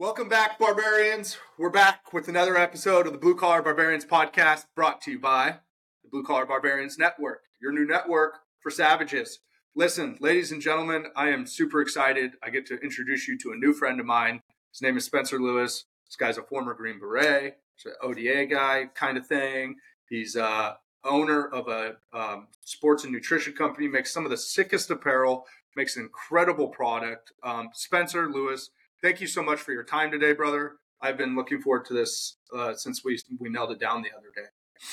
[0.00, 1.38] Welcome back, barbarians.
[1.56, 5.58] We're back with another episode of the Blue Collar Barbarians podcast brought to you by
[6.02, 9.38] the Blue Collar Barbarians Network, your new network for savages.
[9.76, 12.32] Listen, ladies and gentlemen, I am super excited.
[12.42, 14.40] I get to introduce you to a new friend of mine.
[14.72, 15.84] His name is Spencer Lewis.
[16.08, 19.76] This guy's a former Green Beret, he's an ODA guy kind of thing.
[20.08, 20.74] He's uh,
[21.04, 25.96] owner of a um, sports and nutrition company, makes some of the sickest apparel, makes
[25.96, 27.32] an incredible product.
[27.44, 28.70] Um, Spencer Lewis,
[29.04, 30.76] thank you so much for your time today, brother.
[31.02, 34.32] I've been looking forward to this uh, since we we nailed it down the other
[34.34, 34.48] day.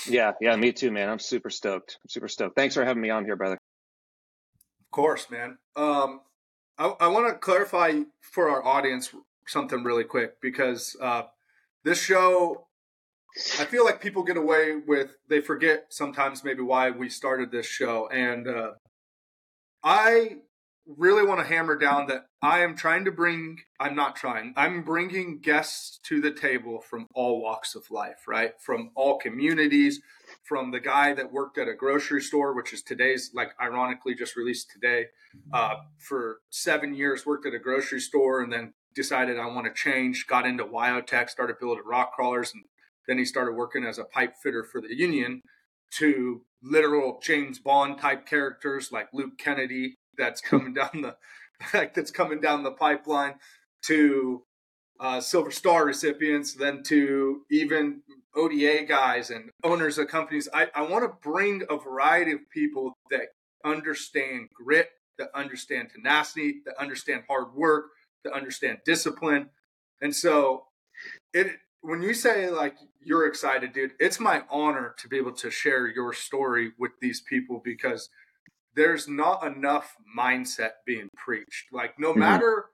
[0.06, 1.10] Yeah, yeah, me too, man.
[1.10, 1.98] I'm super stoked.
[2.04, 2.56] I'm super stoked.
[2.56, 3.58] Thanks for having me on here, brother.
[4.82, 5.58] Of course, man.
[5.78, 6.22] Um,
[6.78, 9.14] I, I want to clarify for our audience
[9.48, 11.24] something really quick because uh,
[11.86, 12.68] this show,
[13.60, 17.66] I feel like people get away with, they forget sometimes maybe why we started this
[17.66, 18.10] show.
[18.10, 18.72] And uh,
[19.84, 20.40] I
[20.88, 24.84] really want to hammer down that I am trying to bring, I'm not trying, I'm
[24.84, 28.54] bringing guests to the table from all walks of life, right?
[28.60, 30.02] From all communities,
[30.44, 34.36] from the guy that worked at a grocery store, which is today's, like, ironically just
[34.36, 35.08] released today,
[35.54, 39.74] uh, for seven years, worked at a grocery store and then decided I want to
[39.74, 42.64] change, got into WyoTech, started building rock crawlers, and
[43.08, 45.42] then he started working as a pipe fitter for the Union
[45.98, 51.16] to literal James Bond type characters like Luke Kennedy that's coming down the
[51.96, 53.36] that's coming down the pipeline
[53.84, 54.44] to
[55.00, 58.02] uh, Silver Star recipients, then to even
[58.36, 60.48] ODA guys and owners of companies.
[60.54, 63.30] I, I want to bring a variety of people that
[63.66, 67.86] understand grit, that understand tenacity, that understand hard work,
[68.24, 69.50] that understand discipline.
[70.02, 70.66] And so
[71.34, 71.48] it
[71.82, 75.88] when you say like you're excited, dude, it's my honor to be able to share
[75.88, 78.10] your story with these people because
[78.76, 81.66] there's not enough mindset being preached.
[81.72, 82.20] Like no mm-hmm.
[82.20, 82.66] matter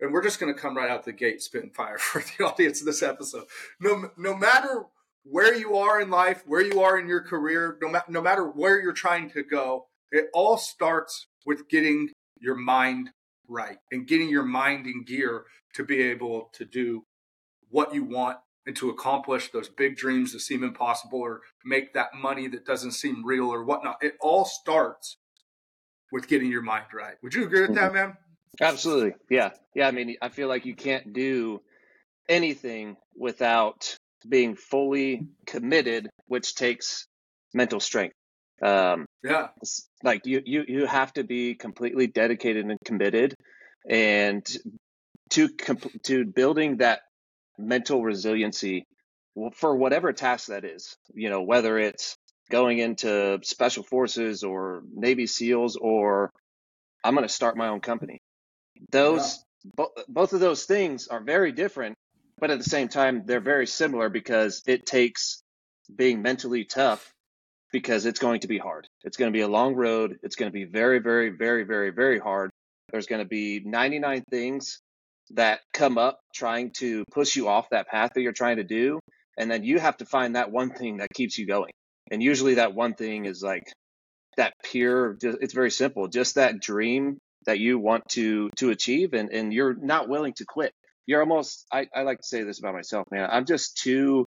[0.00, 2.80] and we're just going to come right out the gate spitting fire for the audience
[2.80, 3.44] of this episode.
[3.80, 4.84] No no matter
[5.24, 8.44] where you are in life, where you are in your career, no, ma- no matter
[8.44, 12.08] where you're trying to go, it all starts with getting
[12.40, 13.10] your mind
[13.48, 15.44] right and getting your mind in gear
[15.74, 17.02] to be able to do
[17.68, 22.14] what you want and to accomplish those big dreams that seem impossible or make that
[22.14, 23.96] money that doesn't seem real or whatnot.
[24.00, 25.16] It all starts
[26.12, 27.14] with getting your mind right.
[27.22, 28.08] Would you agree with that, mm-hmm.
[28.08, 28.16] man?
[28.60, 29.14] Absolutely.
[29.28, 29.50] Yeah.
[29.74, 29.88] Yeah.
[29.88, 31.60] I mean, I feel like you can't do
[32.28, 33.96] anything without
[34.28, 37.06] being fully committed, which takes
[37.54, 38.14] mental strength.
[38.62, 39.48] Um, yeah.
[40.02, 43.34] Like you, you, you have to be completely dedicated and committed
[43.88, 44.44] and
[45.30, 47.00] to, comp- to building that
[47.58, 48.84] mental resiliency
[49.54, 52.16] for whatever task that is, you know, whether it's
[52.50, 56.30] going into special forces or Navy SEALs or
[57.02, 58.20] I'm going to start my own company.
[58.90, 59.70] Those yeah.
[59.76, 61.96] bo- both of those things are very different,
[62.38, 65.42] but at the same time they're very similar because it takes
[65.94, 67.12] being mentally tough
[67.72, 68.86] because it's going to be hard.
[69.04, 70.18] It's going to be a long road.
[70.22, 72.50] It's going to be very very very very very hard.
[72.90, 74.80] There's going to be 99 things
[75.30, 78.98] that come up trying to push you off that path that you're trying to do
[79.38, 81.70] and then you have to find that one thing that keeps you going
[82.10, 83.72] and usually that one thing is like
[84.36, 89.30] that pure it's very simple just that dream that you want to to achieve and
[89.30, 90.72] and you're not willing to quit.
[91.06, 94.26] You're almost i, I like to say this about myself man i'm just too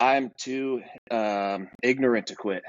[0.00, 2.62] i'm too um, ignorant to quit.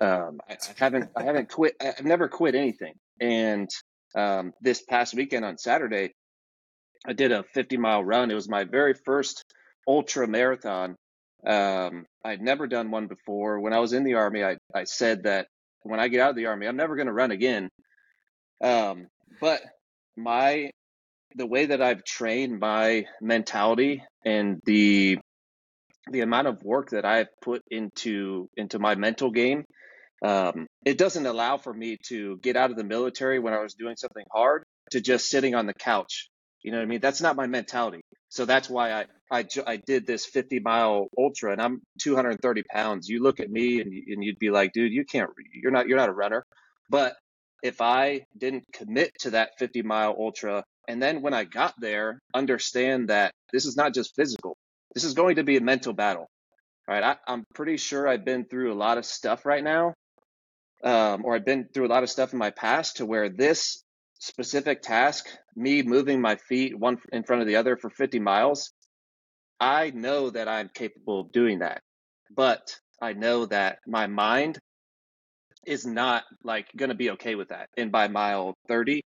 [0.00, 2.94] Um, I, I, haven't i haven't quit i've never quit anything.
[3.20, 3.68] And
[4.16, 6.12] um, this past weekend on saturday
[7.06, 8.30] i did a 50 mile run.
[8.30, 9.44] It was my very first
[9.86, 10.96] ultra marathon
[11.46, 13.60] um, I'd never done one before.
[13.60, 15.48] When I was in the army, I, I said that
[15.82, 17.68] when I get out of the army, I'm never going to run again.
[18.62, 19.08] Um,
[19.40, 19.60] but
[20.16, 20.70] my
[21.34, 25.18] the way that I've trained my mentality and the
[26.10, 29.64] the amount of work that I've put into into my mental game,
[30.24, 33.74] um, it doesn't allow for me to get out of the military when I was
[33.74, 36.28] doing something hard to just sitting on the couch.
[36.62, 37.00] You know what I mean?
[37.00, 38.02] That's not my mentality.
[38.28, 43.08] So that's why I, I, I did this 50 mile ultra and I'm 230 pounds.
[43.08, 45.96] You look at me and, and you'd be like, dude, you can't, you're not, you're
[45.96, 46.44] not a runner.
[46.90, 47.16] But
[47.62, 52.20] if I didn't commit to that 50 mile ultra, and then when I got there,
[52.34, 54.58] understand that this is not just physical,
[54.94, 56.28] this is going to be a mental battle.
[56.86, 57.02] All right.
[57.02, 59.94] I, I'm pretty sure I've been through a lot of stuff right now.
[60.84, 63.82] Um, or I've been through a lot of stuff in my past to where this
[64.18, 65.26] specific task,
[65.56, 68.72] me moving my feet one in front of the other for 50 miles,
[69.62, 71.80] I know that I'm capable of doing that.
[72.34, 74.58] But I know that my mind
[75.64, 77.68] is not like going to be okay with that.
[77.76, 79.02] And by mile 30,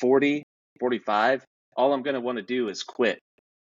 [0.00, 0.44] 40,
[0.80, 1.44] 45,
[1.76, 3.18] all I'm going to want to do is quit.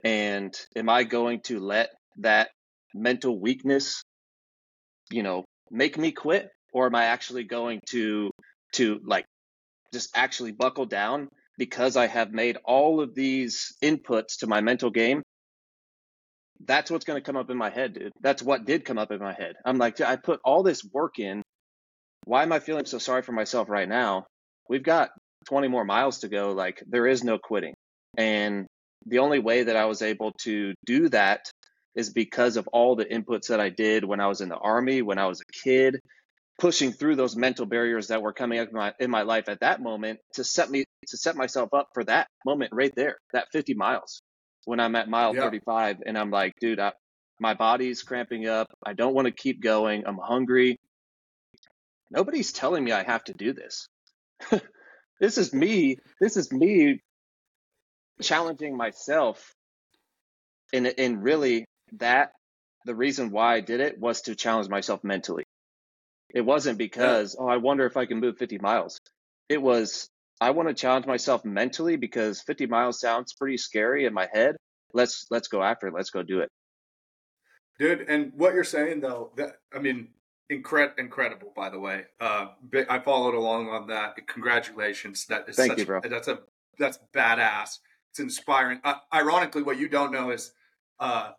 [0.03, 2.49] And am I going to let that
[2.95, 4.01] mental weakness,
[5.11, 6.49] you know, make me quit?
[6.73, 8.31] Or am I actually going to,
[8.73, 9.25] to like
[9.93, 11.29] just actually buckle down
[11.59, 15.21] because I have made all of these inputs to my mental game?
[16.63, 18.11] That's what's going to come up in my head, dude.
[18.21, 19.55] That's what did come up in my head.
[19.65, 21.41] I'm like, I put all this work in.
[22.25, 24.25] Why am I feeling so sorry for myself right now?
[24.69, 25.09] We've got
[25.47, 26.53] 20 more miles to go.
[26.53, 27.73] Like, there is no quitting.
[28.17, 28.65] And
[29.05, 31.41] the only way that I was able to do that
[31.93, 35.01] is because of all the inputs that I did when I was in the army,
[35.01, 35.99] when I was a kid,
[36.59, 39.59] pushing through those mental barriers that were coming up in my, in my life at
[39.59, 43.47] that moment to set me to set myself up for that moment right there, that
[43.51, 44.21] 50 miles
[44.65, 45.41] when I'm at mile yeah.
[45.41, 46.93] 35 and I'm like, dude, I,
[47.39, 48.67] my body's cramping up.
[48.85, 50.05] I don't want to keep going.
[50.05, 50.79] I'm hungry.
[52.11, 53.87] Nobody's telling me I have to do this.
[55.19, 55.97] this is me.
[56.19, 57.01] This is me
[58.21, 59.53] challenging myself
[60.71, 62.31] and and really that
[62.85, 65.43] the reason why I did it was to challenge myself mentally.
[66.29, 67.45] It wasn't because, yeah.
[67.45, 68.99] oh, I wonder if I can move 50 miles.
[69.49, 70.09] It was,
[70.41, 74.55] I want to challenge myself mentally because 50 miles sounds pretty scary in my head.
[74.93, 75.93] Let's let's go after it.
[75.93, 76.49] Let's go do it.
[77.79, 80.09] Dude, and what you're saying though, that I mean,
[80.51, 82.05] incre- incredible by the way.
[82.19, 82.47] Uh
[82.89, 84.15] I followed along on that.
[84.27, 85.25] Congratulations.
[85.25, 86.01] That is Thank such, you, bro.
[86.03, 86.39] That's a
[86.77, 87.79] that's badass
[88.15, 88.79] it's inspiring.
[88.85, 90.53] Uh, ironically, what you don't know is
[91.01, 91.31] uh,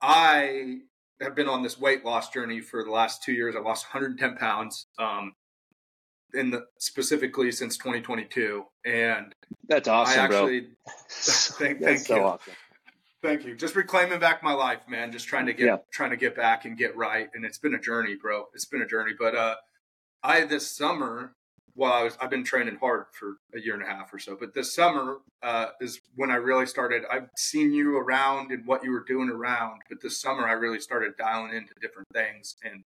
[0.00, 0.78] I
[1.20, 3.56] have been on this weight loss journey for the last two years.
[3.56, 5.34] I lost 110 pounds, um,
[6.34, 9.34] in the specifically since 2022, and
[9.68, 10.68] that's awesome, I actually, bro.
[11.08, 12.22] thank, thank so you.
[12.22, 12.52] Awesome.
[13.22, 13.56] Thank you.
[13.56, 15.10] Just reclaiming back my life, man.
[15.10, 15.76] Just trying to get yeah.
[15.92, 17.28] trying to get back and get right.
[17.34, 18.48] And it's been a journey, bro.
[18.52, 19.12] It's been a journey.
[19.18, 19.54] But uh
[20.22, 21.34] I this summer
[21.76, 24.36] well, I was I've been training hard for a year and a half or so,
[24.38, 27.02] but this summer uh, is when I really started.
[27.10, 30.80] I've seen you around and what you were doing around, but this summer I really
[30.80, 32.56] started dialing into different things.
[32.62, 32.84] And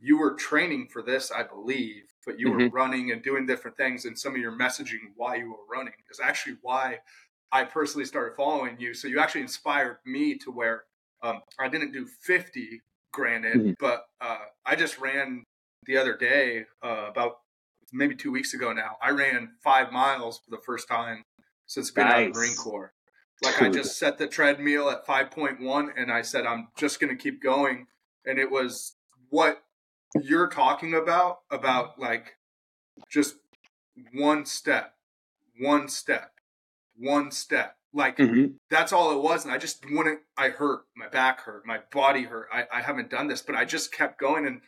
[0.00, 2.64] you were training for this, I believe, but you mm-hmm.
[2.64, 4.04] were running and doing different things.
[4.04, 6.98] And some of your messaging why you were running is actually why
[7.52, 8.92] I personally started following you.
[8.92, 10.84] So you actually inspired me to where
[11.22, 12.82] um, I didn't do 50,
[13.12, 13.70] granted, mm-hmm.
[13.80, 15.44] but uh, I just ran
[15.86, 17.38] the other day uh, about
[17.92, 21.22] maybe two weeks ago now, I ran five miles for the first time
[21.66, 22.14] since being nice.
[22.14, 22.92] out of the Marine Corps.
[23.42, 27.22] Like I just set the treadmill at 5.1 and I said, I'm just going to
[27.22, 27.86] keep going.
[28.24, 28.94] And it was
[29.28, 29.62] what
[30.24, 32.36] you're talking about, about like
[33.10, 33.36] just
[34.12, 34.94] one step,
[35.60, 36.32] one step,
[36.96, 37.76] one step.
[37.92, 38.56] Like mm-hmm.
[38.70, 39.44] that's all it was.
[39.44, 42.48] And I just wouldn't, I hurt, my back hurt, my body hurt.
[42.52, 44.46] I, I haven't done this, but I just kept going.
[44.46, 44.60] And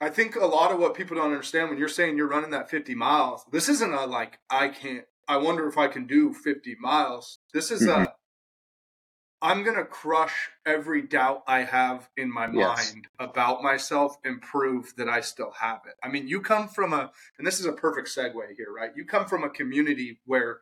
[0.00, 2.70] I think a lot of what people don't understand when you're saying you're running that
[2.70, 6.76] 50 miles, this isn't a like, I can't, I wonder if I can do 50
[6.80, 7.38] miles.
[7.52, 8.02] This is mm-hmm.
[8.02, 8.14] a,
[9.40, 12.92] I'm going to crush every doubt I have in my yes.
[12.92, 15.94] mind about myself and prove that I still have it.
[16.02, 18.90] I mean, you come from a, and this is a perfect segue here, right?
[18.96, 20.60] You come from a community where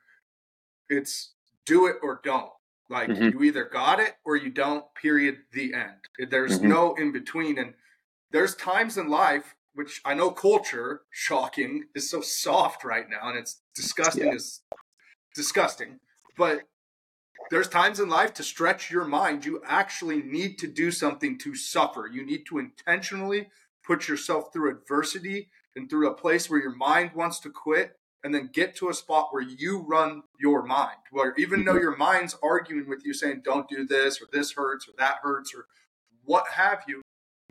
[0.90, 1.32] it's
[1.64, 2.50] do it or don't.
[2.90, 3.38] Like mm-hmm.
[3.38, 6.31] you either got it or you don't, period, the end.
[6.31, 6.69] There's mm-hmm.
[6.69, 7.58] no in between.
[7.58, 7.75] And
[8.31, 13.38] there's times in life which I know culture, shocking, is so soft right now, and
[13.38, 14.28] it's disgusting.
[14.28, 14.34] Yeah.
[14.34, 14.62] Is
[15.34, 16.00] disgusting,
[16.38, 16.62] but
[17.50, 19.44] there's times in life to stretch your mind.
[19.44, 22.08] You actually need to do something to suffer.
[22.12, 23.49] You need to intentionally
[23.84, 28.34] put yourself through adversity and through a place where your mind wants to quit, and
[28.34, 30.96] then get to a spot where you run your mind.
[31.12, 31.82] Where even though mm-hmm.
[31.82, 35.54] your mind's arguing with you, saying "Don't do this" or "This hurts" or "That hurts"
[35.54, 35.66] or
[36.25, 37.02] what have you,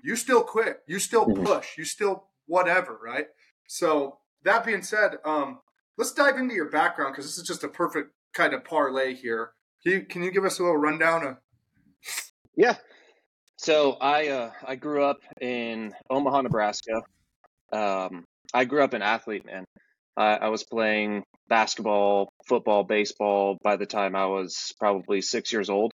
[0.04, 1.46] you still quit, you still mm-hmm.
[1.46, 3.28] push, you still whatever, right?
[3.68, 5.60] So that being said, um,
[5.98, 9.52] let's dive into your background because this is just a perfect kind of parlay here.
[9.86, 11.38] Can you, can you give us a little rundown of?
[12.58, 12.76] Yeah.
[13.58, 17.04] So I uh, I grew up in Omaha, Nebraska.
[17.72, 19.66] Um, I grew up an athlete, man.
[20.18, 25.70] I, I was playing basketball, football, baseball by the time I was probably six years
[25.70, 25.92] old.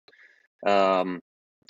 [0.65, 1.19] Um,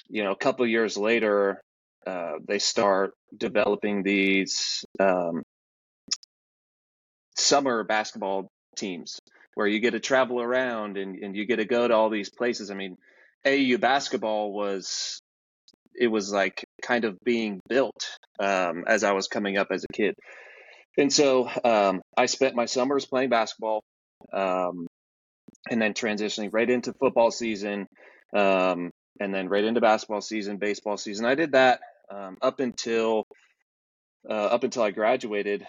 [0.08, 1.62] you know, a couple years later,
[2.06, 5.42] uh, they start developing these um,
[7.36, 9.20] summer basketball teams
[9.56, 12.30] where you get to travel around and, and you get to go to all these
[12.30, 12.72] places.
[12.72, 12.98] I mean,
[13.46, 15.20] AAU basketball was
[15.94, 18.08] it was like kind of being built
[18.40, 20.16] um, as I was coming up as a kid,
[20.98, 23.84] and so um, I spent my summers playing basketball,
[24.32, 24.88] um,
[25.70, 27.88] and then transitioning right into football season,
[28.36, 31.26] um, and then right into basketball season, baseball season.
[31.26, 33.24] I did that um, up until
[34.30, 35.66] uh, up until I graduated.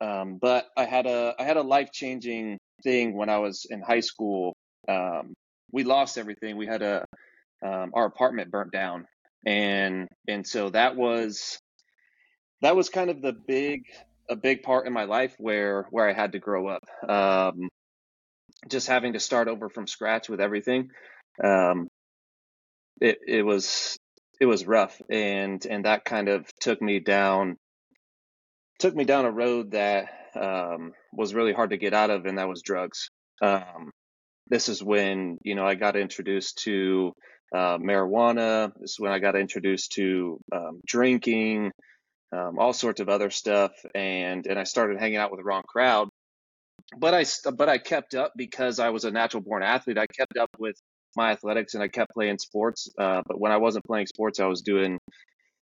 [0.00, 3.80] Um, but I had a I had a life changing thing when I was in
[3.82, 4.56] high school
[4.88, 5.34] um,
[5.72, 6.56] we lost everything.
[6.56, 7.04] We had a
[7.64, 9.06] um, our apartment burnt down,
[9.46, 11.58] and and so that was
[12.62, 13.82] that was kind of the big
[14.30, 16.82] a big part in my life where where I had to grow up.
[17.08, 17.68] Um,
[18.68, 20.90] just having to start over from scratch with everything.
[21.42, 21.88] Um,
[23.00, 23.98] it it was
[24.40, 27.56] it was rough, and and that kind of took me down
[28.78, 32.38] took me down a road that um, was really hard to get out of, and
[32.38, 33.10] that was drugs.
[33.40, 33.90] Um,
[34.48, 37.12] this is when you know I got introduced to
[37.54, 38.72] uh, marijuana.
[38.80, 41.72] This is when I got introduced to um, drinking,
[42.32, 45.62] um, all sorts of other stuff, and and I started hanging out with the wrong
[45.66, 46.08] crowd.
[46.96, 49.98] But I but I kept up because I was a natural born athlete.
[49.98, 50.76] I kept up with
[51.16, 52.88] my athletics and I kept playing sports.
[52.98, 54.98] Uh, but when I wasn't playing sports, I was doing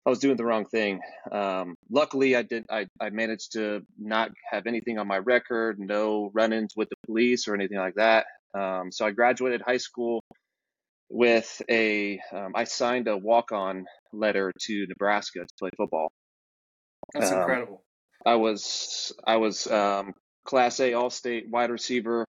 [0.10, 1.02] I was doing the wrong thing.
[1.32, 2.66] Um, luckily, I did.
[2.68, 7.48] I, I managed to not have anything on my record, no run-ins with the police
[7.48, 8.26] or anything like that.
[8.58, 10.24] Um, so I graduated high school
[11.12, 12.20] with a.
[12.34, 16.12] Um, I signed a walk-on letter to Nebraska to play football.
[17.14, 17.84] That's Um, incredible.
[18.26, 22.26] I was I was um, Class A All-State wide receiver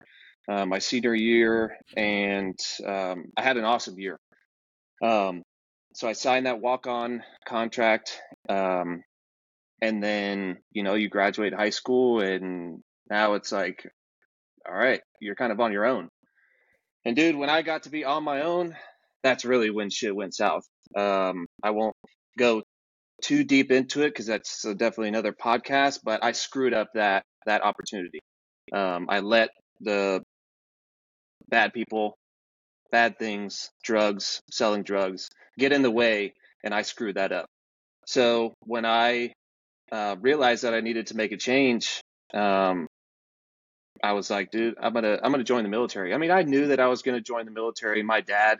[0.51, 4.17] uh, my senior year, and um, I had an awesome year.
[5.01, 5.43] Um,
[5.93, 9.03] so I signed that walk-on contract, um,
[9.81, 13.87] and then you know you graduate high school, and now it's like,
[14.67, 16.09] all right, you're kind of on your own.
[17.05, 18.75] And dude, when I got to be on my own,
[19.23, 20.63] that's really when shit went south.
[20.95, 21.95] Um, I won't
[22.37, 22.61] go
[23.21, 25.99] too deep into it because that's uh, definitely another podcast.
[26.03, 28.19] But I screwed up that that opportunity.
[28.73, 29.49] Um, I let
[29.81, 30.21] the
[31.49, 32.17] bad people,
[32.91, 37.47] bad things, drugs, selling drugs get in the way, and I screwed that up.
[38.05, 39.33] So when I
[39.91, 42.01] uh, realized that I needed to make a change,
[42.33, 42.87] um,
[44.03, 46.13] I was like, dude, I'm gonna I'm gonna join the military.
[46.13, 48.01] I mean, I knew that I was gonna join the military.
[48.01, 48.57] My dad,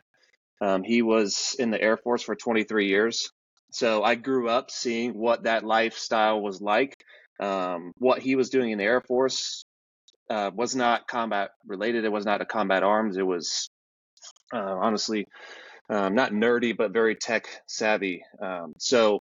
[0.62, 3.32] um, he was in the Air Force for 23 years,
[3.72, 6.96] so I grew up seeing what that lifestyle was like.
[7.40, 9.64] Um, what he was doing in the Air Force
[10.30, 12.04] uh, was not combat related.
[12.04, 13.16] It was not a combat arms.
[13.18, 13.70] It was
[14.54, 15.28] uh, honestly
[15.90, 18.24] um, not nerdy, but very tech savvy.
[18.40, 19.22] Um, so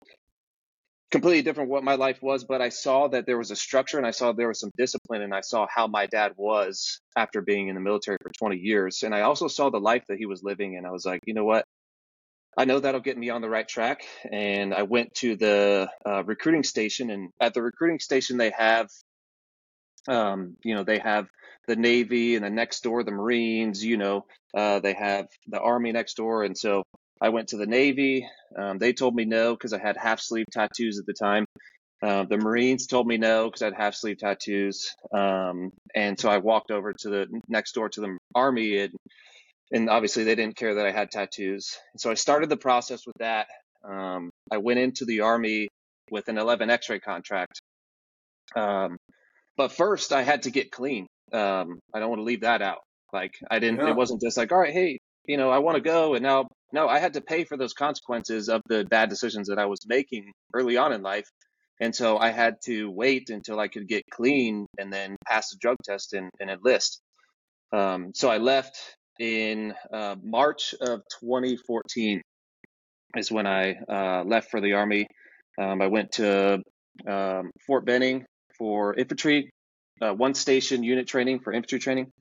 [1.10, 4.06] completely different what my life was, but I saw that there was a structure and
[4.06, 7.68] I saw there was some discipline and I saw how my dad was after being
[7.68, 9.02] in the military for 20 years.
[9.04, 10.76] And I also saw the life that he was living.
[10.76, 11.64] And I was like, you know what?
[12.56, 14.02] I know that'll get me on the right track.
[14.30, 18.88] And I went to the uh, recruiting station and at the recruiting station, they have,
[20.08, 21.26] um, you know, they have
[21.66, 24.24] the Navy and the next door, the Marines, you know,
[24.56, 26.42] uh, they have the Army next door.
[26.44, 26.82] And so
[27.20, 28.26] I went to the Navy.
[28.56, 31.44] Um, they told me no because I had half sleeve tattoos at the time.
[32.00, 34.94] Uh, the Marines told me no because I had half sleeve tattoos.
[35.12, 38.94] Um, and so I walked over to the next door to the Army, and,
[39.72, 41.76] and obviously they didn't care that I had tattoos.
[41.92, 43.48] And so I started the process with that.
[43.84, 45.68] Um, I went into the Army
[46.10, 47.60] with an 11 x ray contract.
[48.56, 48.96] Um,
[49.58, 51.06] but first, I had to get clean.
[51.32, 52.78] Um, I don't want to leave that out.
[53.12, 53.90] Like, I didn't, Yeah.
[53.90, 56.14] it wasn't just like, all right, hey, you know, I want to go.
[56.14, 59.58] And now no, I had to pay for those consequences of the bad decisions that
[59.58, 61.28] I was making early on in life.
[61.80, 65.56] And so I had to wait until I could get clean and then pass the
[65.60, 67.00] drug test and, and enlist.
[67.72, 68.78] Um, so I left
[69.18, 72.20] in uh, March of 2014
[73.16, 75.06] is when I uh, left for the Army.
[75.60, 76.60] Um, I went to
[77.06, 78.24] um, Fort Benning
[78.58, 79.50] for infantry,
[80.02, 82.12] uh, one station unit training for infantry training.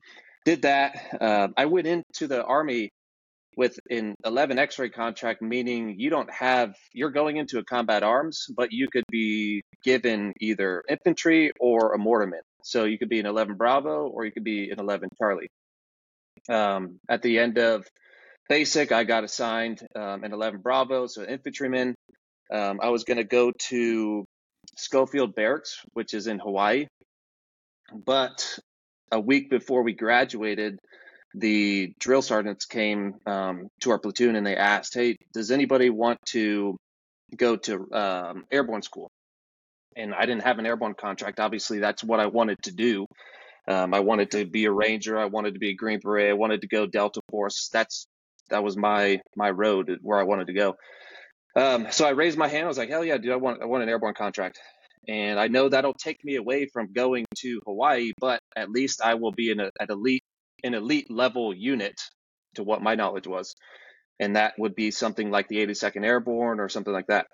[0.44, 0.96] Did that.
[1.20, 2.90] Uh, I went into the Army
[3.58, 8.46] with an 11 x-ray contract meaning you don't have you're going into a combat arms
[8.56, 13.26] but you could be given either infantry or a mortarman so you could be an
[13.26, 15.48] 11 bravo or you could be an 11 charlie
[16.48, 17.84] um, at the end of
[18.48, 21.96] basic i got assigned um, an 11 bravo so infantryman
[22.52, 24.24] um, i was going to go to
[24.76, 26.86] schofield barracks which is in hawaii
[27.92, 28.58] but
[29.10, 30.78] a week before we graduated
[31.34, 36.18] the drill sergeants came um, to our platoon and they asked, "Hey, does anybody want
[36.26, 36.76] to
[37.36, 39.10] go to um, airborne school?"
[39.96, 41.40] And I didn't have an airborne contract.
[41.40, 43.06] Obviously, that's what I wanted to do.
[43.66, 45.18] Um, I wanted to be a ranger.
[45.18, 46.30] I wanted to be a Green Beret.
[46.30, 47.68] I wanted to go Delta Force.
[47.72, 48.06] That's
[48.50, 50.76] that was my my road where I wanted to go.
[51.58, 52.64] Um, so I raised my hand.
[52.64, 53.32] I was like, "Hell yeah, dude!
[53.32, 54.60] I want I want an airborne contract."
[55.08, 59.14] And I know that'll take me away from going to Hawaii, but at least I
[59.14, 60.22] will be in a, at elite
[60.62, 62.00] an elite level unit
[62.54, 63.56] to what my knowledge was.
[64.20, 67.26] And that would be something like the 82nd Airborne or something like that.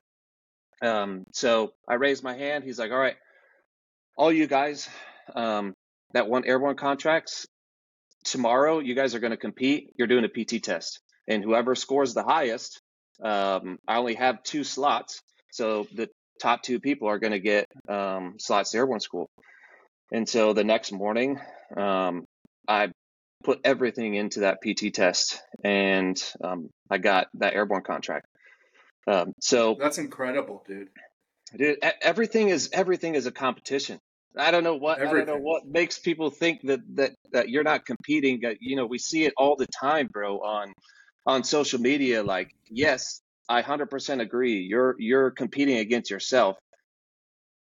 [0.83, 2.65] Um, so I raised my hand.
[2.65, 3.17] He's like, all right,
[4.17, 4.89] all you guys
[5.35, 5.75] um,
[6.13, 7.47] that want airborne contracts,
[8.25, 9.91] tomorrow you guys are going to compete.
[9.97, 12.81] You're doing a PT test, and whoever scores the highest,
[13.23, 15.21] um, I only have two slots,
[15.53, 16.09] so the
[16.41, 19.29] top two people are going to get um, slots to airborne school.
[20.13, 21.41] And so the next morning,
[21.77, 22.25] um,
[22.69, 22.91] I
[23.43, 28.27] put everything into that PT test, and um, I got that airborne contract.
[29.07, 30.89] Um, so that's incredible, dude.
[31.57, 33.99] Dude, everything is everything is a competition.
[34.37, 35.17] I don't know what everything.
[35.17, 38.43] I don't know what makes people think that that that you're not competing.
[38.61, 40.73] You know, we see it all the time, bro, on
[41.27, 42.23] on social media.
[42.23, 44.61] Like, yes, I 100% agree.
[44.61, 46.57] You're you're competing against yourself.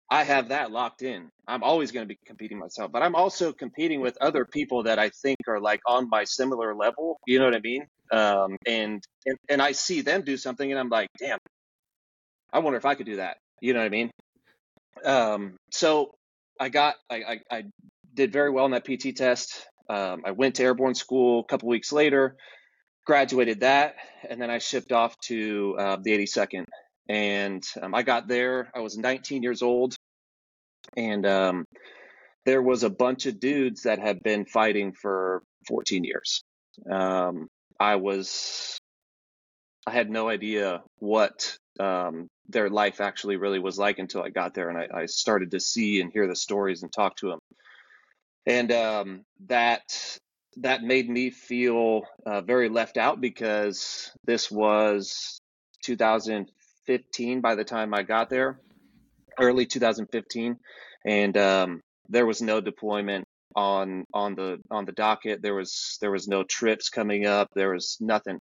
[0.09, 1.29] I have that locked in.
[1.47, 4.99] I'm always going to be competing myself, but I'm also competing with other people that
[4.99, 7.17] I think are like on my similar level.
[7.25, 7.87] You know what I mean?
[8.11, 11.39] Um, and, and and I see them do something, and I'm like, damn,
[12.51, 13.37] I wonder if I could do that.
[13.61, 14.11] You know what I mean?
[15.05, 16.11] Um, so
[16.59, 17.63] I got, I, I, I,
[18.13, 19.65] did very well in that PT test.
[19.89, 22.35] Um, I went to airborne school a couple weeks later,
[23.11, 23.95] graduated that,
[24.29, 26.63] and then I shipped off to uh, the 82nd.
[27.09, 28.71] And um, I got there.
[28.73, 29.97] I was 19 years old,
[30.95, 31.65] and um,
[32.45, 36.41] there was a bunch of dudes that had been fighting for 14 years.
[36.89, 38.79] Um, I was,
[39.85, 44.53] I had no idea what um, their life actually really was like until I got
[44.53, 47.39] there and I, I started to see and hear the stories and talk to them.
[48.45, 50.17] And um, that
[50.57, 55.39] that made me feel uh, very left out because this was
[55.83, 58.59] 2015 by the time I got there,
[59.39, 60.57] early 2015,
[61.05, 65.41] and um, there was no deployment on on the on the docket.
[65.41, 67.49] There was there was no trips coming up.
[67.55, 68.39] There was nothing.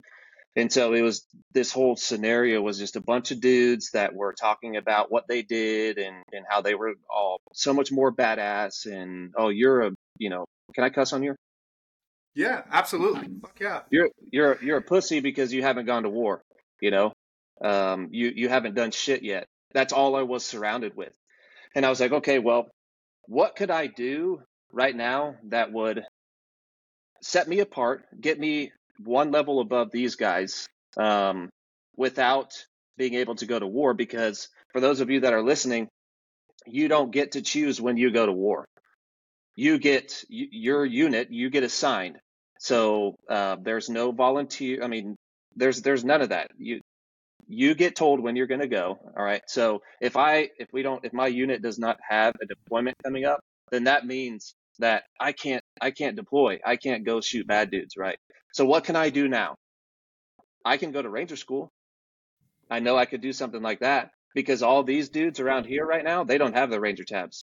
[0.54, 4.34] And so it was this whole scenario was just a bunch of dudes that were
[4.38, 8.84] talking about what they did and, and how they were all so much more badass
[8.84, 10.44] and oh you're a you know
[10.74, 11.36] can I cuss on here?
[12.34, 13.28] Yeah, absolutely.
[13.40, 13.80] Fuck yeah.
[13.90, 16.42] You're you're you're a pussy because you haven't gone to war,
[16.80, 17.12] you know?
[17.62, 19.46] Um you you haven't done shit yet.
[19.74, 21.12] That's all I was surrounded with.
[21.74, 22.68] And I was like, okay, well,
[23.26, 26.02] what could I do right now that would
[27.22, 31.48] set me apart, get me one level above these guys um,
[31.96, 32.52] without
[32.96, 33.94] being able to go to war.
[33.94, 35.88] Because for those of you that are listening,
[36.66, 38.66] you don't get to choose when you go to war.
[39.56, 42.18] You get your unit, you get assigned.
[42.62, 44.84] So uh, there's no volunteer.
[44.84, 45.16] I mean,
[45.56, 46.52] there's there's none of that.
[46.56, 46.80] You
[47.48, 49.00] you get told when you're going to go.
[49.16, 49.42] All right.
[49.48, 53.24] So if I if we don't if my unit does not have a deployment coming
[53.24, 53.40] up,
[53.72, 56.60] then that means that I can't I can't deploy.
[56.64, 58.18] I can't go shoot bad dudes, right?
[58.52, 59.56] So what can I do now?
[60.64, 61.68] I can go to ranger school.
[62.70, 66.04] I know I could do something like that because all these dudes around here right
[66.04, 67.42] now, they don't have the ranger tabs.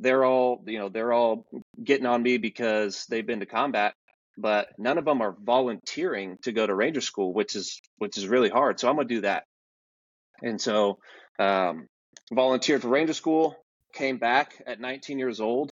[0.00, 1.46] They're all, you know, they're all
[1.82, 3.94] getting on me because they've been to combat,
[4.38, 8.26] but none of them are volunteering to go to ranger school, which is which is
[8.26, 8.78] really hard.
[8.78, 9.44] So I'm gonna do that.
[10.42, 10.98] And so
[11.40, 11.88] um,
[12.32, 13.56] volunteered for ranger school,
[13.92, 15.70] came back at 19 years old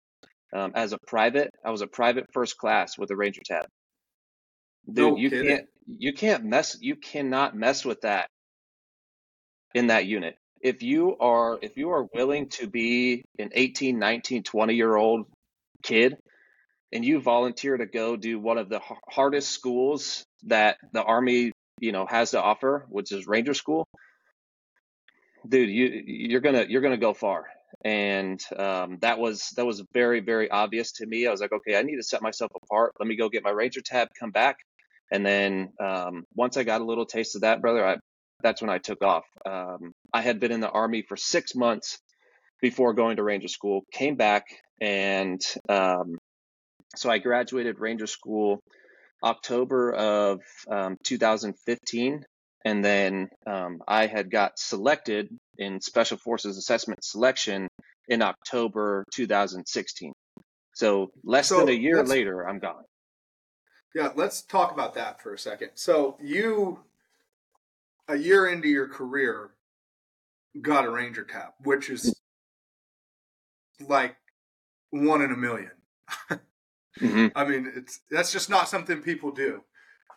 [0.52, 1.50] um, as a private.
[1.64, 3.66] I was a private first class with a ranger tab.
[4.87, 5.46] Dude, no you kidding.
[5.46, 8.29] can't you can't mess you cannot mess with that
[9.74, 10.37] in that unit.
[10.61, 15.26] If you are if you are willing to be an 18, 19, 20 year old
[15.85, 16.16] kid
[16.92, 21.92] and you volunteer to go do one of the hardest schools that the army, you
[21.92, 23.87] know, has to offer, which is ranger school,
[25.49, 27.46] dude, you you're to you're to go far
[27.85, 31.27] and um, that was that was very very obvious to me.
[31.27, 32.92] I was like, okay, I need to set myself apart.
[32.99, 34.57] Let me go get my Ranger tab, come back,
[35.12, 37.96] and then um, once I got a little taste of that, brother, I,
[38.42, 39.25] that's when I took off.
[39.44, 41.99] Um, I had been in the army for six months
[42.61, 43.83] before going to Ranger school.
[43.92, 44.44] Came back,
[44.81, 46.16] and um,
[46.96, 48.61] so I graduated Ranger school
[49.22, 52.24] October of um, 2015
[52.66, 57.68] and then um, I had got selected in Special Forces Assessment Selection
[58.09, 60.12] in October 2016.
[60.74, 62.82] So less so than a year later, I'm gone.
[63.94, 65.70] Yeah, let's talk about that for a second.
[65.74, 66.80] So you,
[68.09, 69.50] a year into your career,
[70.61, 72.14] got a Ranger cap, which is
[73.80, 74.16] like
[74.90, 75.70] one in a 1000000
[77.00, 77.26] mm-hmm.
[77.37, 79.62] I mean, it's that's just not something people do.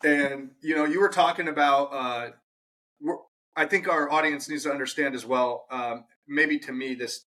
[0.03, 1.89] And you know, you were talking about.
[1.91, 2.29] Uh,
[3.55, 5.65] I think our audience needs to understand as well.
[5.69, 7.25] Um, maybe to me, this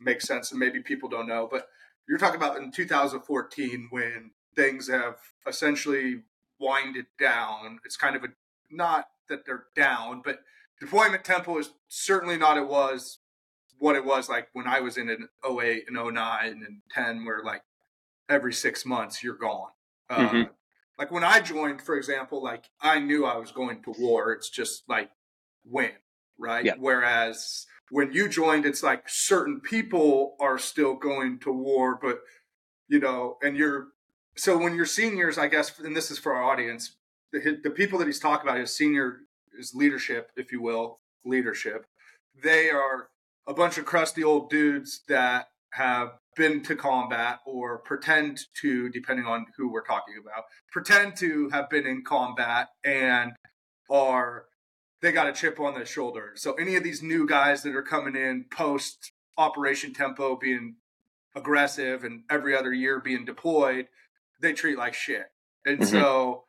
[0.00, 1.48] makes sense, and maybe people don't know.
[1.50, 1.68] But
[2.08, 6.22] you're talking about in 2014 when things have essentially
[6.58, 7.78] winded down.
[7.84, 8.28] It's kind of a
[8.70, 10.40] not that they're down, but
[10.80, 13.18] deployment tempo is certainly not it was
[13.78, 17.42] what it was like when I was in an 08 and 09 and 10, where
[17.44, 17.62] like
[18.28, 19.70] every six months you're gone.
[20.08, 20.42] Uh, mm-hmm.
[20.98, 24.32] Like when I joined, for example, like I knew I was going to war.
[24.32, 25.10] It's just like
[25.64, 25.92] when,
[26.38, 26.64] right?
[26.64, 26.74] Yeah.
[26.78, 32.20] Whereas when you joined, it's like certain people are still going to war, but
[32.88, 33.88] you know, and you're
[34.36, 36.96] so when you're seniors, I guess, and this is for our audience,
[37.32, 39.20] the, the people that he's talking about, his senior
[39.58, 41.86] is leadership, if you will, leadership.
[42.42, 43.08] They are
[43.46, 49.26] a bunch of crusty old dudes that have been to combat or pretend to, depending
[49.26, 53.32] on who we're talking about, pretend to have been in combat and
[53.90, 54.44] are
[55.02, 56.32] they got a chip on their shoulder.
[56.36, 60.76] So any of these new guys that are coming in post Operation Tempo being
[61.34, 63.88] aggressive and every other year being deployed,
[64.40, 65.26] they treat like shit.
[65.64, 65.90] And mm-hmm.
[65.90, 66.44] so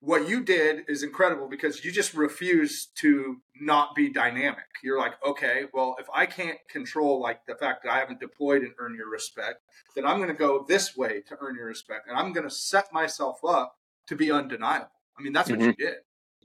[0.00, 4.66] what you did is incredible because you just refuse to not be dynamic.
[4.82, 8.62] You're like, okay, well, if I can't control like the fact that I haven't deployed
[8.62, 9.60] and earn your respect,
[9.94, 12.54] then I'm going to go this way to earn your respect, and I'm going to
[12.54, 13.74] set myself up
[14.08, 14.90] to be undeniable.
[15.18, 15.72] I mean, that's what mm-hmm.
[15.78, 15.94] you did.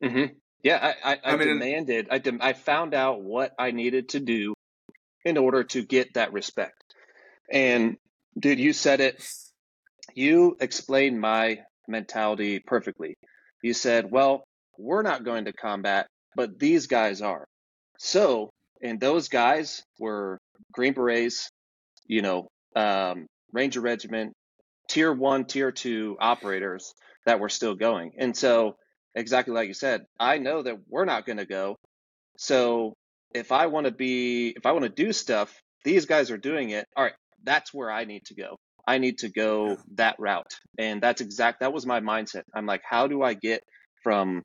[0.01, 0.33] Mm-hmm.
[0.63, 2.07] Yeah, I, I, I, I mean, demanded.
[2.09, 4.53] I, I found out what I needed to do
[5.25, 6.83] in order to get that respect.
[7.51, 7.97] And
[8.39, 9.23] dude, you said it.
[10.13, 13.17] You explained my mentality perfectly
[13.61, 14.43] you said, well,
[14.77, 17.45] we're not going to combat, but these guys are.
[17.97, 18.49] So,
[18.81, 20.39] and those guys were
[20.71, 21.49] Green Berets,
[22.07, 24.33] you know, um, Ranger Regiment,
[24.89, 26.93] tier one, tier two operators
[27.25, 28.13] that were still going.
[28.17, 28.75] And so,
[29.15, 31.75] exactly like you said, I know that we're not going to go.
[32.37, 32.93] So,
[33.33, 36.71] if I want to be, if I want to do stuff, these guys are doing
[36.71, 36.85] it.
[36.95, 38.57] All right, that's where I need to go.
[38.87, 40.53] I need to go that route.
[40.77, 42.43] And that's exact that was my mindset.
[42.53, 43.63] I'm like, how do I get
[44.03, 44.43] from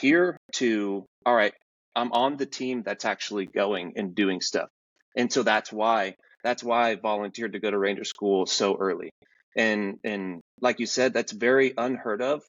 [0.00, 1.54] here to all right,
[1.96, 4.68] I'm on the team that's actually going and doing stuff.
[5.16, 9.10] And so that's why that's why I volunteered to go to Ranger School so early.
[9.56, 12.42] And and like you said, that's very unheard of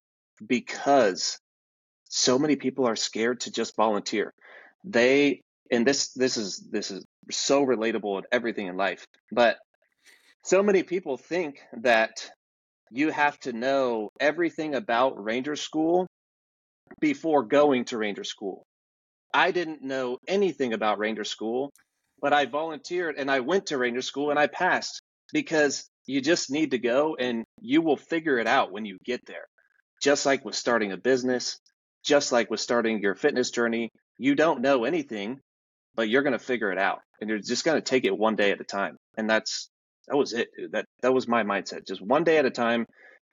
[0.46, 1.40] because
[2.10, 4.34] so many people are scared to just volunteer.
[4.84, 5.42] They
[5.72, 9.06] and this this is this is so relatable in everything in life.
[9.32, 9.58] But
[10.46, 12.30] so many people think that
[12.92, 16.06] you have to know everything about Ranger School
[17.02, 18.64] before going to Ranger School.
[19.34, 21.72] I didn't know anything about Ranger School,
[22.22, 25.02] but I volunteered and I went to Ranger School and I passed
[25.34, 29.22] because you just need to go and you will figure it out when you get
[29.26, 29.48] there.
[30.04, 31.58] Just like with starting a business,
[32.06, 35.40] just like with starting your fitness journey, you don't know anything,
[35.96, 38.36] but you're going to figure it out and you're just going to take it one
[38.36, 38.96] day at a time.
[39.18, 39.70] And that's
[40.08, 40.72] that was it, dude.
[40.72, 41.88] That that was my mindset.
[41.88, 42.86] Just one day at a time,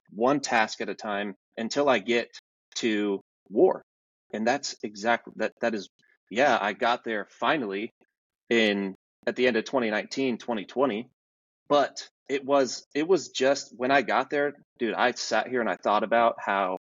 [0.09, 2.29] one task at a time until I get
[2.75, 3.83] to war.
[4.33, 5.89] And that's exactly that that is
[6.29, 7.93] yeah, I got there finally
[8.49, 8.95] in
[9.27, 11.09] at the end of 2019, 2020.
[11.69, 15.69] But it was it was just when I got there, dude, I sat here and
[15.69, 16.77] I thought about how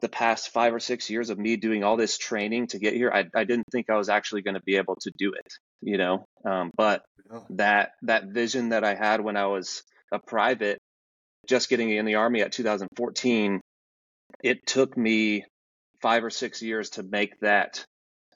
[0.00, 3.10] the past five or six years of me doing all this training to get here,
[3.12, 5.98] I, I didn't think I was actually going to be able to do it, you
[5.98, 6.26] know.
[6.44, 7.02] Um, but
[7.50, 9.82] that that vision that I had when I was
[10.12, 10.78] a private,
[11.46, 13.60] just getting in the army at 2014,
[14.42, 15.44] it took me
[16.00, 17.84] five or six years to make that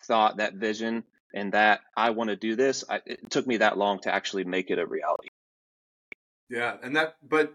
[0.07, 2.85] thought, that vision, and that I want to do this.
[2.89, 5.29] I, it took me that long to actually make it a reality.
[6.51, 7.55] Yeah, and that, but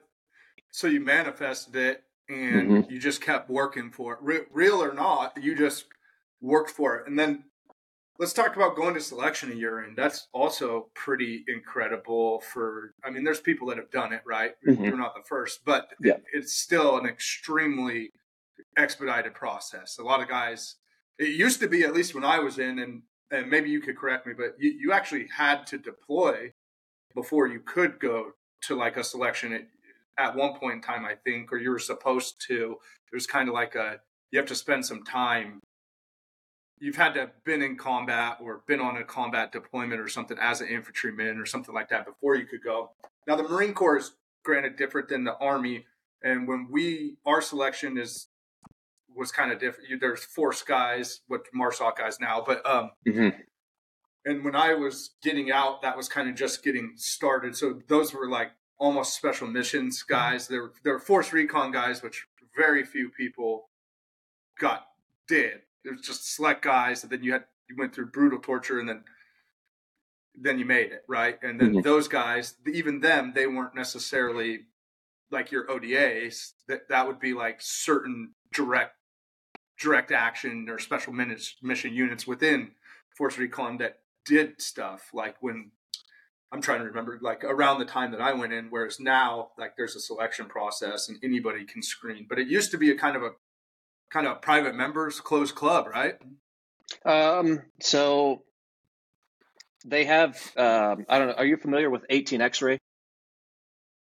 [0.71, 2.91] so you manifested it and mm-hmm.
[2.91, 5.41] you just kept working for it, Re- real or not.
[5.41, 5.85] You just
[6.41, 7.45] worked for it, and then
[8.19, 9.95] let's talk about going to selection a year in.
[9.95, 12.41] That's also pretty incredible.
[12.41, 14.51] For I mean, there's people that have done it, right?
[14.67, 14.83] Mm-hmm.
[14.83, 16.13] You're not the first, but yeah.
[16.13, 18.11] it, it's still an extremely
[18.77, 19.97] expedited process.
[19.99, 20.75] A lot of guys.
[21.19, 23.97] It used to be, at least when I was in, and and maybe you could
[23.97, 26.53] correct me, but you, you actually had to deploy
[27.13, 29.53] before you could go to like a selection
[30.17, 32.77] at one point in time, I think, or you were supposed to.
[33.11, 33.99] It was kind of like a
[34.31, 35.61] you have to spend some time.
[36.79, 40.37] You've had to have been in combat or been on a combat deployment or something
[40.39, 42.91] as an infantryman or something like that before you could go.
[43.25, 44.11] Now the Marine Corps is
[44.43, 45.85] granted different than the Army,
[46.21, 48.27] and when we our selection is
[49.15, 49.99] was kind of different.
[49.99, 53.29] There's force guys, what MARSOC guys now, but um, mm-hmm.
[54.25, 57.55] and when I was getting out, that was kind of just getting started.
[57.55, 60.13] So those were like almost special missions mm-hmm.
[60.13, 60.47] guys.
[60.47, 63.69] There were there were force recon guys, which very few people
[64.59, 64.85] got
[65.27, 65.61] did.
[65.85, 68.89] It was just select guys, and then you had you went through brutal torture, and
[68.89, 69.03] then
[70.39, 71.37] then you made it right.
[71.41, 71.81] And then mm-hmm.
[71.81, 74.61] those guys, even them, they weren't necessarily
[75.31, 76.53] like your ODAs.
[76.67, 78.93] That that would be like certain direct
[79.79, 82.71] direct action or special minutes mission units within
[83.15, 85.71] Force Recon that did stuff like when
[86.51, 89.75] I'm trying to remember like around the time that I went in, whereas now like
[89.75, 92.25] there's a selection process and anybody can screen.
[92.27, 93.31] But it used to be a kind of a
[94.09, 96.15] kind of a private members closed club, right?
[97.05, 98.43] Um, so
[99.85, 101.33] they have um, I don't know.
[101.33, 102.79] Are you familiar with 18 X-ray?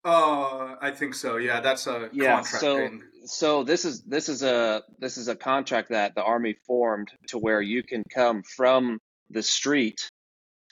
[0.06, 1.38] Uh, I think so.
[1.38, 2.36] Yeah, that's a yeah.
[2.36, 3.04] contract So thing.
[3.26, 7.38] so this is this is a this is a contract that the army formed to
[7.40, 10.10] where you can come from the street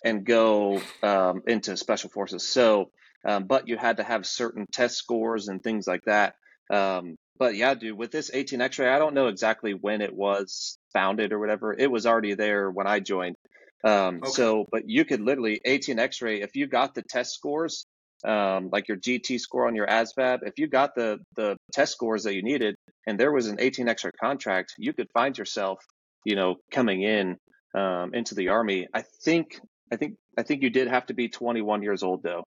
[0.04, 2.48] and go um, into special forces.
[2.48, 2.92] So,
[3.28, 6.36] um, but you had to have certain test scores and things like that.
[6.72, 10.78] Um, but yeah, dude, with this 18 X-ray, I don't know exactly when it was
[10.94, 11.74] founded or whatever.
[11.74, 13.36] It was already there when I joined.
[13.84, 14.32] Um, Okay.
[14.32, 17.86] so, but you could literally 18 X-ray if you got the test scores,
[18.24, 22.24] um, like your GT score on your ASVAB, if you got the the test scores
[22.24, 25.80] that you needed, and there was an 18 X-ray contract, you could find yourself,
[26.24, 27.38] you know, coming in
[27.76, 28.88] um, into the army.
[28.94, 29.60] I think,
[29.92, 32.44] I think, I think you did have to be 21 years old though.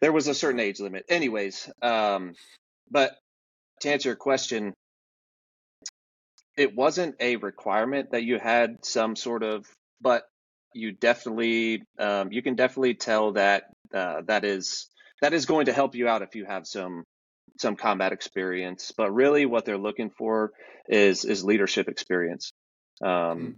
[0.00, 1.70] There was a certain age limit, anyways.
[1.82, 2.34] Um,
[2.90, 3.16] but
[3.80, 4.74] to answer your question,
[6.56, 9.66] it wasn't a requirement that you had some sort of,
[10.00, 10.24] but
[10.74, 14.88] you definitely, um, you can definitely tell that uh, that is
[15.22, 17.04] that is going to help you out if you have some
[17.58, 18.92] some combat experience.
[18.96, 20.52] But really, what they're looking for
[20.88, 22.52] is is leadership experience.
[23.02, 23.08] Um,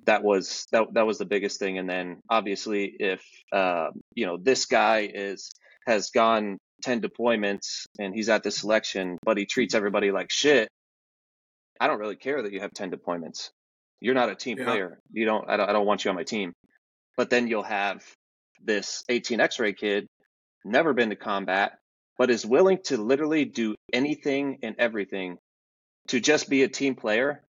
[0.01, 0.05] Mm.
[0.05, 1.79] that was that that was the biggest thing.
[1.79, 3.23] And then obviously, if
[3.53, 5.51] uh, you know this guy is
[5.87, 10.69] has gone ten deployments and he's at the selection, but he treats everybody like shit.
[11.81, 13.51] I don't really care that you have ten deployments.
[14.01, 14.65] You're not a team Yeah.
[14.65, 14.99] player.
[15.13, 15.49] You don't.
[15.49, 15.69] I don't.
[15.69, 16.53] I don't want you on my team.
[17.17, 18.05] But then you'll have
[18.63, 20.07] this 18 X-ray kid,
[20.65, 21.73] never been to combat,
[22.19, 25.37] but is willing to literally do anything and everything
[26.09, 27.43] to just be a team player.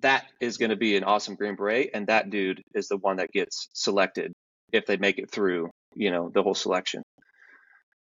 [0.00, 3.16] That is going to be an awesome Green Beret, and that dude is the one
[3.16, 4.32] that gets selected
[4.72, 7.02] if they make it through, you know, the whole selection.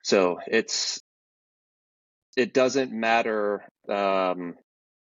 [0.04, 1.00] So it's
[2.36, 4.56] it doesn't matter um,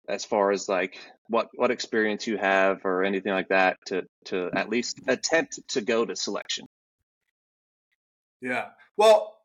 [0.07, 4.49] as far as like what what experience you have or anything like that to to
[4.53, 6.65] at least attempt to go to selection.
[8.41, 8.69] Yeah.
[8.97, 9.35] Well,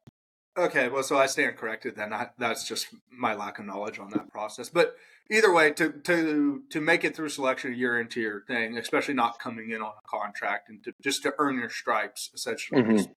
[0.57, 0.89] okay.
[0.89, 2.13] Well, so I stand corrected then.
[2.13, 4.69] I, that's just my lack of knowledge on that process.
[4.69, 4.97] But
[5.31, 9.39] either way, to to to make it through selection year into your thing, especially not
[9.39, 13.15] coming in on a contract, and to just to earn your stripes, essentially, Mhm.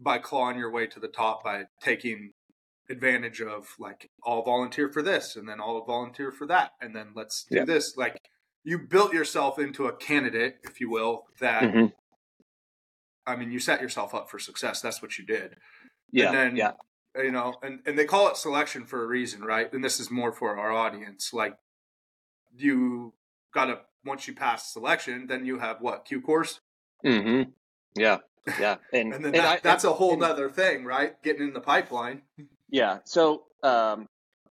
[0.00, 2.32] by clawing your way to the top by taking
[2.88, 7.12] advantage of like I'll volunteer for this, and then I'll volunteer for that, and then
[7.14, 7.64] let's do Yeah.
[7.64, 7.96] this.
[7.96, 8.16] Like
[8.64, 11.62] you built yourself into a candidate, if you will, that.
[11.62, 11.92] Mhm.
[13.28, 14.80] I mean, you set yourself up for success.
[14.80, 15.56] That's what you did
[16.12, 16.72] Yeah, and then yeah,
[17.16, 20.10] you know and, and they call it selection for a reason right and this is
[20.10, 21.56] more for our audience like
[22.56, 23.12] you
[23.52, 26.60] gotta once you pass selection then you have what q course
[27.04, 27.50] Mm-hmm.
[27.96, 28.18] yeah,
[28.58, 31.48] yeah, and and then and that, I- that's a whole and- nother thing right getting
[31.48, 32.22] in the pipeline
[32.70, 32.98] Yeah.
[33.04, 34.08] So um,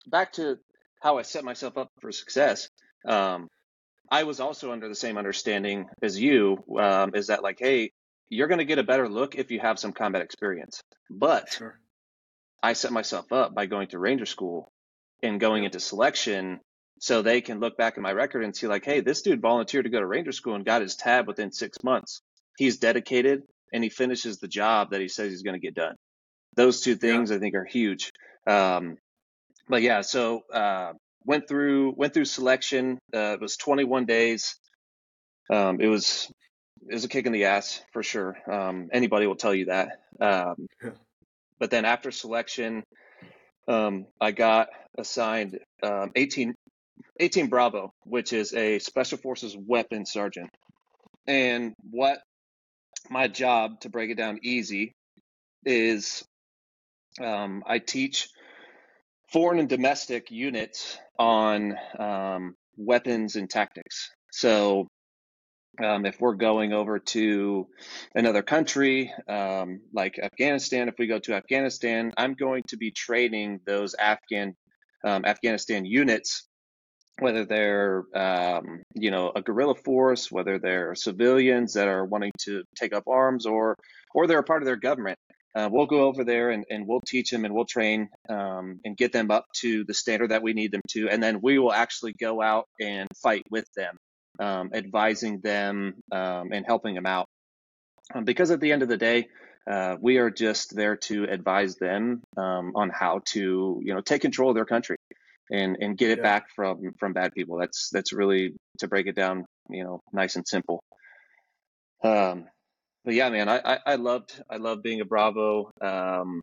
[0.07, 0.57] back to
[1.01, 2.69] how I set myself up for success.
[3.05, 3.49] Um,
[4.11, 7.91] I was also under the same understanding as you, um, is that like, hey,
[8.29, 10.81] you're going to get a better look if you have some combat experience.
[11.09, 11.79] But sure
[12.65, 14.71] I set myself up by going to Ranger School
[15.21, 16.59] and going into selection
[16.99, 19.85] so they can look back at my record and see like, hey, this dude volunteered
[19.85, 22.21] to go to Ranger School and got his tab within six months.
[22.57, 25.95] He's dedicated and he finishes the job that he says he's going to get done.
[26.55, 28.11] Those two things I think are huge.
[28.47, 28.97] Um,
[29.69, 32.97] but yeah, so uh, went through went through selection.
[33.13, 34.55] Uh, it was 21 days.
[35.51, 36.31] Um, it was
[36.87, 38.37] it was a kick in the ass for sure.
[38.51, 39.99] Um, anybody will tell you that.
[40.19, 40.91] Um, Yeah.
[41.57, 42.83] But then after selection,
[43.67, 44.67] um, I got
[44.97, 46.53] assigned um, 18,
[47.19, 50.49] 18 Bravo, which is a Special Forces weapons sergeant.
[51.27, 52.19] And what
[53.09, 54.93] my job, to break it down easy,
[55.65, 56.23] is
[57.21, 58.27] um, I teach
[59.31, 64.11] foreign and domestic units on um, weapons and tactics.
[64.31, 64.87] So
[65.83, 67.67] um, if we're going over to
[68.13, 73.59] another country, um, like Afghanistan, if we go to Afghanistan, I'm going to be training
[73.65, 74.55] those Afghan
[75.03, 76.47] um, Afghanistan units,
[77.19, 82.63] whether they're um, you know a guerrilla force, whether they're civilians that are wanting to
[82.75, 83.75] take up arms, or
[84.13, 85.17] or they're a part of their government.
[85.55, 88.97] Uh, we'll go over there and, and we'll teach them and we'll train um, and
[88.97, 91.71] get them up to the standard that we need them to, and then we will
[91.71, 93.95] actually go out and fight with them
[94.39, 97.27] um, advising them um, and helping them out.
[98.13, 99.29] Um, because at the end of the day,
[99.69, 104.21] uh, we are just there to advise them um, on how to, you know, take
[104.21, 104.97] control of their country
[105.51, 106.23] and and get it Yeah.
[106.23, 107.57] back from from bad people.
[107.57, 110.81] That's that's really to break it down, you know, nice and simple.
[112.03, 112.45] Um,
[113.03, 115.71] but yeah, man, I, I, I loved I loved being a Bravo.
[115.81, 116.41] Um,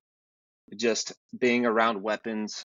[0.76, 2.64] just being around weapons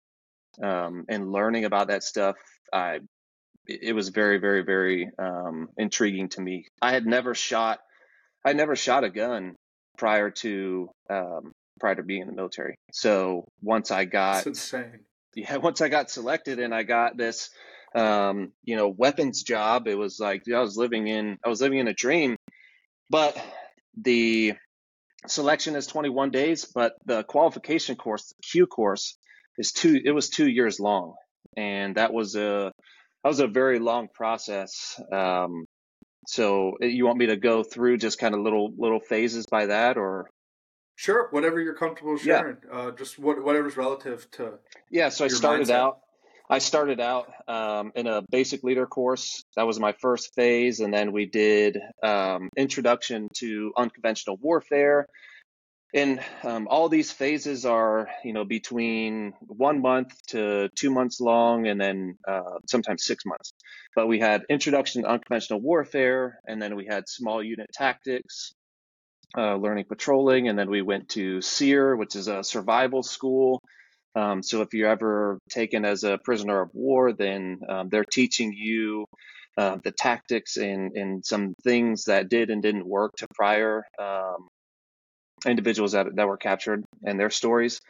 [0.62, 2.36] um, and learning about that stuff.
[2.72, 3.00] I
[3.66, 6.66] it was very very very um, intriguing to me.
[6.80, 7.80] I had never shot
[8.44, 9.56] I never shot a gun
[9.96, 12.76] prior to um, prior to being in the military.
[12.92, 15.00] So once I got That's insane.
[15.34, 17.50] Yeah, once I got selected and I got this
[17.94, 21.78] um, you know, weapons job, it was like I was living in I was living
[21.78, 22.36] in a dream.
[23.10, 23.38] But
[23.96, 24.54] the
[25.26, 29.16] selection is 21 days, but the qualification course, the Q course,
[29.58, 30.00] is two.
[30.04, 31.14] It was two years long,
[31.56, 32.72] and that was a
[33.24, 35.00] that was a very long process.
[35.10, 35.64] Um,
[36.26, 39.66] so eh, you want me to go through just kind of little little phases by
[39.66, 40.30] that, or
[40.96, 42.58] Sure, whatever you're comfortable sharing.
[42.70, 42.78] Yeah.
[42.78, 44.58] Uh, just what, whatever's relative to.
[44.90, 45.74] Yeah, so I started mindset.
[45.74, 45.98] out.
[46.48, 49.42] I started out um, in a basic leader course.
[49.56, 55.08] That was my first phase, and then we did um, introduction to unconventional warfare.
[55.94, 61.68] And um, all these phases are, you know, between one month to two months long,
[61.68, 63.52] and then uh, sometimes six months.
[63.94, 68.54] But we had introduction to unconventional warfare, and then we had small unit tactics,
[69.38, 73.62] uh, learning patrolling, and then we went to SERE, which is a survival school.
[74.16, 78.52] Um, so if you're ever taken as a prisoner of war, then um, they're teaching
[78.52, 79.06] you
[79.56, 84.48] uh, the tactics and, and some things that did and didn't work to prior um,
[85.46, 87.80] individuals that, that were captured and their stories.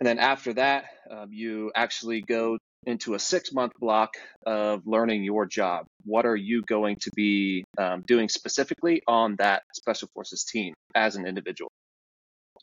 [0.00, 4.14] And then after that, um, you actually go into a six month block
[4.46, 5.86] of learning your job.
[6.04, 11.16] What are you going to be um, doing specifically on that special forces team as
[11.16, 11.70] an individual?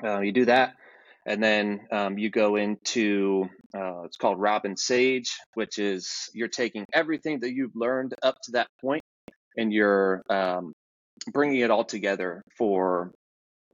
[0.04, 0.76] Uh, you do that,
[1.26, 6.86] and then um, you go into uh, it's called Robin Sage, which is you're taking
[6.94, 9.04] everything that you've learned up to that point
[9.58, 10.74] and you're um,
[11.32, 13.12] bringing it all together for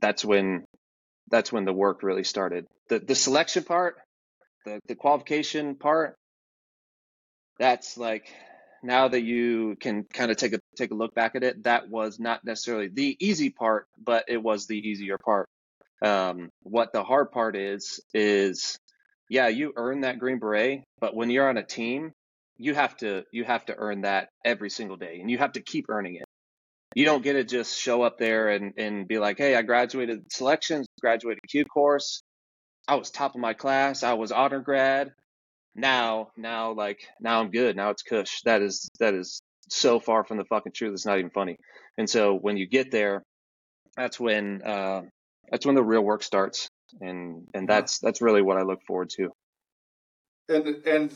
[0.00, 0.64] that's when
[1.30, 2.66] that's when the work really started.
[2.88, 3.96] The the selection part,
[4.64, 6.16] the the qualification part,
[7.58, 8.32] that's like
[8.82, 11.88] now that you can kind of take a take a look back at it, that
[11.88, 15.48] was not necessarily the easy part, but it was the easier part.
[16.02, 18.78] Um, what the hard part is is
[19.28, 22.12] yeah, you earn that green beret, but when you're on a team,
[22.58, 25.60] you have to you have to earn that every single day, and you have to
[25.60, 26.24] keep earning it
[26.94, 30.32] you don't get to just show up there and, and be like, hey, I graduated
[30.32, 32.22] selections, graduated Q course.
[32.88, 34.02] I was top of my class.
[34.02, 35.12] I was honor grad.
[35.74, 37.76] Now, now, like, now I'm good.
[37.76, 38.40] Now it's Kush.
[38.44, 40.92] That is, that is so far from the fucking truth.
[40.92, 41.56] It's not even funny.
[41.96, 43.22] And so when you get there,
[43.96, 45.02] that's when, uh,
[45.50, 46.68] that's when the real work starts.
[47.00, 49.30] And, and that's, that's really what I look forward to.
[50.48, 51.12] And, and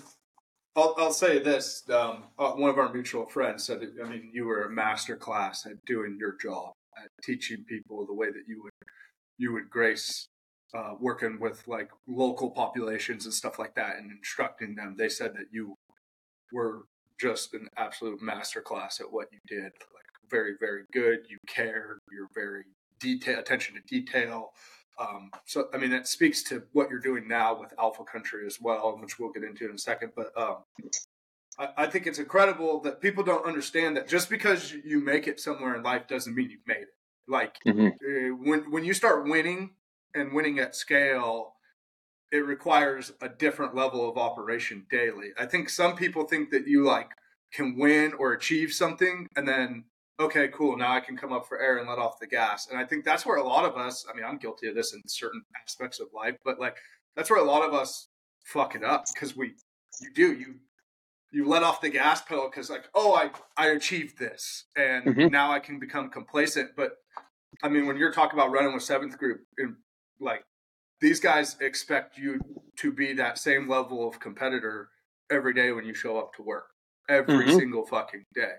[0.77, 1.83] I'll, I'll say this.
[1.89, 5.65] Um, uh, one of our mutual friends said, I mean, you were a master class
[5.67, 8.73] at doing your job, at teaching people the way that you would
[9.39, 10.29] you would grace
[10.75, 14.95] uh, working with like local populations and stuff like that and instructing them.
[14.97, 15.75] They said that you
[16.53, 16.85] were
[17.21, 19.65] just an absolute master class at what you did.
[19.65, 21.21] Like very, very good.
[21.29, 21.99] You care.
[22.11, 22.65] You're very
[23.01, 24.51] detail attention to detail.
[24.99, 28.61] Um, so, I mean, it speaks to what you're doing now with Alpha Country as
[28.61, 30.13] well, which we'll get into in a second.
[30.17, 30.57] But um,
[31.59, 35.39] I, I, think it's incredible that people don't understand that just because you make it
[35.39, 36.95] somewhere in life doesn't mean you've made it.
[37.29, 37.87] Like mm-hmm.
[37.87, 39.75] uh, when when you start winning
[40.15, 41.55] and winning at scale,
[42.33, 45.31] it requires a different level of operation daily.
[45.39, 47.11] I think some people think that you like
[47.53, 49.85] can win or achieve something and then
[50.19, 52.69] okay, cool, now I can come up for air and let off the gas.
[52.71, 54.95] And I think that's where a lot of us, I mean, I'm guilty of this
[54.95, 56.77] in certain aspects of life, but like
[57.15, 58.09] that's where a lot of us
[58.45, 59.55] fuck it up because we,
[60.01, 60.55] you do, you,
[61.33, 65.29] you let off the gas pedal because like, oh, I, I achieved this and mm-hmm.
[65.29, 66.71] now I can become complacent.
[66.77, 66.93] But
[67.63, 69.77] I mean, when you're talking about running with seventh group, and
[70.21, 70.45] like
[71.01, 72.41] these guys expect you
[72.79, 74.89] to be that same level of competitor
[75.31, 76.67] every day when you show up to work,
[77.09, 77.59] every mm-hmm.
[77.59, 78.55] single fucking day.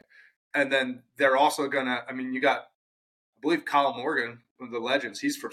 [0.58, 2.04] And then they're also gonna.
[2.10, 5.20] I mean, you got, I believe Kyle Morgan, one of the legends.
[5.20, 5.52] He's from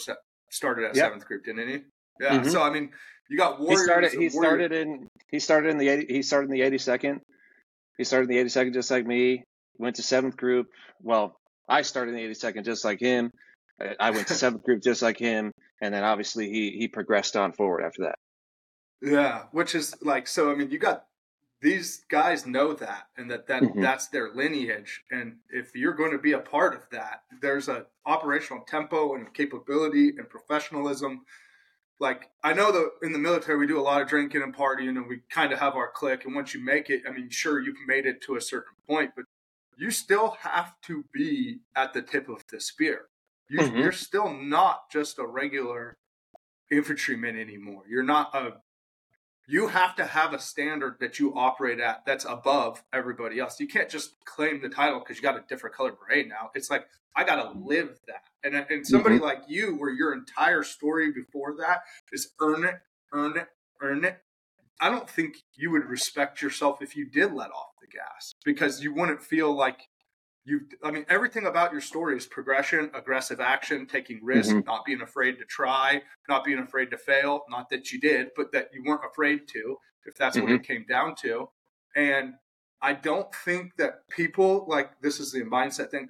[0.51, 1.07] started at yep.
[1.07, 1.83] seventh group, didn't he?
[2.21, 2.39] Yeah.
[2.39, 2.49] Mm-hmm.
[2.49, 2.91] So I mean,
[3.29, 3.81] you got warriors.
[3.81, 4.13] He started.
[4.13, 5.07] He started in.
[5.31, 5.89] He started in the.
[5.89, 7.21] 80, he started in the eighty second.
[7.99, 9.45] He started in the eighty second, just like me.
[9.77, 10.69] Went to seventh group.
[11.03, 11.37] Well,
[11.69, 13.31] I started in the eighty second, just like him.
[14.01, 15.53] I went to seventh group, just like him,
[15.83, 18.15] and then obviously he he progressed on forward after that.
[19.03, 20.51] Yeah, which is like so.
[20.51, 21.05] I mean, you got
[21.65, 23.81] these guys know that and that, that mm-hmm.
[23.81, 25.03] that's their lineage.
[25.11, 29.33] And if you're going to be a part of that there's a operational tempo and
[29.33, 31.23] capability and professionalism.
[31.99, 34.99] Like i know that in the military we do a lot of drinking and partying
[34.99, 36.27] and we kind of have our clique.
[36.27, 39.13] And once you make it i mean sure you've made it to a certain point
[39.17, 39.25] but
[39.79, 43.07] you still have to be at the tip of the spear.
[43.49, 43.79] You, mm-hmm.
[43.79, 45.97] you're still not just a regular
[46.71, 47.83] infantryman anymore.
[47.89, 48.53] You're not a
[49.47, 53.61] you have to have a standard that you operate at that's above everybody else.
[53.61, 56.51] You can't just claim the title because you got a different color beret now.
[56.55, 56.87] It's like
[57.17, 58.25] I got to live that.
[58.43, 59.25] And and somebody mm-hmm.
[59.25, 61.81] like you, where your entire story before that
[62.13, 62.77] is earn it,
[63.13, 63.49] earn it,
[63.81, 64.19] earn it.
[64.81, 68.83] I don't think you would respect yourself if you did let off the gas because
[68.83, 69.89] you wouldn't feel like
[70.45, 74.67] you i mean everything about your story is progression aggressive action taking risk mm-hmm.
[74.67, 78.53] not being afraid to try not being afraid to fail not that you did but
[78.53, 79.77] that you weren't afraid to
[80.07, 80.47] if that's mm-hmm.
[80.47, 80.73] what it mm-hmm.
[80.73, 81.49] came down to
[81.97, 82.35] and
[82.83, 86.09] i don't think that people like this is the mindset thing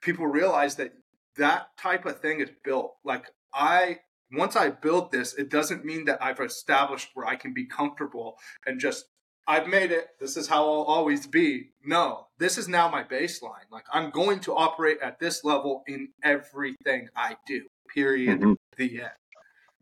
[0.00, 0.92] people realize that
[1.36, 3.98] that type of thing is built like i
[4.32, 8.36] once i build this it doesn't mean that i've established where i can be comfortable
[8.66, 9.06] and just
[9.48, 10.08] I've made it.
[10.20, 11.70] This is how I'll always be.
[11.82, 13.64] No, this is now my baseline.
[13.72, 17.62] Like I'm going to operate at this level in everything I do.
[17.94, 18.40] Period.
[18.40, 18.52] Mm-hmm.
[18.76, 19.10] The end.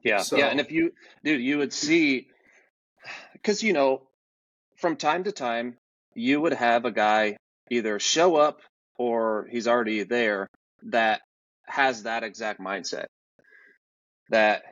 [0.04, 0.18] Yeah.
[0.18, 0.46] So, yeah.
[0.46, 0.92] And if you,
[1.24, 2.28] dude, you would see,
[3.32, 4.02] because, you know,
[4.76, 5.76] from time to time,
[6.14, 7.36] you would have a guy
[7.68, 8.60] either show up
[8.96, 10.46] or he's already there
[10.84, 11.22] that
[11.66, 13.06] has that exact mindset
[14.30, 14.62] that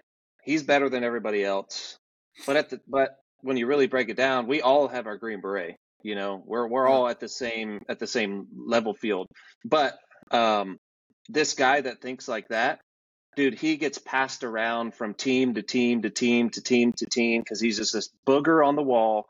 [0.44, 1.96] he's better than everybody else.
[2.46, 5.40] But at the, but when you really break it down, we all have our green
[5.40, 5.76] beret.
[6.02, 9.28] You know, we're we're all at the same at the same level field.
[9.64, 9.98] But
[10.30, 10.78] um,
[11.28, 12.80] this guy that thinks like that,
[13.36, 17.42] dude, he gets passed around from team to team to team to team to team
[17.42, 19.26] because he's just this booger on the wall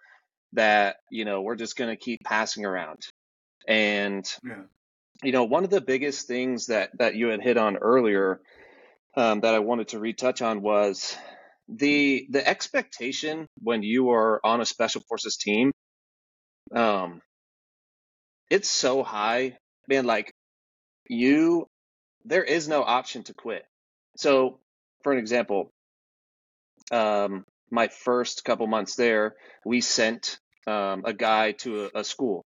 [0.52, 3.00] that you know we're just going to keep passing around.
[3.66, 4.62] And yeah.
[5.22, 8.40] you know, one of the biggest things that that you had hit on earlier
[9.16, 11.16] um, that I wanted to retouch on was
[11.68, 15.72] the the expectation when you are on a special forces team
[16.74, 17.20] um
[18.50, 19.56] it's so high
[19.88, 20.32] man like
[21.08, 21.66] you
[22.24, 23.64] there is no option to quit.
[24.16, 24.58] So
[25.02, 25.70] for an example
[26.90, 29.34] um my first couple months there
[29.64, 32.44] we sent um, a guy to a, a school.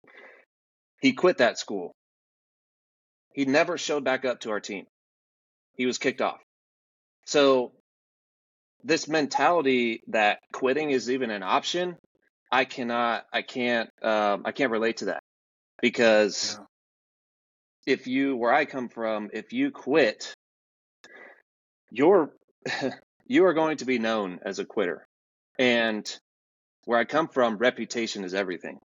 [1.01, 1.93] He quit that school.
[3.33, 4.85] He never showed back up to our team.
[5.75, 6.39] He was kicked off.
[7.25, 7.71] So
[8.83, 11.97] this mentality that quitting is even an option,
[12.51, 15.21] I cannot, I can't, um, I can't relate to that
[15.81, 16.57] because
[17.85, 17.93] yeah.
[17.93, 20.33] if you, where I come from, if you quit,
[21.91, 22.31] you're,
[23.27, 25.07] you are going to be known as a quitter.
[25.57, 26.09] And
[26.85, 28.79] where I come from, reputation is everything.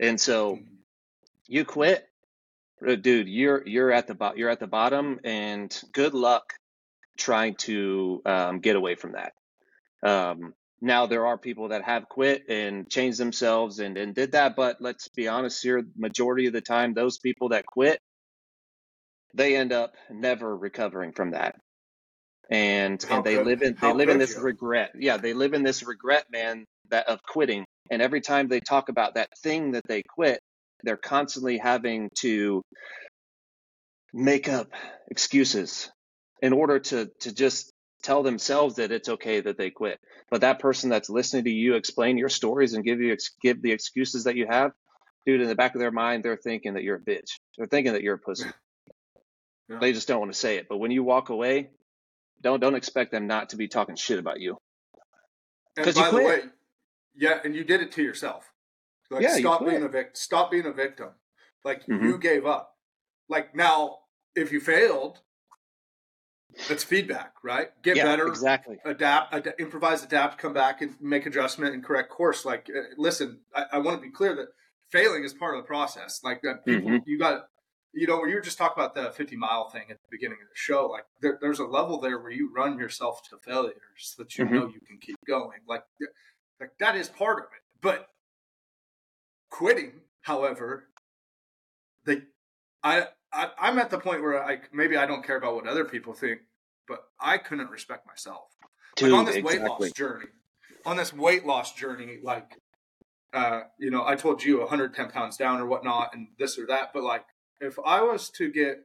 [0.00, 0.64] And so mm-hmm.
[1.46, 2.04] you quit,
[2.86, 6.54] uh, dude, you're, you're at the, you're at the bottom and good luck
[7.16, 9.32] trying to um, get away from that.
[10.02, 14.54] Um, now there are people that have quit and changed themselves and, and did that,
[14.56, 18.00] but let's be honest here, majority of the time, those people that quit,
[19.32, 21.56] they end up never recovering from that.
[22.50, 24.42] And how and they could, live in they live in this you?
[24.42, 24.92] regret.
[24.98, 27.64] Yeah, they live in this regret, man, that of quitting.
[27.90, 30.40] And every time they talk about that thing that they quit,
[30.82, 32.62] they're constantly having to
[34.12, 34.68] make up
[35.10, 35.90] excuses
[36.44, 37.72] in order to to just
[38.02, 39.98] tell themselves that it's okay that they quit.
[40.30, 43.72] But that person that's listening to you explain your stories and give you give the
[43.72, 44.72] excuses that you have,
[45.24, 47.30] dude, in the back of their mind, they're thinking that you're a bitch.
[47.56, 48.48] They're thinking that you're a pussy.
[49.66, 49.78] Yeah.
[49.78, 50.66] They just don't want to say it.
[50.68, 51.70] But when you walk away,
[52.42, 54.58] don't don't expect them not to be talking shit about you.
[55.74, 56.26] Because you quit.
[56.26, 56.42] Way,
[57.16, 58.52] yeah, and you did it to yourself.
[59.10, 60.10] Like yeah, stop being a victim.
[60.12, 61.08] Stop being a victim.
[61.64, 62.04] Like mm-hmm.
[62.04, 62.74] you gave up.
[63.30, 64.00] Like now,
[64.36, 65.20] if you failed,
[66.70, 67.68] it's feedback, right?
[67.82, 68.78] Get yeah, better, exactly.
[68.84, 72.44] Adapt, ad- improvise, adapt, come back and make adjustment and correct course.
[72.44, 74.48] Like, uh, listen, I, I want to be clear that
[74.90, 76.20] failing is part of the process.
[76.22, 77.08] Like that, people, mm-hmm.
[77.08, 77.48] you got
[77.94, 80.38] you know, where you were just talking about the 50 mile thing at the beginning
[80.42, 83.72] of the show, like there, there's a level there where you run yourself to failure
[83.98, 84.54] so that you mm-hmm.
[84.54, 85.60] know you can keep going.
[85.68, 85.84] Like,
[86.60, 87.62] like that is part of it.
[87.80, 88.08] But
[89.50, 89.92] quitting,
[90.22, 90.88] however,
[92.04, 92.22] they,
[92.82, 95.84] I, I, I'm at the point where I maybe I don't care about what other
[95.84, 96.40] people think,
[96.86, 98.48] but I couldn't respect myself.
[98.96, 99.58] Dude, like on this exactly.
[99.60, 100.26] weight loss journey,
[100.86, 102.60] on this weight loss journey, like,
[103.32, 106.92] uh, you know, I told you 110 pounds down or whatnot, and this or that,
[106.94, 107.24] but like
[107.60, 108.84] if I was to get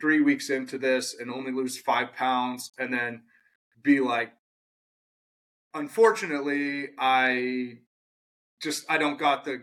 [0.00, 3.22] three weeks into this and only lose five pounds and then
[3.82, 4.32] be like,
[5.74, 7.78] unfortunately, I
[8.60, 9.62] just I don't got the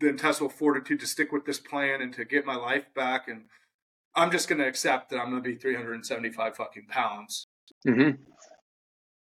[0.00, 3.44] the intestinal fortitude to stick with this plan and to get my life back, and
[4.14, 7.46] I'm just going to accept that I'm going to be 375 fucking pounds.
[7.86, 8.22] Mm-hmm.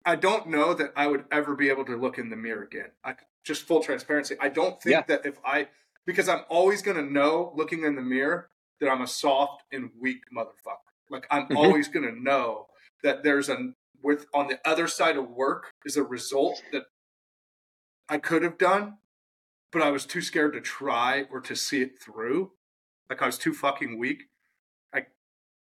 [0.05, 2.91] I don't know that I would ever be able to look in the mirror again.
[3.03, 4.37] I just full transparency.
[4.41, 5.03] I don't think yeah.
[5.09, 5.69] that if I
[6.07, 8.51] because I'm always going to know looking in the mirror
[8.81, 10.77] that I'm a soft and weak motherfucker.
[11.11, 11.57] Like I'm mm-hmm.
[11.57, 12.67] always going to know
[13.03, 13.73] that there's a
[14.03, 16.85] with on the other side of work is a result that
[18.09, 18.99] I could have done,
[19.75, 22.53] but I was too scared to try or to see it through.
[23.11, 24.23] Like I was too fucking weak.
[24.95, 25.07] I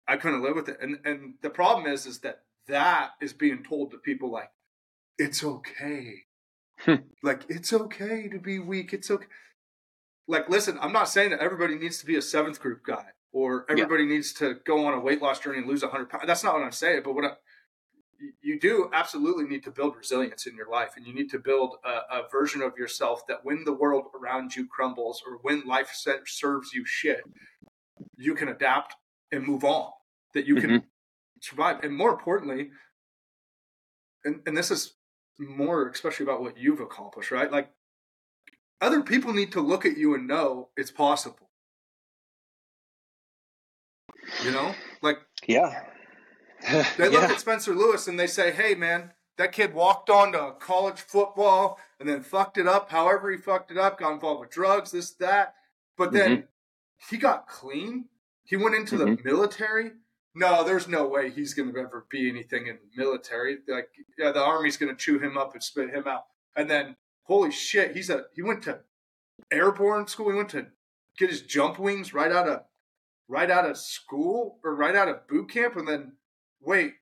[0.07, 0.77] I couldn't live with it.
[0.79, 4.51] And and the problem is is that that is being told to people like
[5.17, 6.23] it's okay.
[6.79, 6.95] Hmm.
[7.23, 8.93] like it's okay to be weak.
[8.93, 9.27] It's okay
[10.27, 13.65] like listen i'm not saying that everybody needs to be a seventh group guy or
[13.69, 14.09] everybody yeah.
[14.09, 16.63] needs to go on a weight loss journey and lose 100 pounds that's not what
[16.63, 17.31] i'm saying but what I,
[18.41, 21.75] you do absolutely need to build resilience in your life and you need to build
[21.83, 25.89] a, a, version of yourself that when the world around you crumbles or when life
[26.25, 27.21] serves you shit
[28.17, 28.95] you can adapt
[29.31, 29.91] and move on
[30.33, 30.85] that you can mm-hmm.
[31.41, 32.69] survive and more importantly
[34.23, 34.93] and, and this is
[35.39, 37.69] more especially about what you've accomplished right like
[38.81, 41.49] other people need to look at you and know it's possible.
[44.43, 45.83] You know, like yeah,
[46.97, 47.31] they look yeah.
[47.31, 51.79] at Spencer Lewis and they say, "Hey, man, that kid walked on to college football
[51.99, 52.91] and then fucked it up.
[52.91, 55.55] However, he fucked it up, got involved with drugs, this, that.
[55.97, 57.09] But then mm-hmm.
[57.09, 58.05] he got clean.
[58.43, 59.15] He went into mm-hmm.
[59.15, 59.91] the military.
[60.33, 63.57] No, there's no way he's going to ever be anything in the military.
[63.67, 66.25] Like, yeah, the army's going to chew him up and spit him out.
[66.55, 68.79] And then holy shit, he's a he went to
[69.51, 70.29] airborne school.
[70.29, 70.67] He went to
[71.17, 72.61] get his jump wings right out of
[73.27, 76.13] right out of school or right out of boot camp, and then
[76.65, 76.93] wait,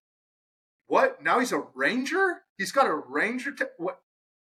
[0.87, 1.23] what?
[1.23, 2.41] Now he's a ranger.
[2.57, 3.51] He's got a ranger.
[3.51, 3.99] T- what?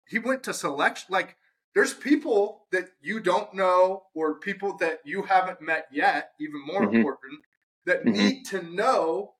[0.07, 1.07] He went to selection.
[1.09, 1.37] Like,
[1.73, 6.31] there's people that you don't know, or people that you haven't met yet.
[6.39, 6.97] Even more mm-hmm.
[6.97, 7.41] important,
[7.85, 8.17] that mm-hmm.
[8.17, 9.33] need to know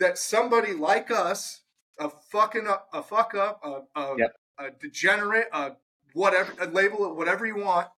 [0.00, 1.62] that somebody like us,
[1.98, 5.72] a fucking a, a fuck up, a, a, yep a degenerate, a
[6.12, 7.88] whatever, a label it whatever you want,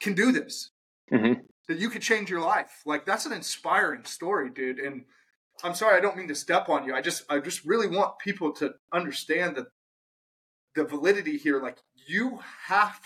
[0.00, 0.70] can do this.
[1.12, 1.40] Mm-hmm.
[1.68, 2.82] That you could change your life.
[2.84, 4.78] Like that's an inspiring story, dude.
[4.78, 5.04] And
[5.62, 6.94] I'm sorry, I don't mean to step on you.
[6.94, 9.66] I just, I just really want people to understand that
[10.74, 11.60] the validity here.
[11.60, 13.00] Like you have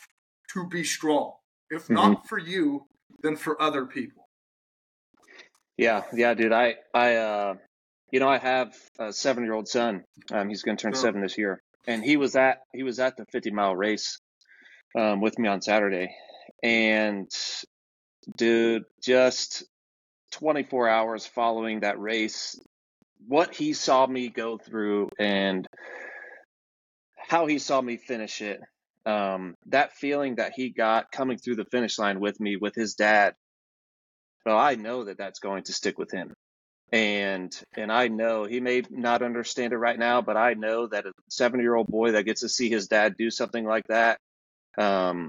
[0.53, 1.33] to be strong.
[1.71, 1.95] If mm-hmm.
[1.95, 2.87] not for you,
[3.23, 4.29] then for other people.
[5.77, 6.53] Yeah, yeah, dude.
[6.53, 7.55] I, I, uh,
[8.13, 10.05] you know, I have a seven-year-old son.
[10.31, 11.03] Um, he's going to turn sure.
[11.03, 14.21] seven this year, and he was at he was at the 50 mile race
[14.97, 16.15] um, with me on Saturday,
[16.63, 17.29] and
[18.37, 19.65] dude, just
[20.35, 22.59] 24 hours following that race,
[23.27, 25.67] what he saw me go through and
[27.17, 28.61] how he saw me finish it,
[29.07, 32.95] um, that feeling that he got coming through the finish line with me with his
[32.95, 33.35] dad.
[34.45, 36.35] Well, I know that that's going to stick with him
[36.95, 41.07] and and I know he may not understand it right now, but I know that
[41.07, 44.19] a seven year old boy that gets to see his dad do something like that,
[44.79, 45.29] um,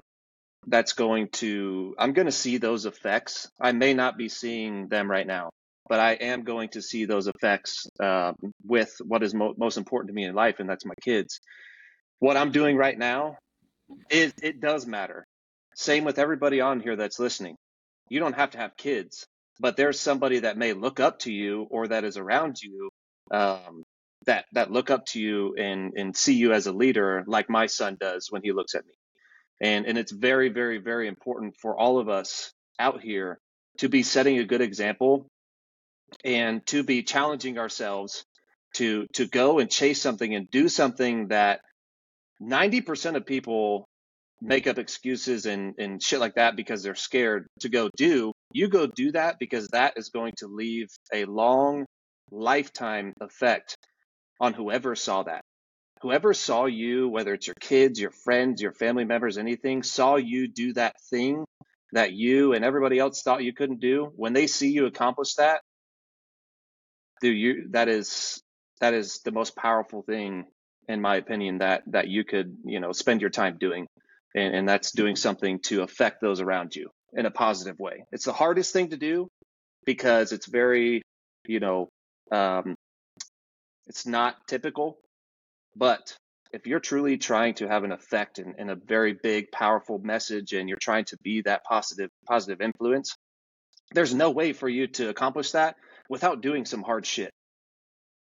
[0.68, 3.50] that's going to I'm going to see those effects.
[3.62, 5.52] I may not be seeing them right now,
[5.90, 8.34] but I am going to see those effects uh,
[8.66, 11.40] with what is mo- most important to me in life, and that's my kids.
[12.20, 13.38] What I'm doing right now,
[14.10, 15.26] it it does matter.
[15.76, 17.56] Same with everybody on here that's listening.
[18.10, 19.26] You don't have to have kids
[19.60, 22.90] but there's somebody that may look up to you or that is around you
[23.32, 23.84] um,
[24.26, 27.68] that that look up to you and and see you as a leader like my
[27.68, 28.94] son does when he looks at me
[29.62, 33.40] and and it's very very very important for all of us out here
[33.78, 35.28] to be setting a good example
[36.24, 38.24] and to be challenging ourselves
[38.74, 41.62] to to go and chase something and do something that
[42.42, 43.88] 90% of people
[44.42, 48.34] make up excuses and, and shit like that because they're scared to go do.
[48.54, 51.86] You go do that because that is going to leave a long
[52.32, 53.78] lifetime effect
[54.40, 55.42] on whoever saw that.
[56.02, 60.48] Whoever saw you, whether it's your kids, your friends, your family members, anything, saw you
[60.48, 61.46] do that thing
[61.94, 65.62] that you and everybody else thought you couldn't do, when they see you accomplish that,
[67.22, 68.42] do you that is
[68.82, 70.46] that is the most powerful thing
[70.88, 73.88] in my opinion that that you could, you know, spend your time doing.
[74.36, 78.04] And, and that's doing something to affect those around you in a positive way.
[78.12, 79.30] It's the hardest thing to do
[79.86, 81.02] because it's very,
[81.48, 81.88] you know,
[82.32, 82.76] um,
[83.88, 84.98] it's not typical.
[85.76, 86.16] But
[86.54, 90.54] if you're truly trying to have an effect and, and a very big, powerful message,
[90.54, 93.16] and you're trying to be that positive, positive influence,
[93.94, 95.76] there's no way for you to accomplish that
[96.10, 97.32] without doing some hard shit.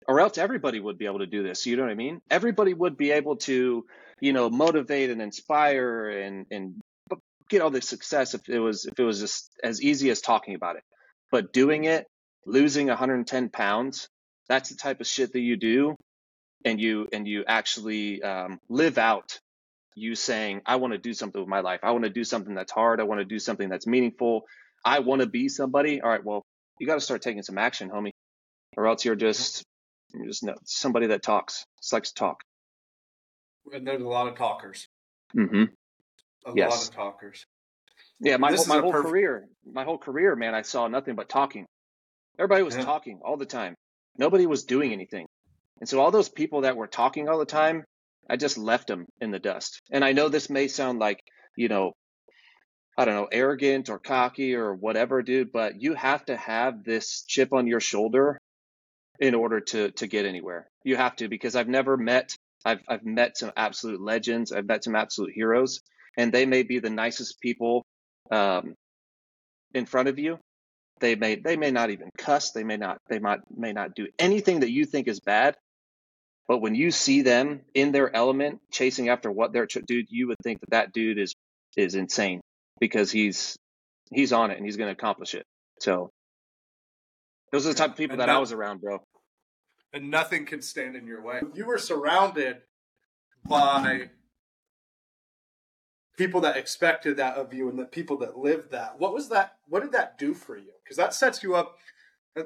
[0.07, 1.65] Or else everybody would be able to do this.
[1.65, 2.21] You know what I mean?
[2.29, 3.85] Everybody would be able to,
[4.19, 6.75] you know, motivate and inspire and and
[7.49, 10.53] get all the success if it was if it was just as easy as talking
[10.53, 10.83] about it.
[11.31, 12.05] But doing it,
[12.45, 14.07] losing 110 pounds,
[14.47, 15.95] that's the type of shit that you do,
[16.65, 19.39] and you and you actually um, live out
[19.95, 21.79] you saying, "I want to do something with my life.
[21.83, 22.99] I want to do something that's hard.
[22.99, 24.43] I want to do something that's meaningful.
[24.83, 26.43] I want to be somebody." All right, well,
[26.79, 28.11] you got to start taking some action, homie,
[28.75, 29.63] or else you're just
[30.13, 32.41] you're just no, somebody that talks, just likes to talk.
[33.73, 34.87] And there's a lot of talkers.
[35.35, 35.63] Mm-hmm.
[36.45, 36.71] A Yes.
[36.71, 37.45] lot of talkers.
[38.19, 41.15] Yeah, my This whole, my whole perfect- career, my whole career, man, I saw nothing
[41.15, 41.65] but talking.
[42.37, 42.83] Everybody was Yeah.
[42.85, 43.75] talking all the time.
[44.17, 45.25] Nobody was doing anything.
[45.79, 47.83] And so all those people that were talking all the time,
[48.29, 49.81] I just left them in the dust.
[49.91, 51.19] And I know this may sound like,
[51.55, 51.93] you know,
[52.97, 57.23] I don't know, arrogant or cocky or whatever, dude, but you have to have this
[57.27, 58.39] chip on your shoulder
[59.19, 60.67] in order to to get anywhere.
[60.83, 64.51] You have to because I've never met I've I've met some absolute legends.
[64.51, 65.81] I've met some absolute heroes,
[66.17, 67.85] and they may be the nicest people
[68.31, 68.73] um,
[69.73, 70.39] in front of you.
[70.99, 72.51] They may they may not even cuss.
[72.51, 75.55] They may not they might may not do anything that you think is bad.
[76.47, 80.27] But when you see them in their element, chasing after what they're ch- dude, you
[80.27, 81.33] would think that that dude is
[81.75, 82.41] is insane
[82.79, 83.57] because he's
[84.11, 85.45] he's on it and he's going to accomplish it.
[85.79, 86.09] So
[87.51, 88.99] those are the type of people And that I was around, bro.
[89.93, 91.41] and nothing can stand in your way.
[91.53, 92.57] You were surrounded
[93.47, 94.09] by
[96.17, 98.99] people that expected that of you and the people that lived that.
[98.99, 99.55] What was that?
[99.67, 100.71] What did that do for you?
[100.83, 101.77] Because that sets you up,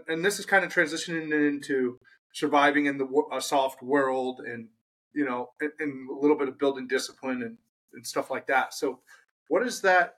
[0.07, 1.99] and this is kind of transitioning into
[2.33, 4.67] surviving in the a soft world and
[5.13, 7.57] you know and, and a little bit of building discipline and,
[7.93, 8.73] and stuff like that.
[8.73, 8.99] So,
[9.47, 10.17] what does that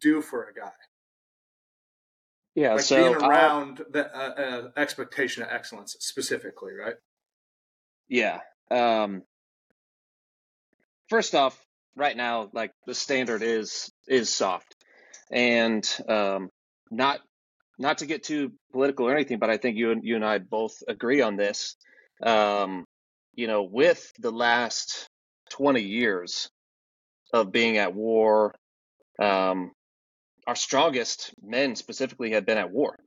[0.00, 0.72] do for a guy?
[2.54, 6.96] Yeah, Like so being I- around the uh, uh, expectation of excellence specifically, right?
[8.08, 8.40] Yeah.
[8.70, 9.22] Um,
[11.08, 11.58] first off,
[11.94, 14.74] right now, like the standard is is soft,
[15.30, 16.50] and um,
[16.90, 17.20] not
[17.80, 20.38] not to get too political or anything, but I think you and you and I
[20.38, 21.76] both agree on this.
[22.22, 22.84] Um,
[23.34, 25.08] you know, with the last
[25.50, 26.50] twenty years
[27.32, 28.54] of being at war,
[29.20, 29.72] um,
[30.46, 32.98] our strongest men specifically have been at war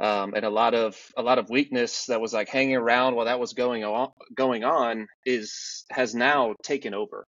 [0.00, 3.26] um, and a lot of a lot of weakness that was like hanging around while
[3.26, 7.26] that was going on going on is has now taken over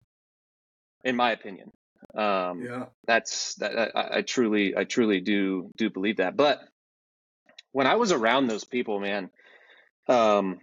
[1.03, 1.71] in my opinion
[2.15, 2.85] um, Yeah.
[3.05, 6.59] that's that I, I truly i truly do do believe that but
[7.71, 9.29] when i was around those people man
[10.07, 10.59] um,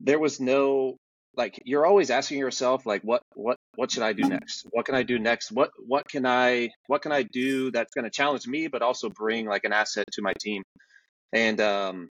[0.00, 0.98] there was no
[1.36, 4.66] like you're always asking yourself like what what what should i do next?
[4.70, 5.52] What can i do next?
[5.52, 9.10] What what can i what can i do that's going to challenge me but also
[9.10, 10.62] bring like an asset to my team?
[11.32, 12.08] And um,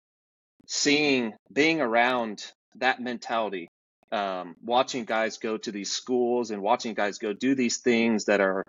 [0.67, 2.43] seeing being around
[2.75, 3.69] that mentality
[4.11, 8.41] um, watching guys go to these schools and watching guys go do these things that
[8.41, 8.63] are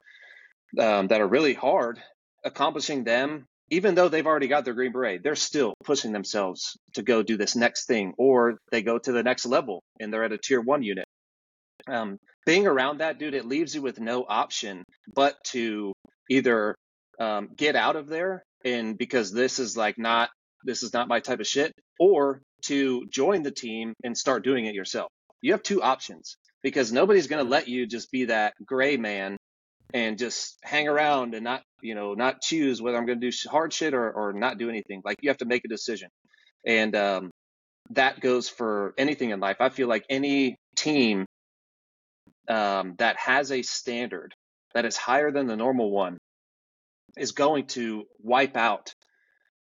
[0.79, 2.01] um, that are really hard
[2.45, 7.03] accomplishing them even though they've already got their green beret they're still pushing themselves to
[7.03, 10.33] go do this next thing or they go to the next level and they're at
[10.33, 11.07] a tier one unit.
[11.89, 15.93] Um, being around that dude it leaves you with no option but to
[16.31, 16.77] either
[17.19, 20.29] um, get out of there and because this is like not
[20.65, 24.67] this is not my type of shit or to join the team and start doing
[24.67, 25.09] it yourself.
[25.41, 29.37] You have two options because nobody's going to let you just be that gray man
[29.95, 33.37] and just hang around and not you know not choose whether i'm going to do
[33.49, 35.03] hard shit or, or not do anything.
[35.05, 36.09] Like you have to make a decision.
[36.67, 37.31] And um,
[37.91, 39.57] that goes for anything in life.
[39.61, 41.27] I feel like any team
[42.49, 44.35] um, that has a standard
[44.75, 46.19] that is higher than the normal one
[47.17, 48.93] is going to wipe out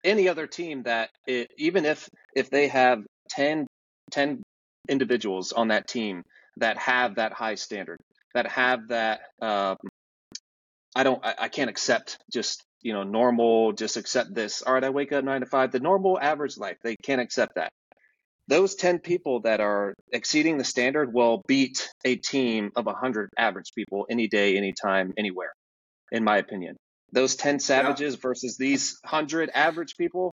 [0.04, 3.00] any other team that it, even if if they have
[3.30, 3.68] 10,
[4.12, 4.42] 10
[4.90, 6.24] individuals on that team
[6.58, 7.98] that have that high standard
[8.34, 9.78] that have that um,
[10.96, 14.84] i don't I, I can't accept just you know normal just accept this all right
[14.84, 17.70] i wake up nine to five the normal average life they can't accept that.
[18.48, 23.72] Those 10 people that are exceeding the standard will beat a team of 100 average
[23.74, 25.54] people any day anytime anywhere
[26.12, 26.76] in my opinion.
[27.14, 28.20] Those 10 savages yeah.
[28.22, 30.34] versus these 100 average people,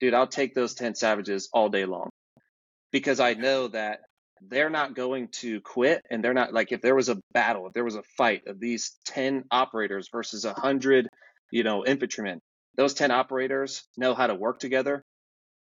[0.00, 2.10] dude, I'll take those 10 savages all day long.
[2.92, 4.00] Because I know that
[4.40, 7.72] they're not going to quit and they're not like if there was a battle, if
[7.72, 11.08] there was a fight of these 10 operators versus 100,
[11.50, 12.40] you know, infantrymen,
[12.76, 15.02] those 10 operators know how to work together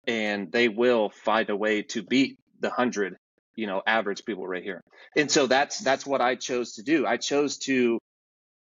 [0.07, 3.17] and they will find a way to beat the 100
[3.57, 4.83] you know average people right here.
[5.17, 7.07] And so that's that's what i chose to do.
[7.07, 7.99] I chose to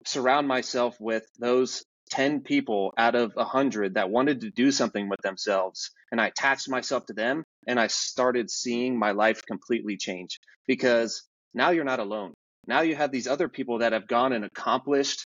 [0.05, 5.21] surround myself with those 10 people out of 100 that wanted to do something with
[5.23, 10.39] themselves and i attached myself to them and i started seeing my life completely change.
[10.67, 12.35] Because now you're not alone.
[12.67, 15.25] Now you have these other people that have gone and accomplished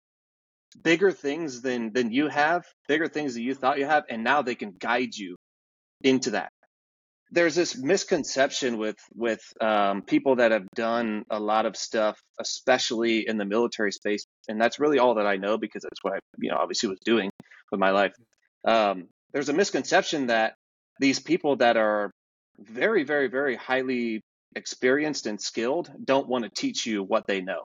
[0.83, 4.41] bigger things than than you have bigger things that you thought you have and now
[4.41, 5.35] they can guide you
[6.03, 6.49] into that.
[7.31, 13.27] There's this misconception with with um, people that have done a lot of stuff, especially
[13.27, 16.19] in the military space, and that's really all that I know because that's what I,
[16.39, 17.29] you know, obviously was doing
[17.71, 18.13] with my life.
[18.65, 20.53] Um, there's a misconception that
[20.99, 22.11] these people that are
[22.59, 24.21] very, very, very highly
[24.55, 27.63] experienced and skilled don't want to teach you what they know.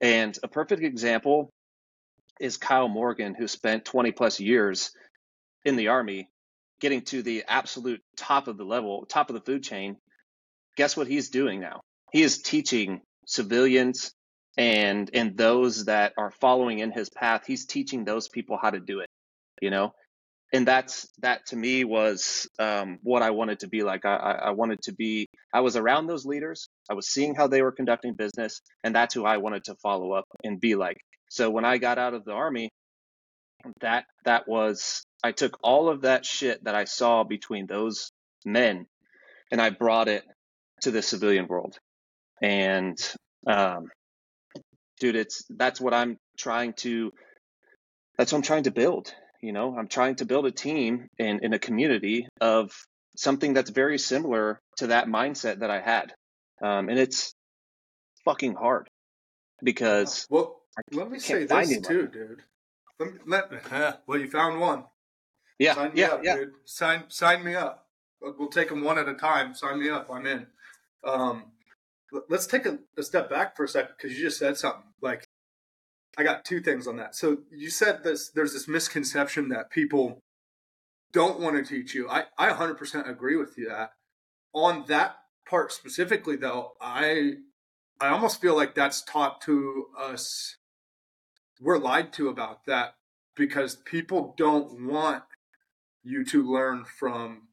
[0.00, 1.50] And a perfect example
[2.40, 4.90] is Kyle Morgan, who spent 20 plus years
[5.64, 6.28] in the Army
[6.80, 9.96] getting to the absolute top of the level, top of the food chain,
[10.76, 11.80] guess what he's doing now?
[12.12, 14.12] He is teaching civilians
[14.58, 17.44] and and those that are following in his path.
[17.46, 19.08] He's teaching those people how to do it.
[19.60, 19.92] You know,
[20.52, 24.04] and that's that to me was um, what I wanted to be like.
[24.06, 25.28] I, I wanted to be.
[25.54, 26.68] I was around those leaders.
[26.90, 30.12] I was seeing how they were conducting business, and that's who I wanted to follow
[30.12, 30.98] up and be like.
[31.30, 32.70] So when I got out of the army,
[33.80, 38.12] that that was I took all of that shit that I saw between those
[38.44, 38.86] men
[39.52, 40.24] and I brought it
[40.82, 41.78] to the civilian world.
[42.42, 42.98] And
[43.46, 43.86] um,
[45.00, 47.12] dude, it's that's what I'm trying to
[48.18, 49.14] that's what I'm trying to build.
[49.42, 52.72] You know, I'm trying to build a team in, in a community of
[53.16, 56.14] something that's very similar to that mindset that I had.
[56.62, 57.34] Um, and it's
[58.24, 58.88] fucking hard
[59.62, 60.60] because well,
[60.92, 62.42] let me say this too, dude.
[62.98, 63.58] Let, me, let, me,
[64.06, 64.84] well, you found one.
[65.58, 66.36] Yeah, sign yeah, up, yeah.
[66.36, 66.52] Dude.
[66.64, 67.86] Sign, sign me up.
[68.20, 69.54] We'll take them one at a time.
[69.54, 70.08] Sign me up.
[70.10, 70.46] I'm in.
[71.04, 71.44] Um,
[72.28, 74.84] let's take a, a step back for a second because you just said something.
[75.00, 75.24] Like,
[76.16, 77.14] I got two things on that.
[77.14, 78.28] So you said this.
[78.28, 80.20] There's this misconception that people
[81.12, 82.08] don't want to teach you.
[82.08, 83.92] I I 100% agree with you that.
[84.54, 85.16] On that
[85.48, 87.34] part specifically, though, I
[88.00, 90.56] I almost feel like that's taught to us
[91.60, 92.94] we're lied to about that
[93.36, 95.22] because people don't want
[96.02, 97.48] you to learn from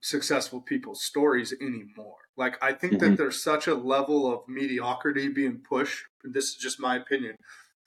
[0.00, 2.16] successful people's stories anymore.
[2.36, 3.10] Like I think mm-hmm.
[3.10, 7.36] that there's such a level of mediocrity being pushed, this is just my opinion,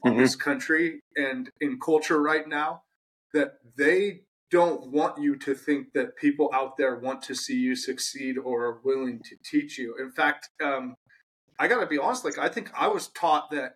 [0.04, 0.22] on mm-hmm.
[0.22, 2.84] this country and in culture right now
[3.34, 7.76] that they don't want you to think that people out there want to see you
[7.76, 9.96] succeed or are willing to teach you.
[10.00, 10.96] In fact, um,
[11.60, 13.76] I got to be honest, like I think I was taught that,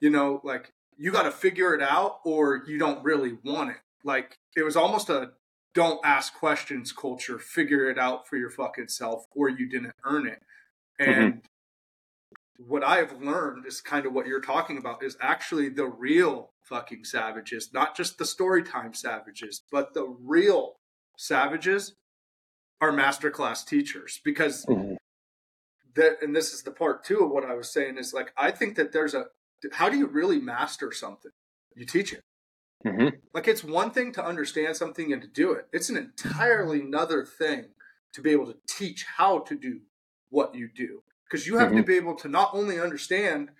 [0.00, 3.76] you know, like you got to figure it out or you don't really want it.
[4.04, 5.32] Like it was almost a
[5.74, 7.38] don't ask questions culture.
[7.38, 10.40] Figure it out for your fucking self or you didn't earn it.
[11.00, 11.10] Mm-hmm.
[11.10, 11.46] And mm-hmm.
[12.58, 17.04] What I've learned is kind of what you're talking about is actually the real fucking
[17.04, 20.76] savages, not just the storytime savages, but the real
[21.16, 21.94] savages
[22.80, 24.94] are masterclass teachers because mm-hmm.
[25.94, 28.50] that and this is the part two of what I was saying is like I
[28.50, 29.26] think that there's a
[29.72, 31.32] how do you really master something?
[31.74, 32.22] You teach it.
[32.84, 33.16] Mm-hmm.
[33.32, 35.66] Like it's one thing to understand something and to do it.
[35.72, 37.66] It's an entirely another thing
[38.12, 39.80] to be able to teach how to do
[40.28, 41.02] what you do.
[41.28, 41.78] Because you have mm-hmm.
[41.78, 43.50] to be able to not only understand,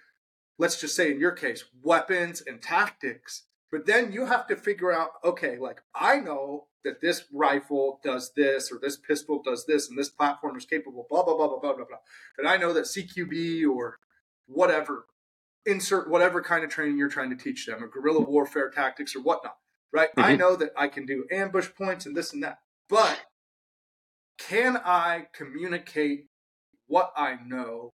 [0.59, 4.93] let's just say in your case, weapons and tactics, but then you have to figure
[4.93, 9.89] out, okay, like I know that this rifle does this or this pistol does this
[9.89, 11.99] and this platform is capable, blah, blah, blah, blah, blah, blah, blah.
[12.39, 13.99] And I know that CQB or
[14.47, 15.07] whatever
[15.67, 19.21] insert whatever kind of training you're trying to teach them or guerrilla warfare tactics or
[19.21, 19.57] whatnot,
[19.93, 20.11] right?
[20.11, 20.21] Mm-hmm.
[20.21, 23.19] I know that I can do ambush points and this and that, but
[24.39, 26.27] can I communicate
[26.87, 27.93] what I know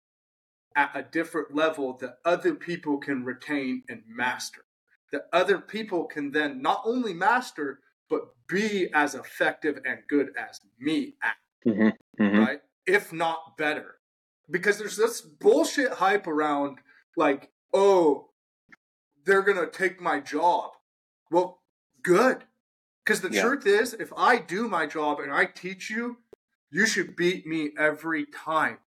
[0.77, 4.65] at a different level that other people can retain and master?
[5.13, 7.81] That other people can then not only master,
[8.11, 12.23] but be as effective and good as me at, mm-hmm.
[12.23, 12.39] Mm-hmm.
[12.39, 12.61] right?
[12.87, 13.97] If not better.
[14.51, 16.79] Because there's this bullshit hype around
[17.17, 18.31] like oh,
[19.25, 20.71] they're going to take my job.
[21.31, 21.61] Well,
[22.03, 22.45] good.
[23.05, 23.43] Because the yeah.
[23.43, 26.17] truth is, if I do my job and I teach you,
[26.71, 28.79] you should beat me every time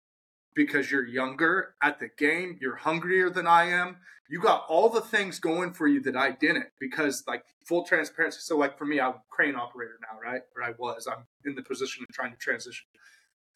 [0.55, 3.97] because you're younger at the game, you're hungrier than I am.
[4.29, 8.39] You got all the things going for you that I didn't because like full transparency.
[8.41, 10.41] So like for me, I'm a crane operator now, right?
[10.55, 11.07] Or I was.
[11.07, 12.85] I'm in the position of trying to transition.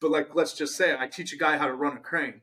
[0.02, 2.42] But like let's just say I teach a guy how to run a crane.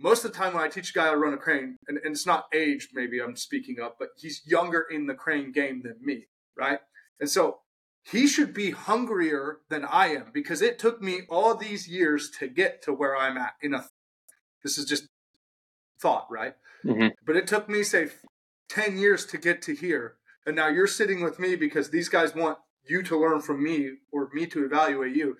[0.00, 1.98] Most of the time when I teach a guy how to run a crane, and,
[1.98, 5.82] and it's not aged, maybe I'm speaking up, but he's younger in the crane game
[5.82, 6.24] than me,
[6.56, 6.78] right?
[7.20, 7.58] And so
[8.02, 12.48] he should be hungrier than I am because it took me all these years to
[12.48, 13.54] get to where I'm at.
[13.62, 13.86] In a,
[14.62, 15.06] this is just
[16.00, 16.54] thought, right?
[16.84, 17.08] Mm-hmm.
[17.26, 18.08] But it took me say
[18.68, 20.14] ten years to get to here,
[20.46, 23.92] and now you're sitting with me because these guys want you to learn from me
[24.10, 25.36] or me to evaluate you.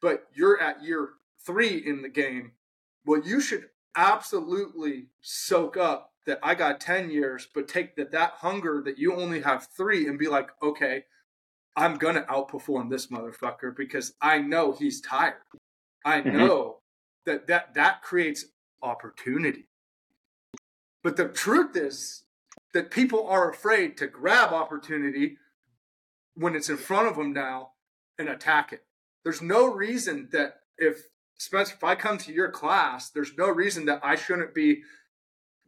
[0.00, 1.10] But you're at year
[1.44, 2.52] three in the game.
[3.04, 8.32] Well, you should absolutely soak up that I got 10 years, but take that that
[8.36, 11.04] hunger that you only have three and be like, okay,
[11.78, 15.34] I'm gonna outperform this motherfucker because I know he's tired.
[16.04, 16.36] I mm-hmm.
[16.36, 16.78] know
[17.26, 18.46] that that that creates
[18.82, 19.68] opportunity.
[21.02, 22.24] But the truth is
[22.74, 25.38] that people are afraid to grab opportunity
[26.34, 27.70] when it's in front of them now
[28.18, 28.84] and attack it.
[29.24, 31.02] There's no reason that if
[31.38, 34.82] Spencer, if I come to your class, there's no reason that I shouldn't be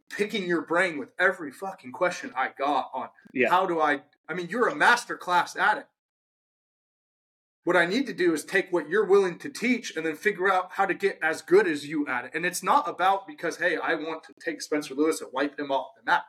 [0.09, 3.49] picking your brain with every fucking question I got on yeah.
[3.49, 5.85] how do I I mean you're a master class at it.
[7.63, 10.51] What I need to do is take what you're willing to teach and then figure
[10.51, 12.31] out how to get as good as you at it.
[12.33, 15.71] And it's not about because, hey, I want to take Spencer Lewis and wipe him
[15.71, 16.25] off the map.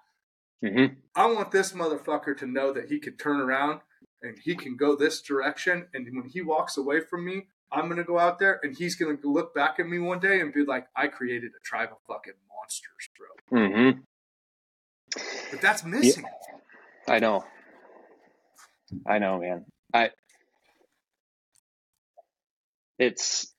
[0.63, 0.95] Mm-hmm.
[1.17, 3.81] I want this motherfucker to know that he could turn around
[4.21, 5.87] and he can go this direction.
[5.95, 8.95] And when he walks away from me, I'm going to go out there and he's
[8.95, 11.89] going to look back at me one day and be like, I created a tribe
[11.93, 13.59] of fucking monsters, bro.
[13.59, 14.01] Mm-hmm.
[15.51, 16.25] But that's missing.
[17.09, 17.15] Yeah.
[17.15, 17.45] I know.
[19.07, 19.65] I know, man.
[19.95, 20.11] I
[23.03, 23.53] it's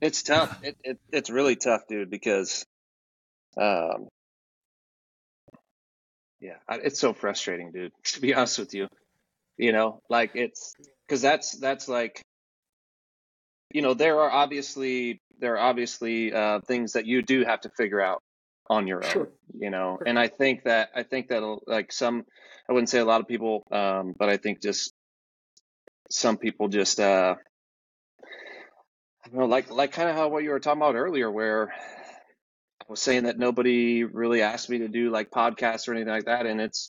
[0.00, 0.56] it's tough.
[0.62, 2.64] It, it it's really tough, dude, because
[3.56, 4.08] um
[6.40, 8.88] yeah, it's so frustrating, dude, to be honest with you.
[9.56, 10.74] You know, like it's
[11.08, 12.22] cuz that's that's like
[13.72, 17.70] you know, there are obviously there are obviously uh things that you do have to
[17.76, 18.22] figure out
[18.70, 19.28] on your own, sure.
[19.58, 19.96] you know.
[19.98, 20.08] Sure.
[20.08, 22.24] And I think that I think that like some
[22.68, 24.94] I wouldn't say a lot of people um but I think just
[26.10, 27.34] some people just uh
[29.30, 32.84] you know like like kind of how what you were talking about earlier where I
[32.88, 36.46] was saying that nobody really asked me to do like podcasts or anything like that
[36.46, 36.90] and it's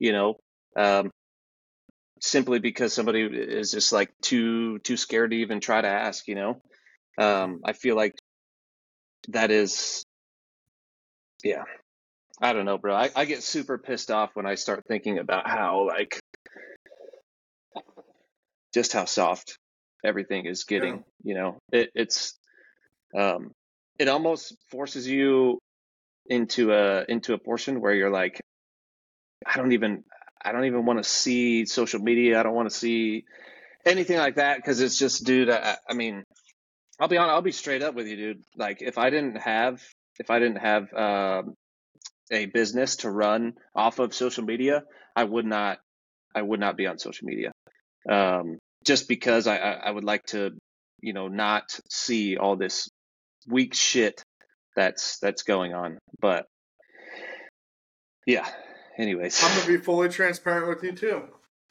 [0.00, 0.36] you know
[0.76, 1.10] um
[2.20, 6.34] simply because somebody is just like too too scared to even try to ask you
[6.36, 6.60] know?
[7.18, 8.14] Um I feel like
[9.28, 10.04] that is
[11.44, 11.64] yeah.
[12.40, 12.94] I don't know bro.
[12.94, 16.20] I, I get super pissed off when I start thinking about how like
[18.72, 19.58] just how soft
[20.04, 20.94] everything is getting.
[20.94, 21.02] Yeah.
[21.24, 22.34] You know, it, it's
[23.16, 23.52] um,
[23.98, 25.58] it almost forces you
[26.26, 28.40] into a into a portion where you're like,
[29.46, 30.04] I don't even
[30.44, 32.40] I don't even want to see social media.
[32.40, 33.24] I don't want to see
[33.84, 35.50] anything like that because it's just, dude.
[35.50, 36.24] I, I mean,
[36.98, 37.28] I'll be on.
[37.28, 38.42] I'll be straight up with you, dude.
[38.56, 39.82] Like if I didn't have
[40.18, 41.54] if I didn't have um,
[42.30, 45.78] a business to run off of social media, I would not
[46.34, 47.52] I would not be on social media
[48.08, 50.52] um, just because I, I would like to,
[51.00, 52.88] you know, not see all this
[53.48, 54.22] weak shit
[54.76, 55.98] that's that's going on.
[56.20, 56.46] But
[58.26, 58.48] yeah.
[58.98, 61.22] Anyways, I'm gonna be fully transparent with you too.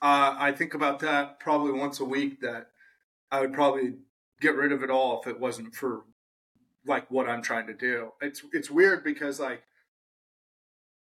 [0.02, 2.42] Uh, I think about that probably once a week.
[2.42, 2.68] That
[3.32, 3.94] I would probably
[4.40, 6.02] get rid of it all if it wasn't for
[6.86, 8.12] like what I'm trying to do.
[8.22, 9.62] It's it's weird because like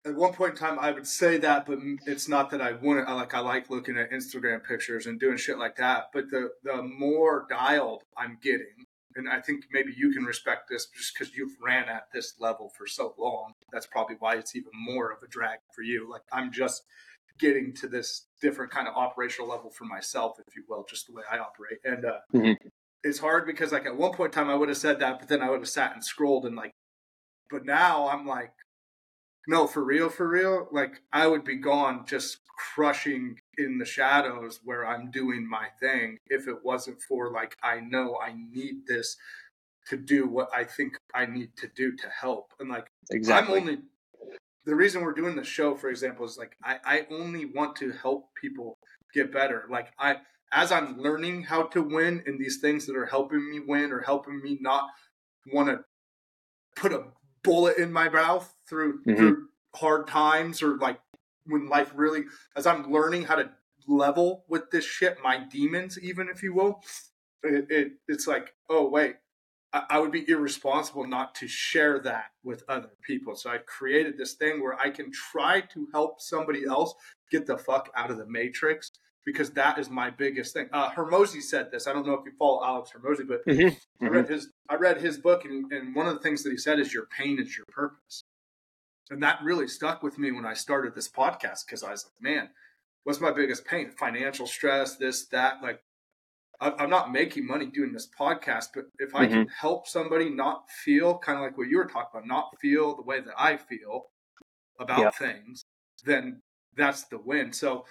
[0.07, 3.07] at one point in time I would say that, but it's not that I wouldn't.
[3.07, 6.05] I like I like looking at Instagram pictures and doing shit like that.
[6.13, 8.85] But the the more dialed I'm getting,
[9.15, 12.71] and I think maybe you can respect this just because you've ran at this level
[12.77, 13.53] for so long.
[13.71, 16.09] That's probably why it's even more of a drag for you.
[16.09, 16.83] Like I'm just
[17.39, 21.13] getting to this different kind of operational level for myself, if you will, just the
[21.13, 21.79] way I operate.
[21.83, 22.67] And uh, mm-hmm.
[23.03, 25.27] it's hard because like at one point in time I would have said that, but
[25.27, 26.71] then I would have sat and scrolled and like.
[27.49, 28.51] But now I'm like,
[29.47, 34.59] no, for real, for real, like I would be gone just crushing in the shadows
[34.63, 39.15] where I'm doing my thing if it wasn't for like I know I need this
[39.89, 42.53] to do what I think I need to do to help.
[42.59, 43.55] And like exactly.
[43.55, 43.77] I'm only
[44.65, 47.93] the reason we're doing the show, for example, is like I, I only want to
[47.93, 48.77] help people
[49.13, 49.63] get better.
[49.69, 50.17] Like I
[50.51, 54.01] as I'm learning how to win in these things that are helping me win or
[54.01, 54.89] helping me not
[55.53, 55.85] want to
[56.75, 57.05] put a
[57.43, 59.15] bullet in my mouth through mm-hmm.
[59.15, 60.99] through hard times or like
[61.45, 62.23] when life really
[62.55, 63.49] as I'm learning how to
[63.87, 66.81] level with this shit, my demons, even if you will.
[67.43, 69.15] it, it it's like, oh wait,
[69.73, 73.35] I, I would be irresponsible not to share that with other people.
[73.35, 76.93] So I created this thing where I can try to help somebody else
[77.31, 78.91] get the fuck out of the matrix
[79.27, 80.69] because that is my biggest thing.
[80.71, 81.85] Uh, Hormozi said this.
[81.85, 83.67] I don't know if you follow Alex Hormozi, but mm-hmm.
[83.67, 84.05] Mm-hmm.
[84.05, 86.57] I read his I read his book, and, and one of the things that he
[86.57, 88.23] said is your pain is your purpose,
[89.09, 92.21] and that really stuck with me when I started this podcast because I was like,
[92.21, 92.49] man,
[93.03, 93.91] what's my biggest pain?
[93.91, 95.61] Financial stress, this, that.
[95.61, 95.81] Like,
[96.61, 99.33] I'm not making money doing this podcast, but if I mm-hmm.
[99.33, 102.95] can help somebody not feel kind of like what you were talking about, not feel
[102.95, 104.05] the way that I feel
[104.79, 105.09] about yeah.
[105.09, 105.65] things,
[106.05, 106.41] then
[106.77, 107.51] that's the win.
[107.51, 107.83] So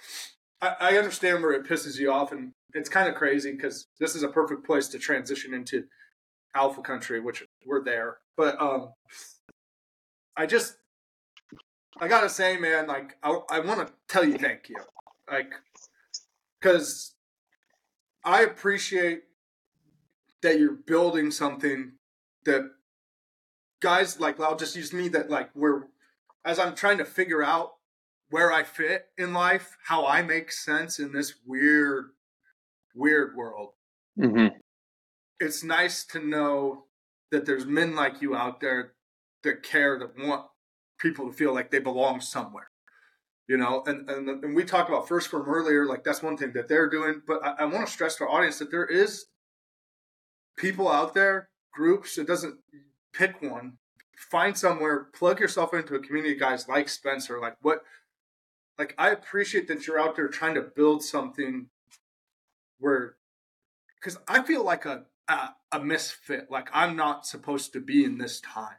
[0.61, 4.23] I, understand where it pisses you off, and it's kind of crazy because this is
[4.23, 5.83] a perfect place to transition into
[6.55, 8.17] alpha country, which we're there.
[8.35, 8.93] But um,
[10.35, 10.77] I just,
[11.99, 14.77] I gotta say, man, like I, I want to tell you thank you,
[15.31, 15.53] like,
[16.59, 17.13] because
[18.23, 19.23] I appreciate
[20.41, 21.93] that you're building something
[22.45, 22.63] that
[23.79, 25.83] guys like I'll just use me that like we're
[26.45, 27.73] as I'm trying to figure out
[28.29, 32.05] where I fit in life, how I make sense in this weird,
[32.93, 33.71] weird world.
[34.19, 34.55] Mm-hmm.
[35.39, 36.85] It's nice to know
[37.31, 38.93] that there's men like you out there
[39.43, 40.45] that care, that want
[40.99, 42.69] people to feel like they belong somewhere.
[43.47, 46.51] You know, and, and, and we talked about 1st Phorm earlier, like that's one thing
[46.53, 47.21] that they're doing.
[47.25, 49.25] But I, I want to stress to our audience that there is
[50.57, 52.55] people out there, groups, it doesn't
[53.13, 53.77] pick one,
[54.17, 57.83] find somewhere, plug yourself into a community of guys like Spencer, like what
[58.77, 61.67] like I appreciate that you're out there trying to build something
[62.79, 63.15] where
[63.99, 68.17] because I feel like a, a, a misfit, like I'm not supposed to be in
[68.17, 68.77] this time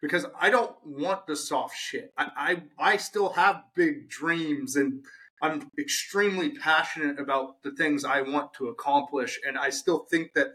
[0.00, 2.12] because I don't want the soft shit.
[2.16, 5.04] I, I I still have big dreams and
[5.42, 10.48] I'm extremely passionate about the things I want to accomplish, and I still think that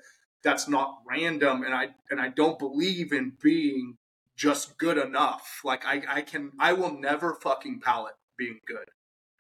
[0.44, 3.98] that's not random, and I and I don't believe in being
[4.36, 5.62] just good enough.
[5.64, 8.90] Like I I can I will never fucking palate being good.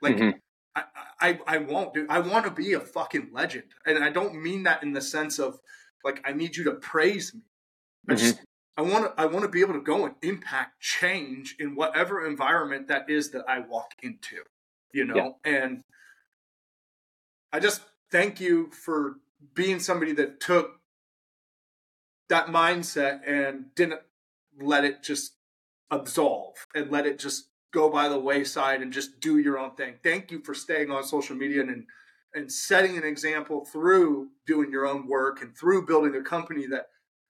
[0.02, 0.38] Like mm-hmm.
[0.76, 0.84] I,
[1.20, 2.06] I I won't do.
[2.10, 5.39] I want to be a fucking legend, and I don't mean that in the sense
[5.39, 5.60] of
[6.04, 7.41] like I need you to praise me.
[8.08, 8.20] I mm-hmm.
[8.20, 8.39] just
[8.78, 12.26] I want to I want to be able to go and impact change in whatever
[12.26, 14.38] environment that is that I walk into.
[14.93, 15.60] You know, yeah.
[15.60, 15.84] and
[17.52, 17.82] I just
[18.12, 19.18] thank you for
[19.54, 20.80] being somebody that took
[22.30, 24.02] that mindset and didn't
[24.60, 25.34] let it just
[25.91, 29.95] absolve and let it just go by the wayside and just do your own thing.
[30.01, 31.86] Thank you for staying on social media and
[32.34, 36.88] and setting an example through doing your own work and through building a company that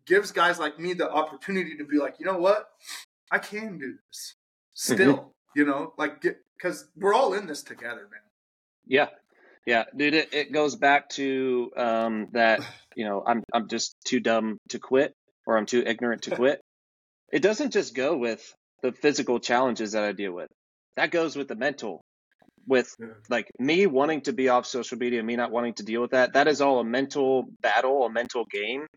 [0.07, 2.69] gives guys like me the opportunity to be like, you know what,
[3.31, 4.35] I can do this
[4.73, 5.13] still.
[5.13, 5.29] Mm-hmm.
[5.55, 8.21] You know, like because we're all in this together, man.
[8.85, 9.09] Yeah,
[9.65, 10.13] yeah, dude.
[10.13, 12.61] It, it goes back to um, that.
[12.95, 15.13] You know, I'm I'm just too dumb to quit,
[15.45, 16.61] or I'm too ignorant to quit.
[17.31, 20.49] it doesn't just go with the physical challenges that I deal with.
[20.95, 22.03] That goes with the mental,
[22.67, 22.93] with
[23.29, 26.33] like me wanting to be off social media, me not wanting to deal with that.
[26.33, 28.87] That is all a mental battle, a mental game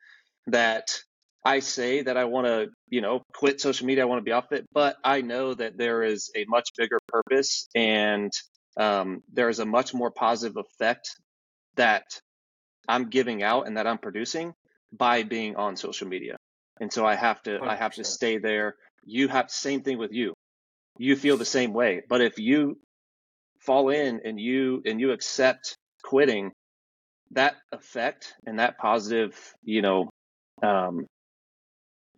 [0.47, 0.91] that
[1.45, 4.03] I say that I want to, you know, quit social media.
[4.05, 6.99] I want to be off it, but I know that there is a much bigger
[7.09, 8.31] purpose and
[8.77, 11.11] um, there is a much more positive effect
[11.77, 12.05] that
[12.89, 14.55] I'm giving out and that I'm producing
[14.93, 16.37] by being on social media.
[16.81, 17.69] And so I have to, 100%.
[17.69, 18.75] I have to stay there
[19.09, 20.35] you have same thing with you.
[20.99, 22.03] You feel the same way.
[22.09, 22.79] But if you
[23.61, 26.53] fall in and you and you accept quitting
[27.33, 30.09] that effect and that positive you know
[30.63, 31.07] um,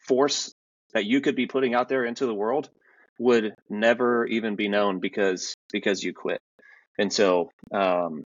[0.07, 0.53] force
[0.93, 2.69] that you could be putting out there into the world
[3.19, 6.41] would never even be known because because you quit.
[6.99, 8.25] And so um,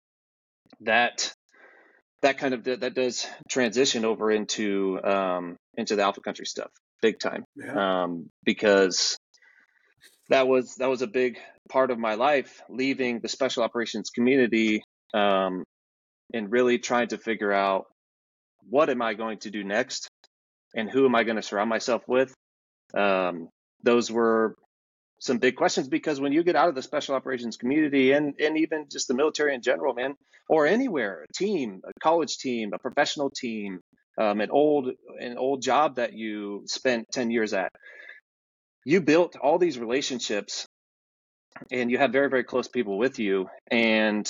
[0.80, 1.32] that
[2.22, 6.70] that kind of that does transition over into um, into the alpha country stuff
[7.02, 8.02] big time yeah.
[8.04, 9.18] um, because
[10.28, 11.38] that was that was a big
[11.68, 14.82] part of my life leaving the special operations community
[15.14, 15.64] um,
[16.32, 17.86] and really trying to figure out
[18.68, 20.08] what am i going to do next
[20.74, 22.34] and who am i going to surround myself with
[22.96, 23.48] um,
[23.82, 24.56] those were
[25.20, 28.58] some big questions because when you get out of the special operations community and and
[28.58, 30.14] even just the military in general man
[30.48, 33.80] or anywhere a team a college team a professional team
[34.18, 34.90] um, an old
[35.20, 37.70] an old job that you spent 10 years at.
[38.84, 40.66] You built all these relationships
[41.70, 44.28] and you have very very close people with you and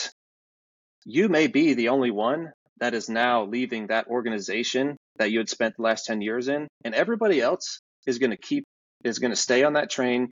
[1.05, 5.49] you may be the only one that is now leaving that organization that you had
[5.49, 8.65] spent the last 10 years in and everybody else is going to keep
[9.05, 10.31] is going to stay on that train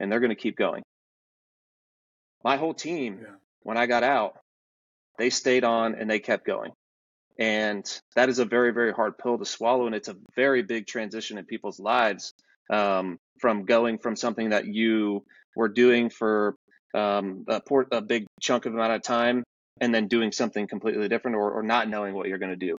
[0.00, 0.82] and they're going to keep going.
[2.44, 3.34] My whole team yeah.
[3.62, 4.34] when i got out
[5.18, 6.72] they stayed on and they kept going
[7.38, 7.84] And
[8.14, 9.86] that is a very, very hard pill to swallow.
[9.86, 12.32] And it's a very big transition in people's lives
[12.70, 15.24] um, from going from something that you
[15.54, 16.56] were doing for
[16.94, 17.60] um, a,
[17.92, 19.44] a big chunk of amount of time
[19.80, 22.76] and then doing something completely different or, or not knowing what you're going to do.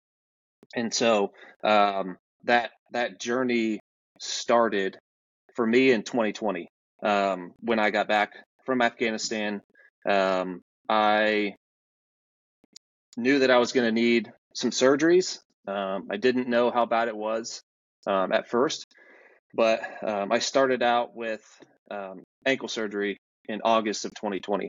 [0.74, 1.32] And so
[1.62, 3.80] um, that that journey
[4.18, 4.98] started
[5.54, 6.68] for me in 2020
[7.02, 8.32] um, when I got back
[8.64, 9.60] from Afghanistan.
[10.08, 11.54] Um, I
[13.16, 15.38] knew that I was going to need some surgeries.
[15.68, 17.62] Um, I didn't know how bad it was
[18.06, 18.86] um, at first,
[19.54, 21.42] but um, I started out with
[21.90, 24.68] um, ankle surgery in August of 2020.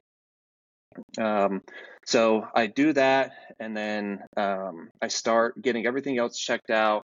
[1.19, 1.61] Um,
[2.05, 7.03] so I do that, and then um, I start getting everything else checked out.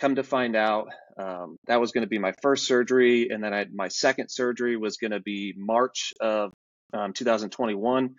[0.00, 0.88] Come to find out,
[1.66, 4.96] that was going to be my first surgery, and then I, my second surgery was
[4.96, 6.52] going to be March of
[6.92, 8.14] um, 2021,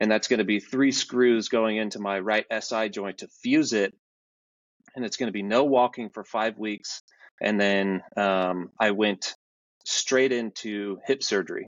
[0.00, 3.72] and that's going to be three screws going into my right SI joint to fuse
[3.72, 3.94] it,
[4.96, 7.02] and it's going to be no walking for five weeks,
[7.40, 9.34] and then um, I went
[9.84, 11.66] straight into hip surgery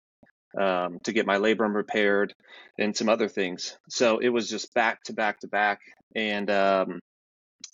[0.59, 2.35] um, to get my labrum repaired
[2.79, 3.77] and some other things.
[3.89, 5.81] So it was just back to back to back,
[6.17, 7.01] and um,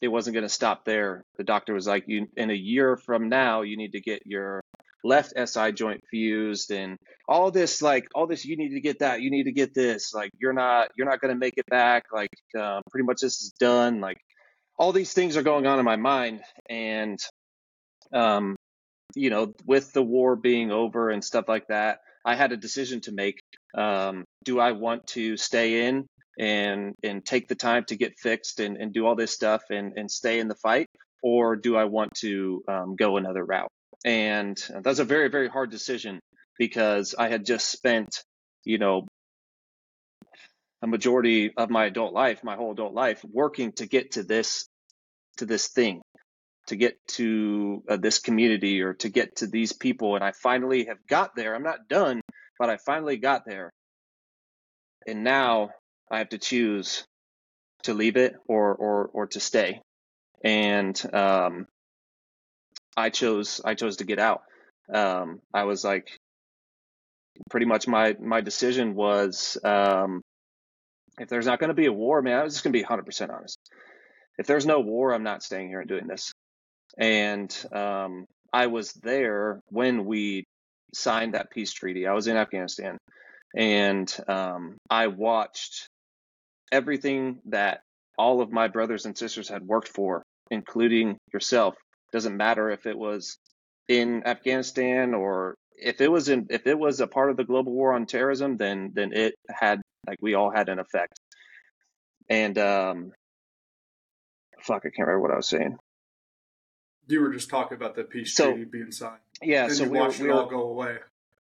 [0.03, 1.25] it wasn't going to stop there.
[1.37, 4.61] The doctor was like, "You in a year from now, you need to get your
[5.05, 6.97] left SI joint fused and
[7.29, 10.13] all this like all this you need to get that you need to get this
[10.13, 13.43] like you're not you're not going to make it back like uh, pretty much this
[13.43, 14.19] is done like
[14.79, 17.19] all these things are going on in my mind and
[18.13, 18.57] um
[19.15, 23.01] you know with the war being over and stuff like that I had a decision
[23.03, 23.41] to make.
[23.75, 26.07] Um, do I want to stay in
[26.39, 29.95] and and take the time to get fixed and, and do all this stuff and,
[29.97, 30.89] and stay in the fight,
[31.23, 33.71] or do I want to um, go another route?
[34.05, 36.21] And that's a very very hard decision
[36.59, 38.23] because I had just spent,
[38.65, 39.07] you know,
[40.83, 44.67] a majority of my adult life, my whole adult life, working to get to this
[45.39, 46.03] to this thing
[46.69, 50.15] to get to uh, this community or to get to these people.
[50.15, 51.55] And I finally have got there.
[51.55, 52.21] I'm not done,
[52.59, 53.71] but I finally got there.
[55.07, 55.71] And now
[56.11, 57.05] I have to choose
[57.85, 59.81] to leave it or or or to stay.
[60.45, 61.67] And um,
[62.97, 64.43] I chose I chose to get out.
[64.93, 66.09] Um, I was like,
[67.51, 70.23] pretty much my my decision was um,
[71.19, 72.85] if there's not going to be a war, man, I was just going to be
[72.85, 73.59] 100% honest.
[74.39, 76.33] If there's no war, I'm not staying here and doing this.
[76.97, 80.45] And um, I was there when we
[80.95, 82.07] signed that peace treaty.
[82.07, 82.99] I was in Afghanistan,
[83.57, 85.89] and um, I watched
[86.73, 87.81] everything that
[88.17, 91.75] all of my brothers and sisters had worked for, including yourself.
[92.13, 93.39] Doesn't matter if it was
[93.89, 97.73] in Afghanistan or if it was in if it was a part of the global
[97.73, 101.19] war on terrorism, then then it had like we all had an effect.
[102.29, 103.13] And um,
[104.61, 105.77] fuck, I can't remember what I was saying.
[107.07, 109.21] You were just talking about the peace so, treaty being signed.
[109.43, 110.97] Yeah, so we watched were, it all were, go away.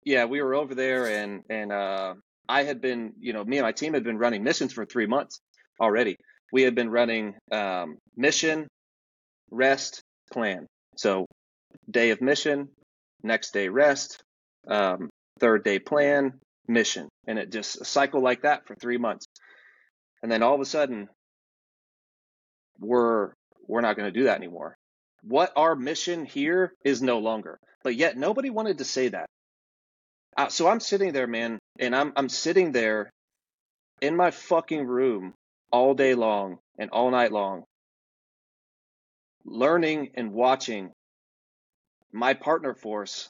[0.05, 2.15] Yeah, we were over there, and and uh,
[2.49, 5.07] I had been, you know, me and my team had been running missions for three
[5.07, 5.41] months
[5.81, 6.17] already.
[6.53, 8.69] We had been running um, mission,
[9.51, 10.03] rest,
[10.35, 10.67] plan.
[10.97, 11.27] So
[11.91, 12.69] day of mission,
[13.23, 14.23] next day rest,
[14.69, 15.09] um,
[15.41, 16.35] third day plan,
[16.69, 19.25] mission, and it just a cycle like that for three months.
[20.23, 21.09] And then all of a sudden,
[22.79, 23.33] we're
[23.67, 24.77] we're not going to do that anymore
[25.25, 27.59] what our mission here is no longer.
[27.83, 29.27] But yet nobody wanted to say that.
[30.37, 33.11] Uh, so I'm sitting there, man, and I'm I'm sitting there
[34.01, 35.35] in my fucking room
[35.71, 37.65] all day long and all night long,
[39.45, 40.91] learning and watching
[42.13, 43.29] my partner force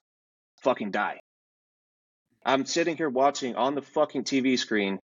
[0.63, 1.21] fucking die.
[2.45, 4.99] I'm sitting here watching on the fucking TV screen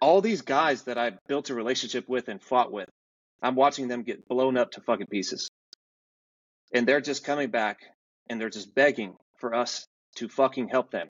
[0.00, 2.88] all these guys that I built a relationship with and fought with
[3.42, 5.48] I'm watching them get blown up to fucking pieces.
[6.72, 7.78] And they're just coming back
[8.28, 9.86] and they're just begging for us
[10.16, 11.08] to fucking help them.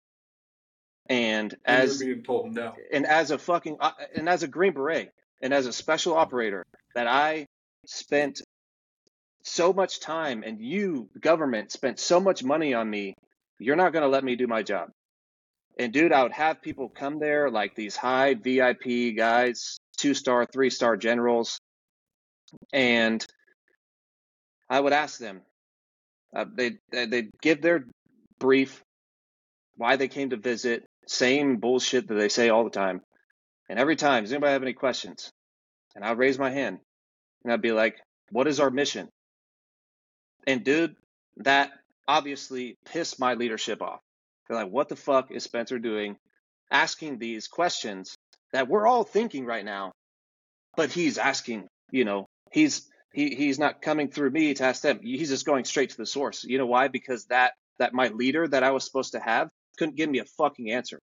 [1.09, 2.75] And, and as no.
[2.93, 5.11] And as a fucking uh, and as a Green Beret
[5.43, 6.65] and as a special operator
[6.95, 7.47] that I
[7.87, 8.41] spent
[9.45, 13.15] so much time and you government spent so much money on me,
[13.59, 14.91] you're not going to let me do my job.
[15.79, 20.47] And dude, I would have people come there like these high VIP guys, two star,
[20.47, 21.59] three star generals
[22.73, 23.25] and
[24.69, 25.43] I would ask them.
[26.35, 27.85] Uh, they they give their
[28.39, 28.83] brief,
[29.77, 33.03] why they came to visit, same bullshit that they say all the time,
[33.73, 35.33] and every time, does anybody have any questions?
[35.97, 36.79] And I'd raise my hand,
[37.43, 38.01] and I'd be like,
[38.31, 39.11] "What is our mission?"
[40.47, 40.97] And dude,
[41.39, 41.73] that
[42.07, 44.01] obviously pissed my leadership off.
[44.49, 46.19] They're like, "What the fuck is Spencer doing,
[46.71, 48.17] asking these questions
[48.53, 49.93] that we're all thinking right now
[50.77, 55.01] but he's asking, you know, he's he he's not coming through me to ask them.
[55.03, 56.45] He's just going straight to the source.
[56.45, 56.89] You know why?
[56.89, 60.25] Because that that my leader that I was supposed to have couldn't give me a
[60.25, 61.01] fucking answer.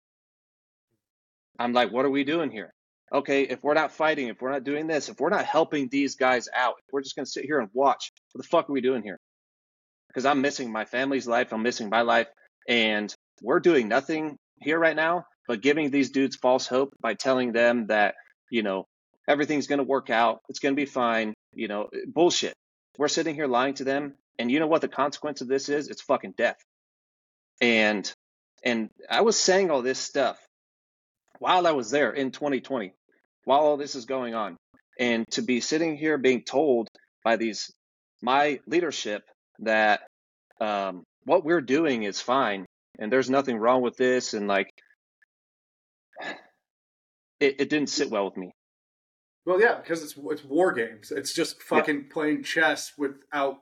[1.59, 2.73] I'm like, what are we doing here?
[3.13, 6.17] Okay, if we're not fighting, if we're not doing this, if we're not helping these
[6.17, 9.03] guys out, we're just gonna sit here and watch, what the fuck are we doing
[9.03, 9.19] here?
[10.09, 12.29] Because I'm missing my family's life, I'm missing my life,
[12.69, 17.53] and we're doing nothing here right now but giving these dudes false hope by telling
[17.53, 18.15] them that,
[18.51, 18.87] you know,
[19.29, 22.55] everything's gonna work out, it's gonna be fine, you know, bullshit.
[22.99, 25.89] We're sitting here lying to them, and you know what the consequence of this is?
[25.89, 26.59] It's fucking death.
[27.61, 28.11] And
[28.65, 30.39] and I was saying all this stuff
[31.39, 32.93] while I was there in 2020,
[33.45, 34.57] while all this is going on.
[34.99, 36.89] And to be sitting here being told
[37.25, 37.71] by these,
[38.21, 39.23] my leadership,
[39.61, 40.03] that
[40.61, 42.67] um, what we're doing is fine
[42.99, 44.35] and there's nothing wrong with this.
[44.35, 44.71] And like,
[47.41, 48.53] it, it didn't sit well with me.
[49.45, 51.11] Well, yeah, because it's it's war games.
[51.11, 52.13] It's just fucking yeah.
[52.13, 53.57] playing chess without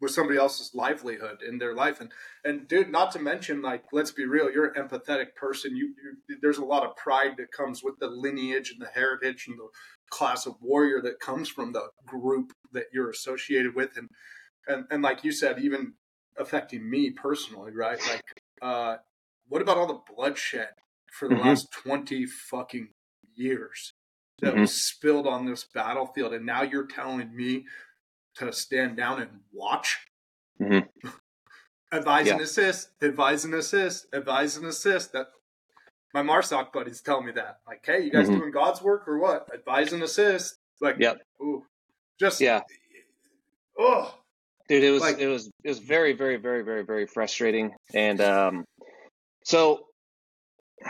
[0.00, 2.00] with somebody else's livelihood in their life.
[2.00, 2.12] And
[2.44, 5.76] and dude not to mention like let's be real you're an empathetic person.
[5.76, 5.94] You,
[6.28, 9.58] you, there's a lot of pride that comes with the lineage and the heritage and
[9.58, 9.68] the
[10.10, 13.96] class of warrior that comes from the group that you're associated with.
[13.96, 14.10] And
[14.68, 15.94] and, and like you said even
[16.38, 18.00] affecting me personally right?
[18.08, 18.96] Like uh
[19.48, 20.70] what about all the bloodshed
[21.12, 21.48] for the mm-hmm.
[21.48, 22.88] last 20 fucking
[23.34, 23.92] years
[24.40, 24.62] that mm-hmm.
[24.62, 26.34] was spilled on this battlefield?
[26.34, 27.64] And now you're telling me
[28.38, 29.98] to stand down and watch.
[30.60, 31.08] Mm-hmm.
[31.92, 32.34] advise yeah.
[32.34, 35.12] and assist, advise and assist, advise and assist.
[35.12, 35.26] That
[36.14, 37.60] my Marsoc buddies tell me that.
[37.66, 38.38] Like, hey, you guys mm-hmm.
[38.38, 39.48] doing God's work or what?
[39.52, 40.56] Advise and assist.
[40.80, 41.18] Like, yep.
[41.40, 41.64] ooh,
[42.18, 42.62] just yeah.
[43.78, 44.14] Oh,
[44.68, 48.20] dude, it was like, it was it was very very very very very frustrating, and
[48.20, 48.64] um,
[49.44, 49.86] so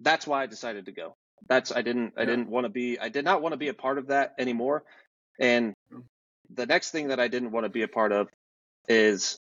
[0.00, 1.14] that's why I decided to go.
[1.48, 3.74] That's I didn't I didn't want to be I did not want to be a
[3.74, 4.84] part of that anymore.
[5.40, 5.74] And
[6.54, 8.28] the next thing that I didn't want to be a part of
[8.88, 9.38] is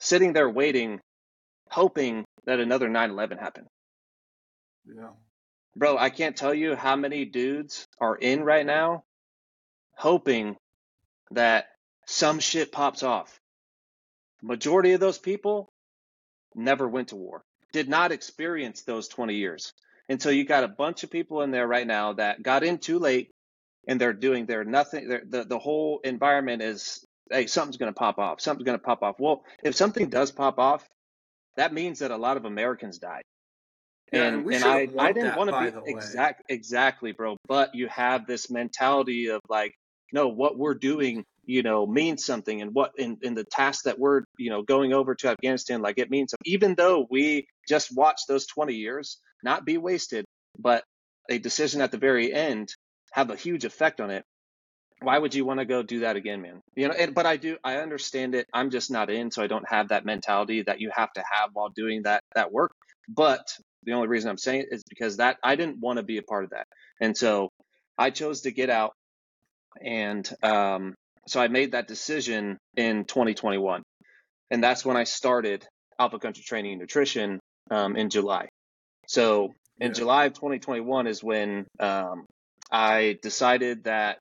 [0.00, 1.00] sitting there waiting,
[1.70, 3.66] hoping that another 9 11 happened.
[4.86, 5.10] Yeah.
[5.76, 9.02] Bro, I can't tell you how many dudes are in right now
[9.96, 10.56] hoping
[11.30, 11.66] that
[12.06, 13.38] some shit pops off.
[14.42, 15.68] Majority of those people
[16.54, 17.42] never went to war,
[17.72, 19.72] did not experience those 20 years.
[20.08, 22.78] And so you got a bunch of people in there right now that got in
[22.78, 23.30] too late,
[23.86, 25.08] and they're doing their nothing.
[25.08, 28.40] They're, the the whole environment is hey something's going to pop off.
[28.40, 29.16] Something's going to pop off.
[29.18, 30.86] Well, if something does pop off,
[31.56, 33.22] that means that a lot of Americans died.
[34.12, 37.36] Yeah, and, and, and I, I didn't want to be exact exactly, bro.
[37.48, 39.72] But you have this mentality of like,
[40.12, 43.98] no, what we're doing, you know, means something, and what in, in the task that
[43.98, 46.52] we're, you know, going over to Afghanistan, like it means something.
[46.52, 50.24] Even though we just watched those 20 years not be wasted,
[50.58, 50.84] but
[51.30, 52.68] a decision at the very end
[53.14, 54.24] have a huge effect on it
[55.00, 56.62] why would you want to go do that again man?
[56.76, 58.46] You know and, but i do i understand it.
[58.52, 61.50] I'm just not in so i don't have that mentality that you have to have
[61.52, 62.72] while doing that that work.
[63.08, 63.46] But
[63.82, 66.22] the only reason i'm saying it is because that i didn't want to be a
[66.22, 66.66] part of that.
[67.00, 67.50] And so
[67.98, 68.92] i chose to get out
[69.84, 70.94] and um,
[71.28, 73.82] so i made that decision in 2021
[74.50, 75.66] and that's when i started
[75.98, 78.48] alpha country training and nutrition um, in july.
[79.06, 79.50] So
[79.80, 79.94] in yeah.
[79.94, 82.24] july of 2021 is when um,
[82.74, 84.18] I decided that,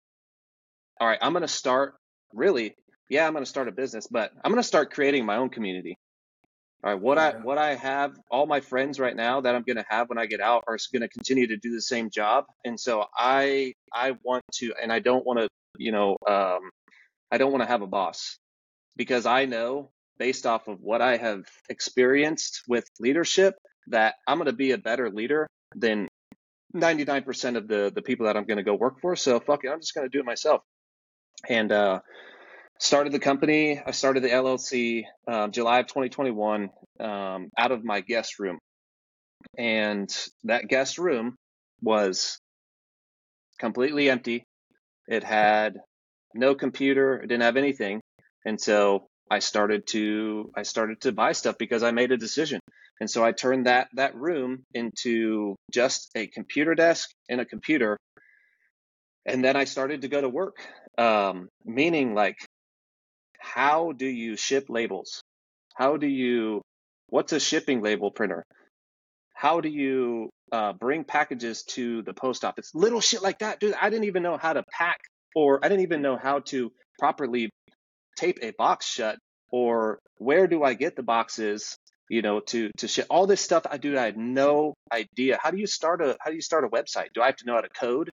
[1.01, 1.95] all right, I'm going to start
[2.35, 2.75] really,
[3.09, 5.49] yeah, I'm going to start a business, but I'm going to start creating my own
[5.49, 5.97] community.
[6.83, 7.29] All right, what yeah.
[7.29, 10.19] I what I have, all my friends right now that I'm going to have when
[10.19, 13.73] I get out are going to continue to do the same job, and so I
[13.91, 15.47] I want to, and I don't want to,
[15.79, 16.59] you know, um,
[17.31, 18.37] I don't want to have a boss
[18.97, 19.89] because I know
[20.19, 23.55] based off of what I have experienced with leadership
[23.87, 26.07] that I'm going to be a better leader than
[26.75, 29.15] 99% of the the people that I'm going to go work for.
[29.15, 30.61] So fuck it, I'm just going to do it myself.
[31.49, 31.99] And uh,
[32.79, 33.81] started the company.
[33.85, 36.69] I started the LLC um, July of 2021
[36.99, 38.59] um, out of my guest room,
[39.57, 40.13] and
[40.45, 41.35] that guest room
[41.81, 42.39] was
[43.59, 44.45] completely empty.
[45.07, 45.77] It had
[46.33, 47.17] no computer.
[47.17, 48.01] It didn't have anything,
[48.45, 52.59] and so I started to I started to buy stuff because I made a decision.
[53.03, 57.97] And so I turned that that room into just a computer desk and a computer.
[59.25, 60.55] And then I started to go to work.
[60.97, 62.37] Um, meaning like
[63.39, 65.21] how do you ship labels?
[65.75, 66.61] How do you
[67.09, 68.45] what's a shipping label printer?
[69.33, 72.71] How do you uh, bring packages to the post office?
[72.73, 73.75] Little shit like that, dude.
[73.81, 74.99] I didn't even know how to pack
[75.35, 77.49] or I didn't even know how to properly
[78.15, 79.17] tape a box shut
[79.51, 81.75] or where do I get the boxes
[82.09, 83.65] you know, to to ship all this stuff.
[83.69, 83.97] I do.
[83.97, 85.39] I had no idea.
[85.41, 87.13] How do you start a How do you start a website?
[87.13, 88.09] Do I have to know how to code?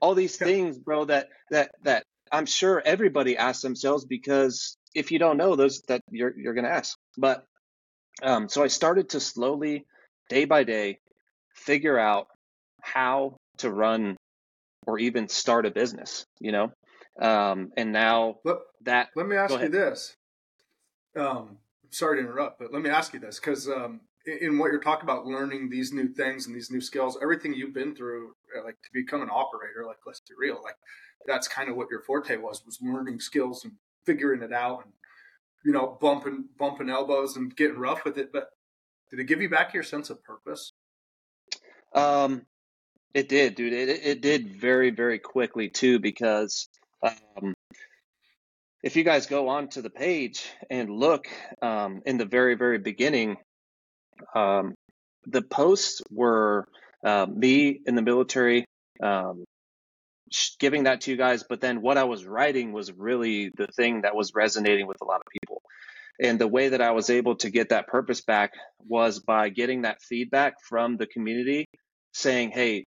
[0.00, 0.46] All these yeah.
[0.46, 1.04] things, bro.
[1.04, 6.00] That that that I'm sure everybody asks themselves because if you don't know those, that
[6.10, 6.96] you're you're gonna ask.
[7.16, 7.44] But
[8.22, 9.86] um, so I started to slowly,
[10.28, 10.98] day by day,
[11.54, 12.28] figure out
[12.82, 14.16] how to run
[14.86, 16.24] or even start a business.
[16.40, 16.72] You know,
[17.20, 19.08] um, and now let, that.
[19.14, 20.14] Let me ask you this.
[21.16, 21.58] Um,
[21.90, 25.04] sorry to interrupt, but let me ask you this because um, in, what you're talking
[25.04, 28.80] about, learning these new things and these new skills, everything you've been through, uh, like
[28.82, 30.76] to become an operator, like let's be real, like
[31.26, 33.74] that's kind of what your forte was was learning skills and
[34.06, 34.92] figuring it out and
[35.64, 38.32] you know bumping bumping elbows and getting rough with it.
[38.32, 38.48] But
[39.10, 40.72] did it give you back your sense of purpose?
[41.94, 42.46] Um,
[43.12, 43.72] it did, dude.
[43.72, 46.68] It it did very very quickly too because
[47.02, 47.54] um,
[48.82, 51.28] if you guys go on to the page and look
[51.62, 53.36] um, in the very, very beginning,
[54.34, 54.74] um,
[55.26, 56.66] the posts were
[57.04, 58.64] uh, me in the military
[59.02, 59.44] um,
[60.58, 64.02] giving that to you guys, but then what I was writing was really the thing
[64.02, 65.62] that was resonating with a lot of people.
[66.22, 68.52] And the way that I was able to get that purpose back
[68.86, 71.66] was by getting that feedback from the community
[72.12, 72.84] saying, hey,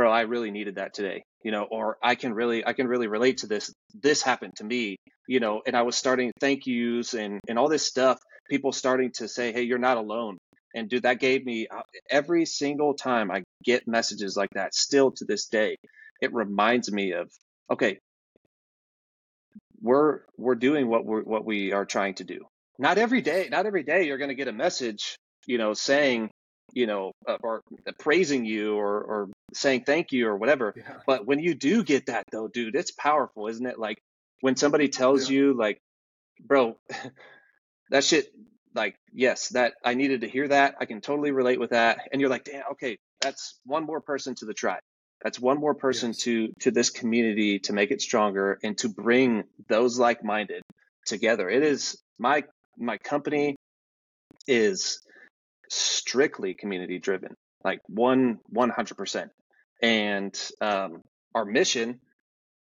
[0.00, 3.06] bro, I really needed that today you know, or I can really, I can really
[3.06, 3.72] relate to this.
[3.94, 4.96] This happened to me,
[5.26, 8.18] you know, and I was starting thank yous and, and all this stuff,
[8.48, 10.38] people starting to say, Hey, you're not alone.
[10.74, 15.10] And dude, that gave me uh, every single time I get messages like that still
[15.12, 15.76] to this day,
[16.20, 17.30] it reminds me of,
[17.70, 17.98] okay,
[19.80, 22.40] we're, we're doing what we're, what we are trying to do.
[22.78, 25.16] Not every day, not every day you're going to get a message,
[25.46, 26.30] you know, saying,
[26.72, 27.62] you know, uh, or
[27.98, 30.74] praising you or, or saying thank you or whatever.
[30.76, 30.96] Yeah.
[31.06, 33.78] But when you do get that though, dude, it's powerful, isn't it?
[33.78, 33.98] Like
[34.40, 35.36] when somebody tells yeah.
[35.36, 35.80] you like,
[36.40, 36.76] bro,
[37.90, 38.32] that shit,
[38.74, 40.76] like, yes, that I needed to hear that.
[40.80, 42.08] I can totally relate with that.
[42.12, 44.80] And you're like, damn, okay, that's one more person to the tribe.
[45.22, 46.18] That's one more person yes.
[46.22, 50.62] to to this community to make it stronger and to bring those like-minded
[51.04, 51.50] together.
[51.50, 52.44] It is my
[52.78, 53.56] my company
[54.46, 55.00] is
[55.68, 59.30] strictly community driven, like one one hundred percent.
[59.82, 61.02] And um,
[61.34, 62.00] our mission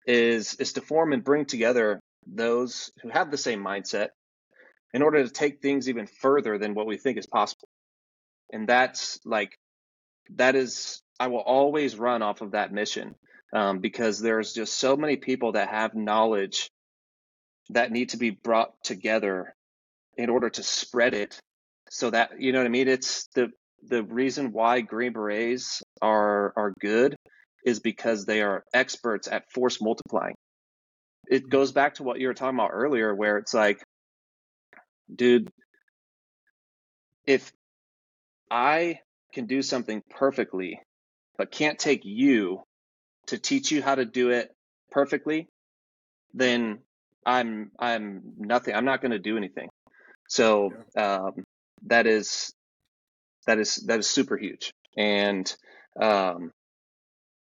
[0.06, 4.10] is is to form and bring together those who have the same mindset
[4.94, 7.68] in order to take things even further than what we think is possible.
[8.52, 9.58] And that's like
[10.36, 13.16] that is I will always run off of that mission
[13.54, 16.70] um, because there's just so many people that have knowledge
[17.70, 19.56] that need to be brought together
[20.18, 21.40] in order to spread it
[21.90, 22.88] so that you know what I mean.
[22.88, 23.52] It's the
[23.88, 27.16] the reason why Green Berets are are good
[27.66, 30.36] is because they are experts at force multiplying.
[31.28, 33.82] It goes back to what you were talking about earlier, where it's like,
[35.14, 35.50] dude,
[37.26, 37.52] if
[38.52, 39.00] I
[39.34, 40.80] can do something perfectly,
[41.38, 42.62] but can't take you
[43.28, 44.52] to teach you how to do it
[44.92, 45.48] perfectly,
[46.34, 46.80] then
[47.26, 48.76] I'm I'm nothing.
[48.76, 49.70] I'm not going to do anything.
[50.28, 51.44] So um,
[51.88, 52.54] that is
[53.48, 54.72] that is that is super huge.
[54.98, 55.54] And
[56.02, 56.52] um,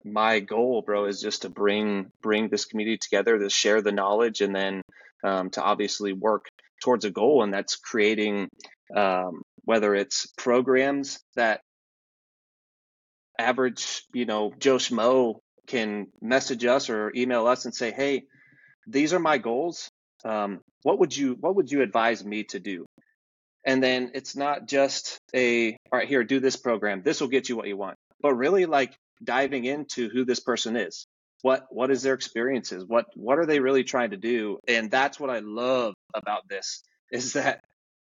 [0.05, 4.40] my goal bro is just to bring bring this community together to share the knowledge
[4.40, 4.82] and then
[5.24, 6.47] um, to obviously work
[6.82, 7.43] towards a goal.
[7.43, 8.48] And that's creating
[8.97, 11.60] um, whether it's programs that
[13.39, 15.36] average you know joe schmo
[15.66, 18.22] can message us or email us and say hey
[18.86, 19.90] these are my goals.
[20.24, 22.86] Um, what would you what would you advise me to do
[23.64, 27.02] and then it's not just a, all right, here, do this program.
[27.02, 30.76] This will get you what you want, but really like diving into who this person
[30.76, 31.06] is.
[31.42, 32.84] What, what is their experiences?
[32.86, 34.58] What, what are they really trying to do?
[34.68, 37.60] And that's what I love about this is that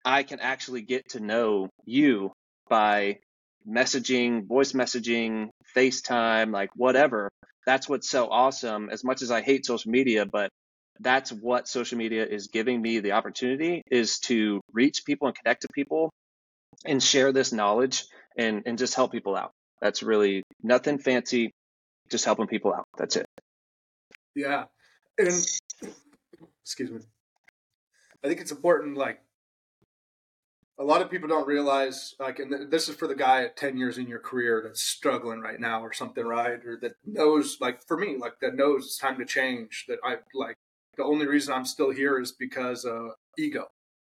[0.05, 2.31] I can actually get to know you
[2.69, 3.19] by
[3.67, 7.29] messaging, voice messaging, FaceTime, like whatever.
[7.65, 8.89] That's what's so awesome.
[8.89, 10.49] As much as I hate social media, but
[10.99, 15.61] that's what social media is giving me the opportunity is to reach people and connect
[15.63, 16.11] to people
[16.85, 18.05] and share this knowledge
[18.37, 19.51] and, and just help people out.
[19.81, 21.51] That's really nothing fancy,
[22.09, 22.85] just helping people out.
[22.97, 23.25] That's it.
[24.35, 24.65] Yeah.
[25.17, 25.45] And
[26.63, 27.01] excuse me.
[28.23, 29.19] I think it's important, like,
[30.79, 33.77] a lot of people don't realize, like, and this is for the guy at 10
[33.77, 36.65] years in your career that's struggling right now or something, right?
[36.65, 40.15] Or that knows, like, for me, like, that knows it's time to change, that I,
[40.33, 40.55] like,
[40.97, 43.67] the only reason I'm still here is because uh, ego,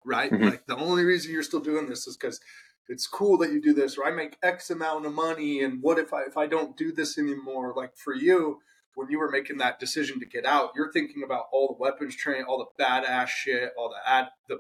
[0.04, 0.32] right?
[0.32, 0.44] Mm-hmm.
[0.44, 2.40] Like the only reason you're still doing this is because
[2.88, 5.98] it's cool that you do this, or I make X amount of money, and what
[5.98, 7.74] if I if I don't do this anymore?
[7.76, 8.60] Like for you,
[8.96, 12.16] when you were making that decision to get out, you're thinking about all the weapons
[12.16, 14.28] training, all the badass shit, all the ad.
[14.50, 14.60] The,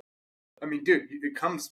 [0.61, 1.71] I mean, dude, it comes.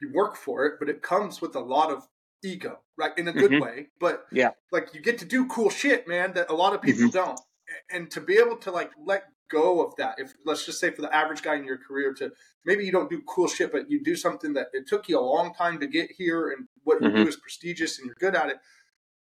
[0.00, 2.08] you work for it, but it comes with a lot of
[2.42, 3.16] ego, right?
[3.16, 3.60] In a good Mhm.
[3.60, 3.88] way.
[4.00, 4.50] But Yeah.
[4.72, 7.12] like you get to do cool shit, man, that a lot of people Mhm.
[7.12, 7.40] don't.
[7.88, 11.02] And to be able to like let go of that, if let's just say for
[11.02, 12.32] the average guy in your career to
[12.64, 15.20] maybe you don't do cool shit, but you do something that it took you a
[15.34, 18.48] long time to get here and what you do is prestigious and you're good at
[18.48, 18.58] it.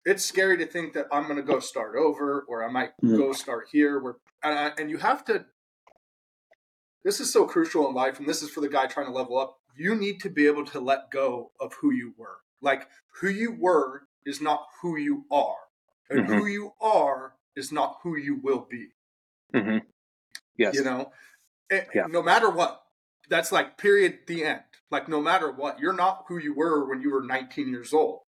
[0.05, 3.17] It's scary to think that I'm going to go start over or I might Mhm.
[3.17, 5.45] go start here where and, I- and you have to
[7.03, 9.37] this is so crucial in life and this is for the guy trying to level
[9.37, 12.87] up you need to be able to let go of who you were like
[13.19, 15.57] who you were is not who you are
[16.09, 16.35] and Mhm.
[16.35, 18.89] who you are is not who you will be
[19.53, 19.77] hmm
[20.57, 20.75] Yes.
[20.75, 21.11] you know?
[21.69, 22.05] And Yeah.
[22.07, 22.81] no matter what
[23.29, 24.61] that's like period the end.
[24.91, 28.21] Like no matter what you're not who you were when you were 19 years old.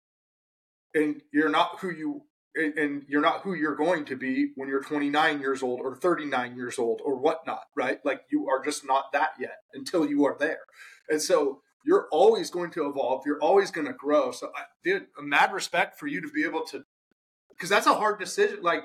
[0.94, 2.24] And you're not who you
[2.56, 5.96] and- and you're not who you're going to be when you're 29 years old or
[5.96, 8.04] 39 years old or whatnot right?
[8.04, 10.62] Like you are just not that yet until you are there.
[11.08, 13.24] And so you're always going to evolve.
[13.28, 14.32] You're always going to grow.
[14.32, 16.84] So i did a mad respect for you to be able to
[17.50, 18.62] because that's a hard decision.
[18.64, 18.84] Like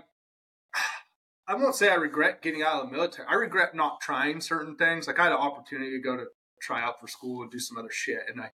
[1.49, 3.27] I won't say I regret getting out of the military.
[3.29, 5.07] I regret not trying certain things.
[5.07, 6.27] Like I had an opportunity to go to
[6.61, 8.51] try out for school and do some other shit, and I,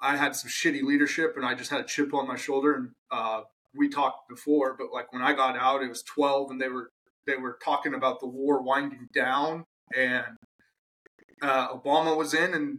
[0.00, 2.74] I had some shitty leadership, and I just had a chip on my shoulder.
[2.74, 3.42] And uh,
[3.74, 6.90] we talked before, but like when I got out, it was twelve, and they were
[7.26, 9.64] they were talking about the war winding down,
[9.96, 10.36] and
[11.42, 12.78] uh, Obama was in, and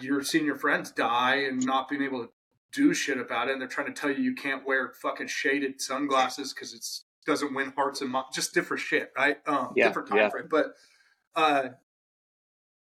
[0.00, 2.30] your friends die and not being able to
[2.72, 5.80] do shit about it, and they're trying to tell you you can't wear fucking shaded
[5.80, 9.38] sunglasses because it's doesn't win hearts and minds, just different shit, right?
[9.46, 10.28] Um, Yeah, different time yeah.
[10.30, 10.74] frame, but
[11.34, 11.68] uh,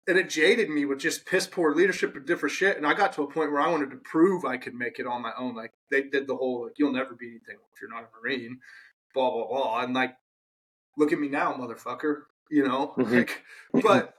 [0.08, 2.78] and it jaded me with just piss poor leadership and different shit.
[2.78, 5.08] And I got to a point where I wanted to prove I could make it
[5.08, 5.56] on my own.
[5.56, 8.60] Like they did the whole like you'll never be anything if you're not a marine,
[9.14, 9.82] blah blah blah.
[9.82, 10.16] And like,
[10.98, 12.22] look at me now, motherfucker.
[12.50, 13.12] You know, Mhm.
[13.18, 13.44] like,
[13.84, 14.14] but.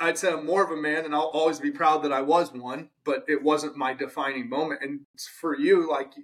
[0.00, 2.50] I'd say I'm more of a man, and I'll always be proud that I was
[2.50, 2.88] one.
[3.04, 4.80] But it wasn't my defining moment.
[4.82, 5.00] And
[5.42, 6.14] for you, like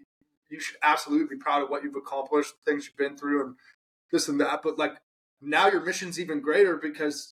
[0.51, 3.55] you should absolutely be proud of what you've accomplished, things you've been through, and
[4.12, 4.60] this and that.
[4.62, 4.94] But like
[5.40, 7.35] now, your mission's even greater because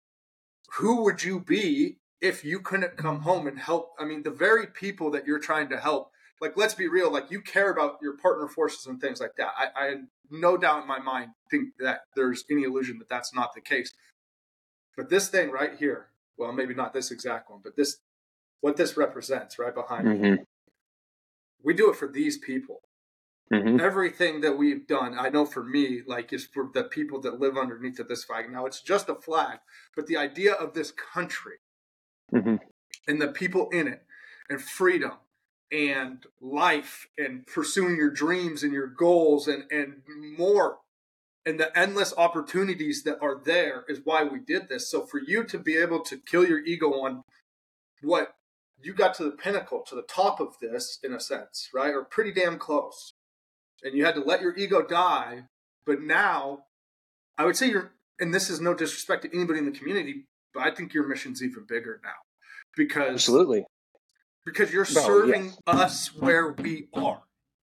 [0.74, 3.92] who would you be if you couldn't come home and help?
[3.98, 6.10] I mean, the very people that you're trying to help.
[6.40, 7.12] Like, let's be real.
[7.12, 9.50] Like, you care about your partner forces and things like that.
[9.56, 9.94] I, I
[10.28, 13.92] no doubt in my mind think that there's any illusion that that's not the case.
[14.96, 17.98] But this thing right here, well, maybe not this exact one, but this,
[18.60, 20.34] what this represents right behind me, hmm
[21.62, 22.81] we do it for these people
[23.52, 27.40] hmm everything that we've done i know for me like is for the people that
[27.40, 28.50] live underneath of this flag.
[28.50, 29.58] Now it's just a flag
[29.94, 31.56] but the idea of this country
[32.30, 32.56] hmm
[33.06, 34.02] and the people in it
[34.48, 35.12] and freedom
[35.70, 40.02] and life and pursuing your dreams and your goals and and
[40.38, 40.78] more.
[41.44, 44.88] And the endless opportunities that are there is why we did this.
[44.88, 47.24] So for you to be able to kill your ego on
[48.00, 48.34] what
[48.80, 51.94] you got to the pinnacle to the top of this in a sense right?
[51.94, 53.14] Or pretty damn close
[53.82, 55.44] and you had to let your ego die
[55.86, 56.64] but now
[57.38, 60.62] i would say you're and this is no disrespect to anybody in the community but
[60.62, 62.10] i think your mission's even bigger now
[62.76, 63.64] because Absolutely.
[64.44, 65.58] because you're serving yes.
[65.66, 67.22] us where we are.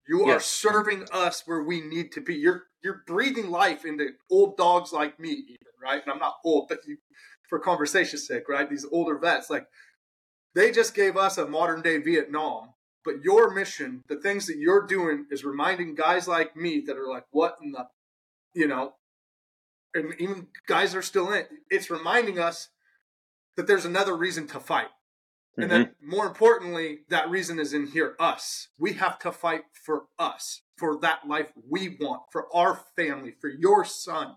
[0.08, 2.34] You are serving us where we need to be.
[2.34, 6.00] You're you're breathing life into old dogs like me, even right.
[6.02, 6.98] And I'm not old, but you,
[7.48, 8.70] for conversation's sake, right?
[8.70, 9.66] These older vets, like
[10.54, 12.74] they just gave us a modern day Vietnam.
[13.06, 17.08] But your mission, the things that you're doing, is reminding guys like me that are
[17.08, 17.86] like, what in the,
[18.52, 18.94] you know,
[19.94, 21.50] and even guys that are still in it.
[21.70, 22.68] It's reminding us
[23.56, 24.88] that there's another reason to fight.
[25.56, 25.70] And Mhm.
[25.70, 28.68] then, more importantly, that reason is in here us.
[28.76, 33.48] We have to fight for us, for that life we want, for our family, for
[33.48, 34.36] your son,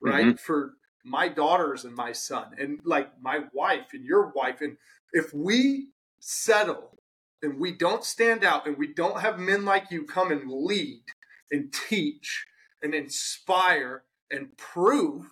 [0.00, 0.38] right?
[0.38, 0.74] For
[1.04, 4.60] my daughters and my son, and like my wife and your wife.
[4.60, 4.76] And
[5.12, 6.97] if we settle
[7.42, 11.02] and we don't stand out and we don't have men like you come and lead
[11.50, 12.46] and teach
[12.82, 15.30] and inspire and prove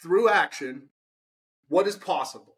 [0.00, 0.88] through action
[1.68, 2.52] what is possible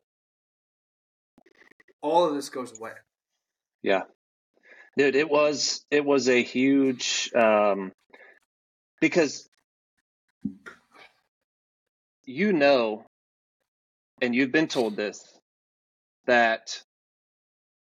[2.05, 2.93] all of this goes away.
[3.83, 4.03] Yeah.
[4.97, 7.93] Dude, it was it was a huge um
[9.01, 9.49] because
[12.27, 13.05] you know
[14.21, 15.19] and you've been told this
[16.27, 16.81] that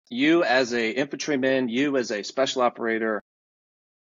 [0.08, 3.22] you as a infantryman, you as a special operator,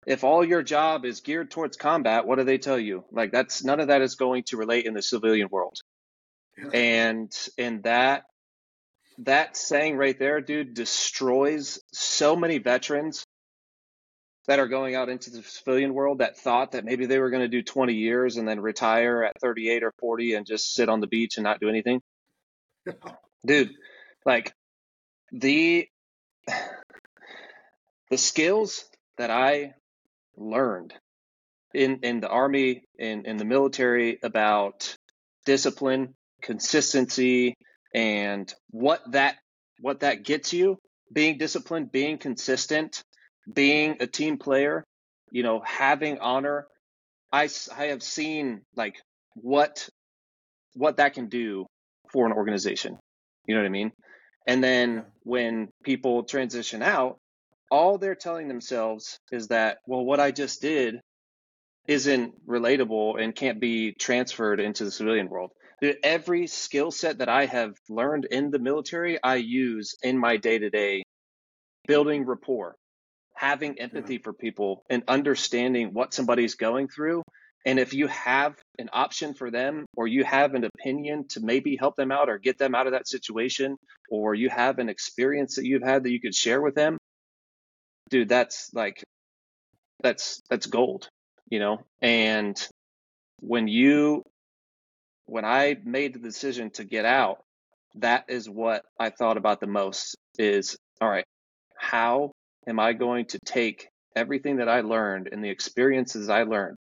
[0.07, 3.05] if all your job is geared towards combat, what do they tell you?
[3.13, 5.77] Like that's none of that is going to relate in the civilian world.
[6.57, 6.71] Yeah.
[6.73, 8.25] And and that
[9.19, 13.27] that saying right there, dude, destroys so many veterans
[14.47, 17.43] that are going out into the civilian world that thought that maybe they were going
[17.43, 21.01] to do 20 years and then retire at 38 or 40 and just sit on
[21.01, 22.01] the beach and not do anything.
[23.47, 23.71] Dude,
[24.25, 24.55] like
[25.33, 25.87] the
[28.11, 28.85] the skills
[29.19, 29.75] that I
[30.37, 30.95] learned
[31.75, 34.97] in in the army in in the military about
[35.47, 37.55] discipline, consistency,
[37.95, 39.37] and what that
[39.81, 40.79] what that gets you
[41.13, 43.03] being disciplined, being consistent,
[43.53, 44.85] being a team player,
[45.31, 46.67] you know, having honor.
[47.33, 48.97] I, I have seen like
[49.35, 49.89] what
[50.75, 51.67] what that can do
[52.13, 52.99] for an organization.
[53.47, 53.93] You know what I mean?
[54.51, 57.21] And then when people transition out,
[57.71, 61.01] all they're telling themselves is that, well, what I just did
[61.87, 65.53] isn't relatable and can't be transferred into the civilian world.
[66.03, 70.59] Every skill set that I have learned in the military, I use in my day
[70.59, 71.05] to day
[71.87, 72.75] building rapport,
[73.37, 73.85] having mm-hmm.
[73.85, 77.23] empathy for people, and understanding what somebody's going through.
[77.67, 81.77] And if you have an option for them, or you have an opinion to maybe
[81.77, 83.77] help them out or get them out of that situation,
[84.11, 86.97] or you have an experience that you've had that you could share with them,
[88.09, 89.03] dude, that's like,
[90.03, 91.09] that's, that's gold,
[91.51, 91.79] you know?
[92.01, 92.59] And
[93.41, 94.23] when you
[95.31, 97.39] when I made the decision to get out,
[97.95, 101.25] that is what I thought about the most is all right,
[101.77, 102.33] how
[102.67, 106.77] am I going to take everything that I learned and the experiences I learned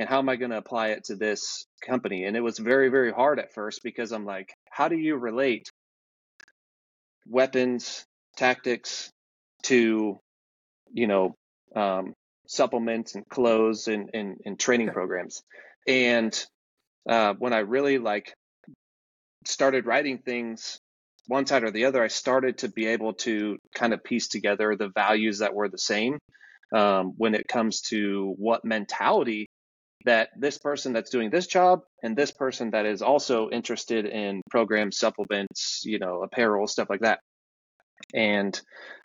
[0.00, 2.24] and how am I going to apply it to this company?
[2.24, 5.70] And it was very, very hard at first because I'm like, how do you relate
[7.28, 9.10] weapons, tactics
[9.64, 10.18] to,
[10.90, 11.34] you know,
[11.76, 12.14] um,
[12.48, 15.42] supplements and clothes and, and, and training programs?
[15.86, 16.34] And
[17.06, 18.32] uh, when I really like
[19.44, 20.78] started writing things
[21.26, 24.74] one side or the other, I started to be able to kind of piece together
[24.74, 26.18] the values that were the same
[26.74, 29.50] um, when it comes to what mentality
[30.04, 34.42] that this person that's doing this job and this person that is also interested in
[34.50, 37.20] programs, supplements, you know, apparel, stuff like that.
[38.14, 38.58] And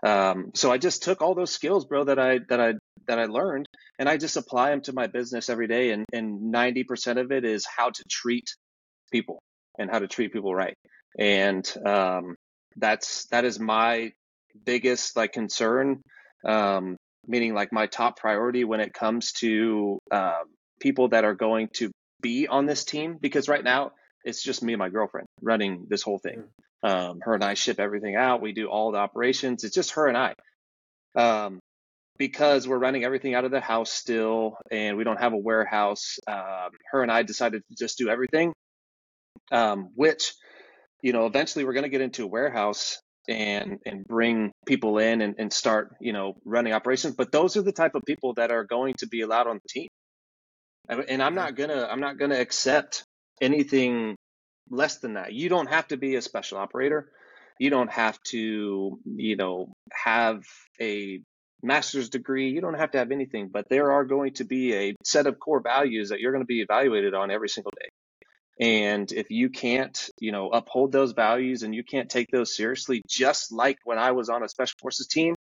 [0.05, 2.73] um, so I just took all those skills, bro, that I that I
[3.07, 3.67] that I learned,
[3.99, 5.91] and I just apply them to my business every day.
[5.91, 8.45] And and ninety percent of it is how to treat
[9.11, 9.39] people
[9.77, 10.75] and how to treat people right.
[11.19, 12.35] And um,
[12.77, 14.11] that's that is my
[14.65, 16.01] biggest like concern,
[16.45, 16.95] um,
[17.27, 20.43] meaning like my top priority when it comes to uh,
[20.79, 21.91] people that are going to
[22.21, 23.17] be on this team.
[23.19, 23.91] Because right now
[24.23, 26.43] it's just me and my girlfriend running this whole thing.
[26.83, 28.41] Um, her and I ship everything out.
[28.41, 29.63] We do all the operations.
[29.63, 30.33] It's just her and I.
[31.15, 31.59] Um,
[32.17, 36.17] because we're running everything out of the house still and we don't have a warehouse,
[36.27, 38.53] um, her and I decided to just do everything,
[39.51, 40.33] um, which,
[41.01, 45.21] you know, eventually we're going to get into a warehouse and and bring people in
[45.21, 47.15] and, and start, you know, running operations.
[47.15, 49.69] But those are the type of people that are going to be allowed on the
[49.69, 49.87] team.
[50.89, 51.35] And I'm mm-hmm.
[51.35, 53.03] not gonna I'm not gonna accept
[53.41, 54.15] anything
[54.69, 55.33] less than that.
[55.33, 57.11] You don't have to be a special operator.
[57.59, 60.43] You don't have to, you know, have
[60.81, 61.21] a
[61.63, 62.49] master's degree.
[62.49, 65.39] You don't have to have anything, but there are going to be a set of
[65.39, 67.89] core values that you're going to be evaluated on every single day.
[68.59, 73.01] And if you can't, you know, uphold those values and you can't take those seriously,
[73.07, 75.35] just like when I was on a special forces team,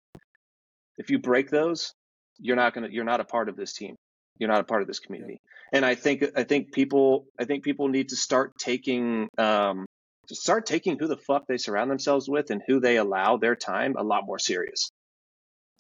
[0.97, 1.93] if you break those,
[2.39, 3.97] you're not going to, you're not a part of this team.
[4.43, 5.41] You're not a part of this community.
[5.73, 9.87] And I think I think people I think people need to start taking um,
[10.29, 13.95] start taking who the fuck they surround themselves with and who they allow their time
[13.97, 14.91] a lot more serious.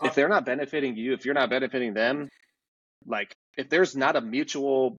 [0.01, 2.29] Uh, if they're not benefiting you, if you're not benefiting them,
[3.05, 4.97] like if there's not a mutual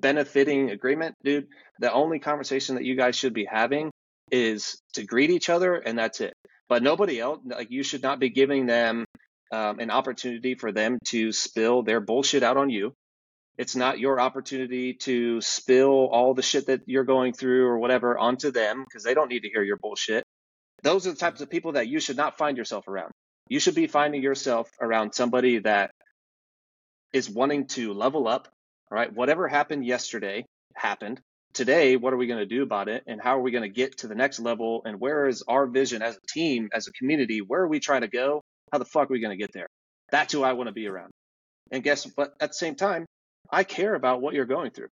[0.00, 1.46] benefiting agreement, dude,
[1.78, 3.92] the only conversation that you guys should be having
[4.32, 6.34] is to greet each other and that's it.
[6.68, 9.04] But nobody else, like you should not be giving them
[9.52, 12.92] um, an opportunity for them to spill their bullshit out on you.
[13.56, 18.18] It's not your opportunity to spill all the shit that you're going through or whatever
[18.18, 20.24] onto them because they don't need to hear your bullshit.
[20.82, 23.12] Those are the types of people that you should not find yourself around.
[23.48, 25.92] You should be finding yourself around somebody that
[27.12, 28.48] is wanting to level up.
[28.90, 29.12] All right.
[29.12, 30.44] Whatever happened yesterday
[30.74, 31.20] happened.
[31.52, 33.04] Today, what are we going to do about it?
[33.06, 34.82] And how are we going to get to the next level?
[34.84, 37.40] And where is our vision as a team, as a community?
[37.40, 38.42] Where are we trying to go?
[38.74, 39.68] How the fuck are we going to get there?
[40.10, 41.12] That's who I want to be around.
[41.70, 42.34] And guess what?
[42.40, 43.06] At the same time,
[43.48, 44.88] I care about what you're going through.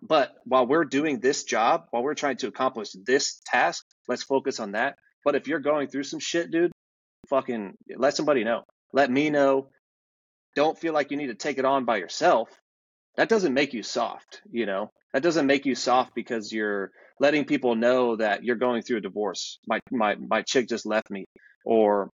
[0.00, 4.60] But while we're doing this job, while we're trying to accomplish this task, let's focus
[4.60, 4.94] on that.
[5.24, 6.70] But if you're going through some shit, dude,
[7.28, 8.62] fucking let somebody know.
[8.92, 9.70] Let me know.
[10.54, 12.48] Don't feel like you need to take it on by yourself.
[13.16, 14.92] That doesn't make you soft, you know?
[15.12, 19.00] That doesn't make you soft because you're letting people know that you're going through a
[19.00, 19.58] divorce.
[19.66, 21.24] My my my chick just left me
[21.64, 22.10] or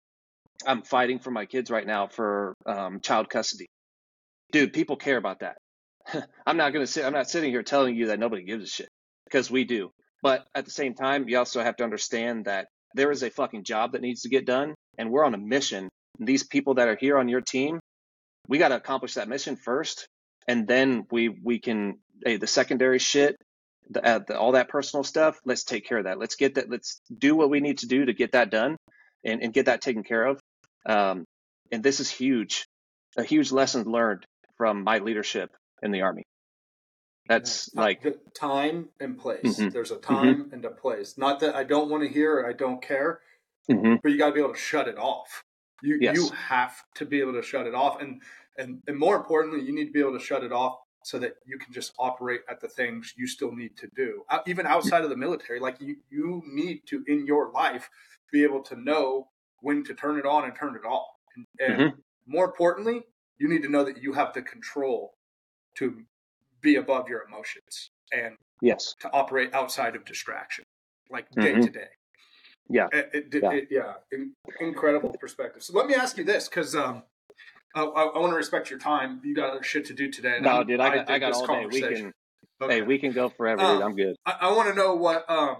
[0.67, 3.67] I'm fighting for my kids right now for um, child custody.
[4.53, 5.57] Dude, people care about that.
[6.47, 7.05] I'm not gonna sit.
[7.05, 8.89] I'm not sitting here telling you that nobody gives a shit
[9.25, 9.91] because we do.
[10.23, 13.65] But at the same time, you also have to understand that there is a fucking
[13.65, 15.89] job that needs to get done, and we're on a mission.
[16.19, 17.79] And these people that are here on your team,
[18.49, 20.07] we got to accomplish that mission first,
[20.49, 23.37] and then we we can hey, the secondary shit,
[23.91, 25.39] the, uh, the, all that personal stuff.
[25.45, 26.19] Let's take care of that.
[26.19, 26.71] Let's get that.
[26.71, 28.77] Let's do what we need to do to get that done,
[29.25, 30.41] and, and get that taken care of.
[30.89, 31.25] Um,
[31.73, 32.67] and this is huge,
[33.17, 34.25] a huge lesson learned
[34.57, 35.51] from my leadership
[35.83, 36.23] in the army.
[37.29, 37.81] That's yeah.
[37.81, 39.59] like time and place.
[39.59, 39.71] Mm-hmm.
[39.71, 40.15] There's a mm-hmm.
[40.15, 40.55] time mm-hmm.
[40.55, 41.19] and a place.
[41.19, 43.21] Not that I don't want to hear or I don't care,
[43.71, 43.97] mm-hmm.
[44.03, 45.45] but you got to be able to shut it off.
[45.83, 46.17] You yes.
[46.17, 48.23] you have to be able to shut it off, and
[48.57, 51.37] and and more importantly, you need to be able to shut it off so that
[51.45, 55.11] you can just operate at the things you still need to do, even outside of
[55.11, 55.61] the military.
[55.61, 57.91] Like you you need to in your life
[58.33, 59.29] be able to know
[59.61, 61.97] when to turn it on and turn it off, and, and mm-hmm.
[62.27, 63.03] more importantly,
[63.39, 65.15] you need to know that you have the control
[65.77, 66.03] to
[66.61, 68.95] be above your emotions and yes.
[69.01, 70.65] to operate outside of distraction
[71.11, 71.61] like day mm-hmm.
[71.63, 71.89] to day.
[72.69, 72.89] Yeah.
[72.93, 73.93] It, it, yeah, it, yeah.
[74.11, 75.63] In, incredible perspective.
[75.63, 77.03] So let me ask you this because um
[77.75, 79.21] I, I, want to respect your time.
[79.23, 81.47] You got other shit to do today no dude i got, I, I got all
[81.47, 81.67] day.
[81.67, 82.13] We can
[82.63, 82.75] okay.
[82.75, 84.17] hey we can go forever um, i'm good.
[84.25, 85.57] I, I want to know what um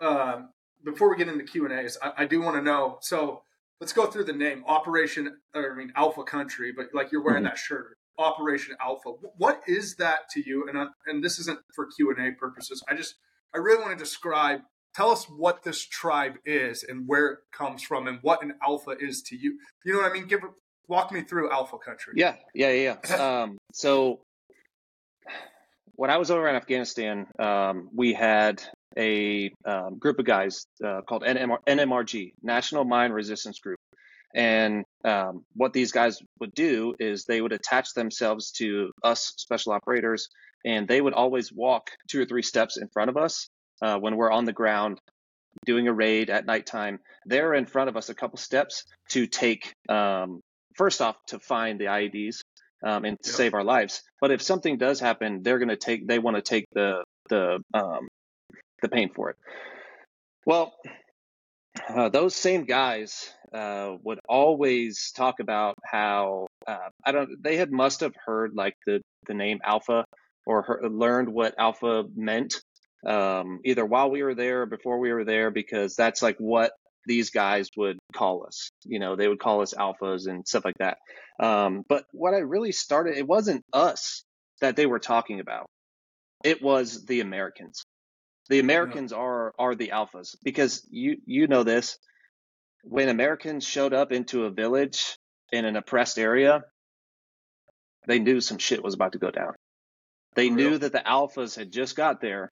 [0.00, 0.42] uh,
[0.84, 3.42] before we get into q and a's I, I do want to know so
[3.80, 7.50] let's go through the name operation i mean alpha country but like you're wearing mm-hmm.
[7.50, 9.10] that shirt Operation Alpha.
[9.36, 10.68] What is that to you?
[10.68, 12.82] And I, and this isn't for Q and A purposes.
[12.88, 13.14] I just
[13.54, 14.60] I really want to describe.
[14.94, 18.96] Tell us what this tribe is and where it comes from and what an alpha
[18.98, 19.58] is to you.
[19.84, 20.26] You know what I mean?
[20.26, 20.40] Give
[20.88, 22.14] walk me through Alpha Country.
[22.16, 22.96] Yeah, yeah, yeah.
[23.08, 23.16] yeah.
[23.42, 24.20] um, so
[25.94, 28.62] when I was over in Afghanistan, um, we had
[28.98, 33.78] a um, group of guys uh, called NMR, NMRG, National Mine Resistance Group.
[34.34, 39.72] And um, what these guys would do is they would attach themselves to us special
[39.72, 40.28] operators,
[40.64, 43.48] and they would always walk two or three steps in front of us
[43.80, 44.98] uh, when we're on the ground
[45.64, 46.98] doing a raid at nighttime.
[47.24, 50.40] They're in front of us a couple steps to take, um,
[50.76, 52.40] first off, to find the IEDs
[52.84, 53.34] um, and yep.
[53.34, 54.02] save our lives.
[54.20, 56.06] But if something does happen, they're going to take.
[56.06, 58.08] They want to take the the um,
[58.82, 59.36] the pain for it.
[60.46, 60.74] Well,
[61.88, 67.42] uh, those same guys uh, would always talk about how uh, I don't.
[67.42, 70.04] They had must have heard like the the name Alpha
[70.46, 72.54] or learned what Alpha meant
[73.06, 76.72] um, either while we were there or before we were there because that's like what
[77.06, 78.70] these guys would call us.
[78.84, 80.98] You know, they would call us alphas and stuff like that.
[81.40, 84.24] Um, but what I really started, it wasn't us
[84.60, 85.66] that they were talking about.
[86.44, 87.82] It was the Americans.
[88.48, 89.18] The Americans yeah.
[89.18, 91.98] are are the alphas because you you know this
[92.82, 95.18] when Americans showed up into a village
[95.52, 96.64] in an oppressed area,
[98.06, 99.54] they knew some shit was about to go down.
[100.34, 102.50] They knew that the alphas had just got there.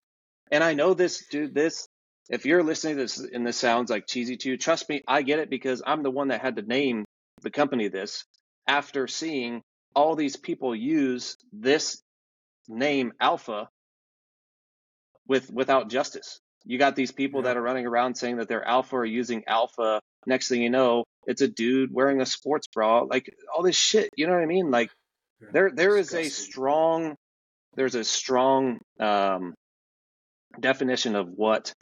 [0.51, 1.89] And I know this, dude, this,
[2.29, 5.23] if you're listening to this and this sounds like cheesy to you, trust me, I
[5.23, 7.05] get it because I'm the one that had to name
[7.43, 8.25] the company this
[8.67, 9.63] after seeing
[9.95, 12.03] all these people use this
[12.69, 13.69] name alpha
[15.29, 16.41] with without justice.
[16.65, 17.49] You got these people yeah.
[17.49, 21.05] that are running around saying that they're alpha or using alpha Next thing you know,
[21.27, 24.11] it's a dude wearing a sports bra, like all this shit.
[24.17, 24.73] You know what I mean?
[24.73, 24.91] Like
[25.41, 27.15] yeah, there there is a strong
[27.75, 29.55] there's a strong um,
[30.59, 31.73] definition of what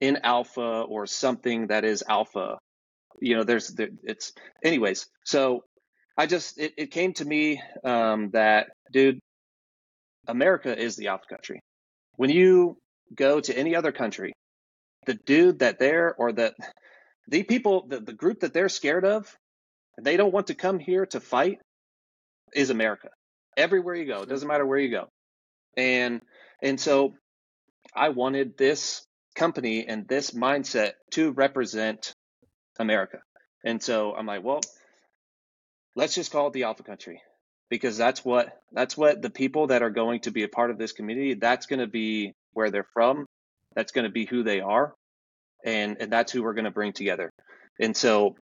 [0.00, 2.58] in alpha or something that is alpha.
[3.20, 4.32] You know, there's there, it's
[4.64, 5.06] anyways.
[5.24, 5.62] So
[6.18, 9.20] I just it, it came to me um, that dude,
[10.26, 11.60] America is the alpha country.
[12.16, 12.76] When you
[13.14, 14.32] go to any other country,
[15.06, 16.54] the dude that they're or that
[17.28, 19.36] the people, the, the group that they're scared of,
[20.00, 21.58] they don't want to come here to fight,
[22.54, 23.08] is America.
[23.56, 25.08] Everywhere you go, it doesn't matter where you go.
[25.76, 26.20] And
[26.62, 27.14] and so
[27.94, 29.04] I wanted this
[29.34, 32.14] company and this mindset to represent
[32.78, 33.18] America.
[33.64, 34.60] And so I'm like, well,
[35.96, 37.22] let's just call it the Alpha Country
[37.70, 40.78] because that's what that's what the people that are going to be a part of
[40.78, 43.26] this community, that's going to be where they're from,
[43.74, 44.94] that's going to be who they are
[45.64, 47.32] and and that's who we're going to bring together.
[47.80, 48.36] And so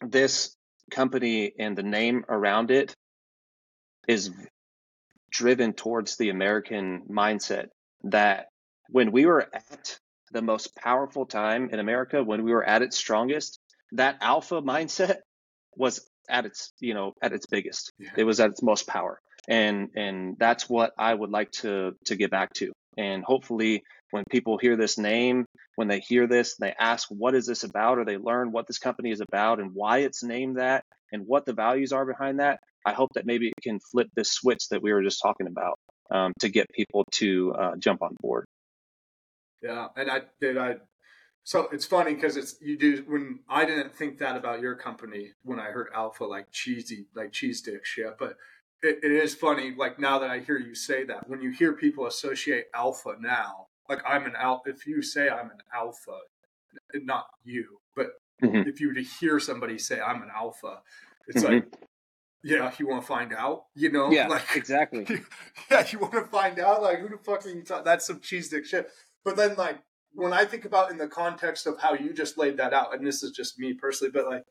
[0.00, 0.56] this
[0.90, 2.94] company and the name around it
[4.08, 4.30] is
[5.30, 7.66] driven towards the American mindset
[8.04, 8.46] that
[8.88, 9.98] when we were at
[10.32, 13.58] the most powerful time in America, when we were at its strongest,
[13.92, 15.16] that alpha mindset
[15.76, 17.92] was at its, you know, at its biggest.
[17.98, 18.10] Yeah.
[18.16, 19.20] It was at its most power.
[19.46, 22.72] And and that's what I would like to to get back to.
[22.96, 25.44] And hopefully when people hear this name,
[25.76, 27.98] when they hear this, they ask, what is this about?
[27.98, 31.44] Or they learn what this company is about and why it's named that and what
[31.46, 32.58] the values are behind that.
[32.84, 35.78] I hope that maybe it can flip this switch that we were just talking about
[36.10, 38.46] um, to get people to uh, jump on board.
[39.62, 39.88] Yeah.
[39.96, 40.76] And I did, I,
[41.44, 45.32] So it's funny because it's you do when I didn't think that about your company
[45.42, 48.36] when I heard alpha like cheesy like cheese stick shit, but
[48.82, 51.72] it, it is funny like now that I hear you say that when you hear
[51.72, 56.18] people associate alpha now like I'm an alpha if you say I'm an alpha
[56.94, 58.08] not you but
[58.42, 58.68] mm-hmm.
[58.68, 60.80] if you were to hear somebody say I'm an alpha
[61.26, 61.54] it's mm-hmm.
[61.54, 61.74] like
[62.44, 64.10] yeah, you want to find out, you know?
[64.10, 65.06] Yeah, like exactly.
[65.70, 67.84] yeah, you want to find out, like who the fuck are you talking?
[67.84, 68.88] That's some cheese dick shit.
[69.24, 69.78] But then, like
[70.12, 73.06] when I think about in the context of how you just laid that out, and
[73.06, 74.44] this is just me personally, but like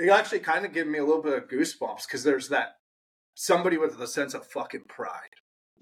[0.00, 2.76] it actually kind of gave me a little bit of goosebumps because there's that
[3.34, 5.34] somebody with a sense of fucking pride.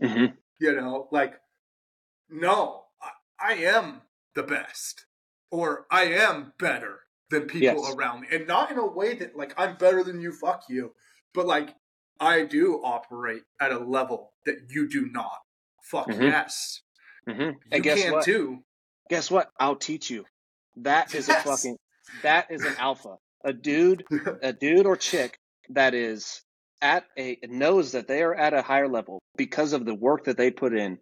[0.03, 0.35] Mm-hmm.
[0.61, 1.35] You know, like
[2.29, 2.85] no,
[3.41, 4.03] I, I, am
[4.35, 5.07] the best,
[5.51, 7.01] or I am better
[7.31, 7.95] than people yes.
[7.95, 10.93] around me, and not in a way that like I'm better than you, fuck you,
[11.33, 11.75] but like
[12.21, 15.39] I do operate at a level that you do not.
[15.83, 16.23] Fuck mm-hmm.
[16.23, 16.83] yes.
[17.29, 17.41] Mm-hmm.
[17.41, 18.25] You and guess can what?
[18.25, 18.59] too.
[19.11, 19.51] Guess what?
[19.59, 20.25] I'll teach you.
[20.77, 21.45] That is yes.
[21.45, 21.77] a fucking.
[22.23, 23.17] That is an alpha.
[23.45, 24.05] A dude,
[24.43, 25.39] a dude or chick
[25.71, 26.43] that is
[26.81, 30.37] at a knows that they are at a higher level because of the work that
[30.37, 30.99] they put in.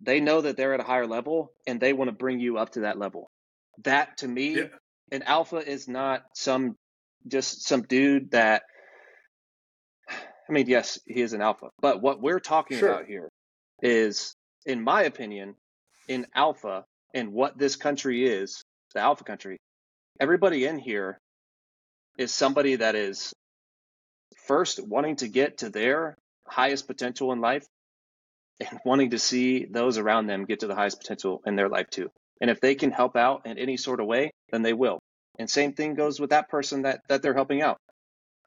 [0.00, 2.70] They know that they're at a higher level and they want to bring you up
[2.70, 3.30] to that level.
[3.84, 4.64] That to me, yeah.
[5.12, 6.76] an alpha is not some
[7.28, 8.62] just some dude that
[10.10, 12.90] I mean, yes, he is an alpha, but what we're talking sure.
[12.90, 13.28] about here
[13.80, 14.34] is
[14.66, 15.54] in my opinion,
[16.08, 18.64] in alpha and what this country is,
[18.94, 19.58] the alpha country,
[20.20, 21.18] everybody in here
[22.18, 23.32] is somebody that is
[24.46, 26.16] first wanting to get to their
[26.46, 27.66] highest potential in life
[28.60, 31.88] and wanting to see those around them get to the highest potential in their life
[31.90, 32.10] too.
[32.40, 34.98] And if they can help out in any sort of way, then they will.
[35.38, 37.78] And same thing goes with that person that that they're helping out.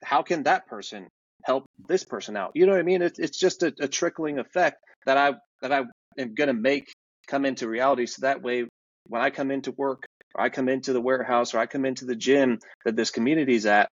[0.03, 1.07] How can that person
[1.43, 2.51] help this person out?
[2.53, 3.01] You know what I mean?
[3.01, 5.83] It's it's just a, a trickling effect that I that I
[6.19, 6.93] am going to make
[7.27, 8.05] come into reality.
[8.05, 8.65] So that way,
[9.07, 10.05] when I come into work,
[10.35, 13.55] or I come into the warehouse, or I come into the gym that this community
[13.55, 13.89] is at,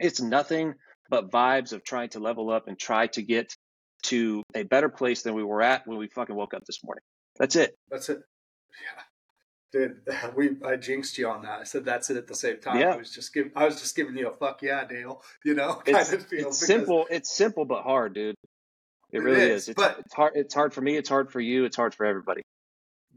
[0.00, 0.74] it's nothing
[1.10, 3.54] but vibes of trying to level up and try to get
[4.04, 7.02] to a better place than we were at when we fucking woke up this morning.
[7.38, 7.74] That's it.
[7.90, 8.22] That's it.
[8.82, 9.02] Yeah.
[9.72, 10.00] Dude,
[10.36, 11.60] we I jinxed you on that.
[11.60, 12.78] I said that's it at the same time.
[12.78, 12.94] Yeah.
[12.94, 15.22] I was just giving I was just giving you a fuck yeah, Dale.
[15.44, 16.48] You know, kind it's, of feel.
[16.48, 16.66] It's because...
[16.66, 17.06] simple.
[17.10, 18.36] It's simple but hard, dude.
[19.10, 19.62] It, really is.
[19.62, 19.68] is.
[19.70, 20.32] It's, but it's hard.
[20.36, 20.96] It's hard for me.
[20.96, 21.64] It's hard for you.
[21.64, 22.42] It's hard for everybody.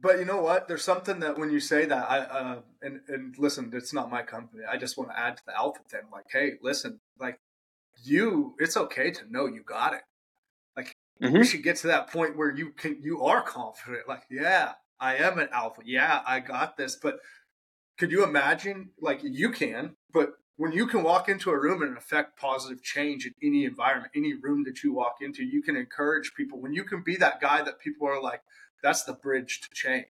[0.01, 0.67] But you know what?
[0.67, 4.23] There's something that when you say that, I uh, and and listen, it's not my
[4.23, 4.63] company.
[4.69, 6.01] I just want to add to the alpha thing.
[6.11, 7.39] Like, hey, listen, like
[8.03, 10.01] you, it's okay to know you got it.
[10.75, 11.35] Like mm-hmm.
[11.35, 14.07] you should get to that point where you can, you are confident.
[14.07, 15.81] Like, yeah, I am an alpha.
[15.85, 16.95] Yeah, I got this.
[16.95, 17.19] But
[17.99, 18.91] could you imagine?
[18.99, 23.25] Like you can, but when you can walk into a room and affect positive change
[23.25, 26.59] in any environment, any room that you walk into, you can encourage people.
[26.59, 28.41] When you can be that guy that people are like,
[28.83, 30.05] that's the bridge to change.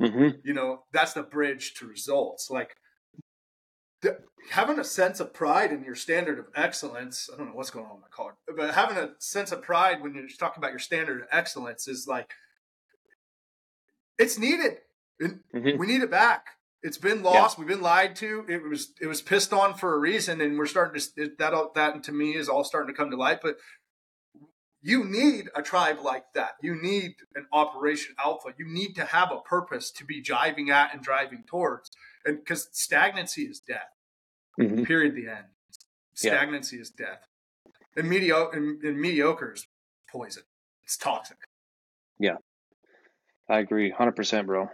[0.00, 0.40] Mm-hmm.
[0.44, 2.50] You know, that's the bridge to results.
[2.50, 2.76] Like
[4.02, 4.18] the,
[4.50, 7.30] having a sense of pride in your standard of excellence.
[7.32, 10.02] I don't know what's going on in my car, but having a sense of pride
[10.02, 12.32] when you're talking about your standard of excellence is like,
[14.18, 14.78] it's needed.
[15.20, 15.78] Mm-hmm.
[15.78, 16.46] We need it back.
[16.82, 17.56] It's been lost.
[17.56, 17.64] Yeah.
[17.64, 18.44] We've been lied to.
[18.48, 22.04] It was it was pissed on for a reason, and we're starting to that that
[22.04, 23.40] to me is all starting to come to light.
[23.42, 23.56] But
[24.86, 26.52] you need a tribe like that.
[26.62, 28.50] You need an Operation Alpha.
[28.56, 31.90] You need to have a purpose to be jiving at and driving towards,
[32.24, 33.90] and because stagnancy is death.
[34.60, 34.84] Mm-hmm.
[34.84, 35.16] Period.
[35.16, 35.46] The end.
[36.14, 36.82] Stagnancy yeah.
[36.82, 37.26] is death,
[37.96, 39.66] and mediocre and, and mediocre is
[40.08, 40.44] poison.
[40.84, 41.38] It's toxic.
[42.20, 42.36] Yeah,
[43.50, 44.68] I agree, hundred percent, bro.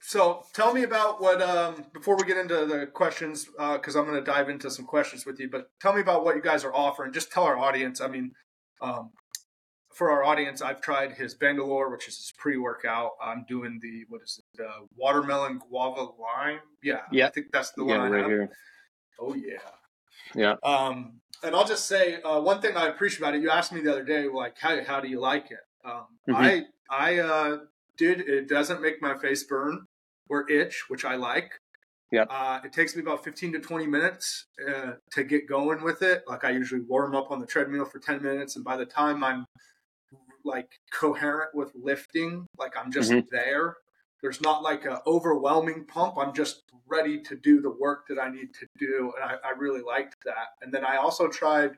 [0.00, 4.04] So tell me about what um, before we get into the questions because uh, I'm
[4.04, 5.48] going to dive into some questions with you.
[5.50, 7.14] But tell me about what you guys are offering.
[7.14, 8.02] Just tell our audience.
[8.02, 8.32] I mean,
[8.82, 9.10] um,
[9.98, 13.10] for our audience, I've tried his Bangalore, which is his pre-workout.
[13.20, 14.64] I'm doing the what is it?
[14.64, 16.60] Uh, watermelon guava lime.
[16.84, 17.26] Yeah, yeah.
[17.26, 17.98] I think that's the one.
[17.98, 18.50] Yeah, right here.
[19.18, 19.58] Oh yeah.
[20.36, 20.54] Yeah.
[20.62, 23.42] Um, and I'll just say uh, one thing I appreciate about it.
[23.42, 25.58] You asked me the other day, like, how how do you like it?
[25.84, 26.36] Um, mm-hmm.
[26.36, 27.56] I I uh,
[27.96, 28.20] did.
[28.20, 29.84] It doesn't make my face burn
[30.28, 31.50] or itch, which I like.
[32.12, 32.22] Yeah.
[32.30, 36.22] Uh, it takes me about 15 to 20 minutes uh, to get going with it.
[36.26, 39.24] Like I usually warm up on the treadmill for 10 minutes, and by the time
[39.24, 39.44] I'm
[40.48, 43.26] like coherent with lifting, like I'm just mm-hmm.
[43.30, 43.76] there.
[44.20, 46.14] There's not like an overwhelming pump.
[46.18, 49.50] I'm just ready to do the work that I need to do, and I, I
[49.56, 50.48] really liked that.
[50.62, 51.72] And then I also tried,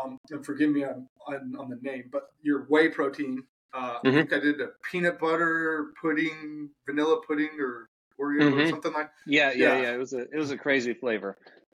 [0.00, 3.42] um, and forgive me on, on, on the name, but your whey protein
[3.74, 4.08] uh, mm-hmm.
[4.08, 7.88] I think I did a peanut butter pudding, vanilla pudding, or
[8.20, 8.60] Oreo mm-hmm.
[8.60, 9.10] or something like.
[9.26, 11.36] Yeah, yeah, yeah, yeah, It was a it was a crazy flavor.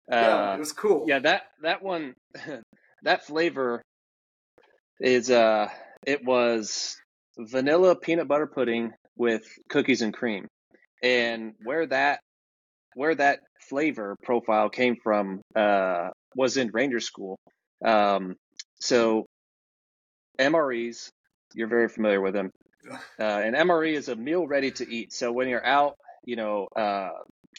[0.10, 1.06] Yeah, uh, it was cool.
[1.08, 2.16] Yeah, that that one,
[3.04, 3.82] that flavor
[5.00, 5.70] is uh,
[6.06, 6.96] it was
[7.38, 10.48] vanilla peanut butter pudding with cookies and cream,
[11.04, 12.20] and where that
[12.96, 17.38] where that flavor profile came from uh, was in Ranger School.
[17.84, 18.36] Um,
[18.80, 19.26] so
[20.40, 21.10] MREs,
[21.54, 22.52] you're very familiar with them.
[23.20, 25.12] Uh, an MRE is a meal ready to eat.
[25.12, 27.10] So when you're out, you know, uh,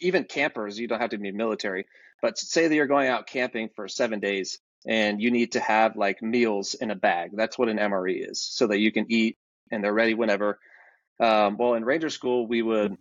[0.01, 1.87] even campers, you don't have to be military,
[2.23, 5.97] but say that you're going out camping for seven days and you need to have
[5.97, 7.31] like meals in a bag.
[7.35, 9.37] That's what an MRE is, so that you can eat
[9.71, 10.59] and they're ready whenever.
[11.19, 12.97] Um, well, in Ranger School, we would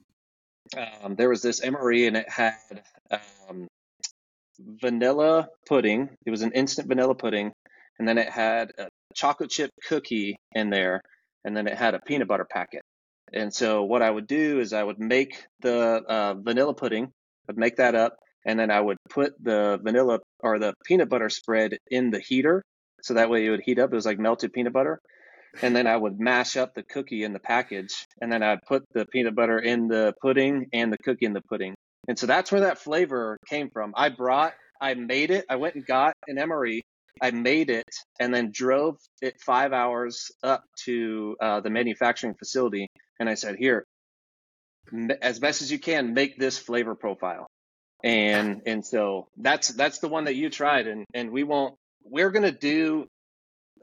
[0.76, 3.68] um, there was this MRE and it had um,
[4.60, 6.10] vanilla pudding.
[6.26, 7.52] It was an instant vanilla pudding,
[8.00, 11.02] and then it had a chocolate chip cookie in there,
[11.44, 12.82] and then it had a peanut butter packet.
[13.34, 17.12] And so what I would do is I would make the uh, vanilla pudding,
[17.50, 21.30] I'd make that up, and then I would put the vanilla or the peanut butter
[21.30, 22.64] spread in the heater,
[23.02, 23.92] so that way it would heat up.
[23.92, 25.00] It was like melted peanut butter,
[25.62, 28.84] and then I would mash up the cookie in the package, and then I'd put
[28.94, 31.76] the peanut butter in the pudding and the cookie in the pudding.
[32.08, 33.94] And so that's where that flavor came from.
[33.96, 36.82] I brought, I made it, I went and got an MRE,
[37.22, 37.90] I made it,
[38.20, 42.88] and then drove it five hours up to uh, the manufacturing facility,
[43.20, 43.86] and I said, "Here,
[45.22, 47.48] as best as you can, make this flavor profile."
[48.04, 51.76] And and so that's that's the one that you tried, and and we won't.
[52.04, 53.08] We're gonna do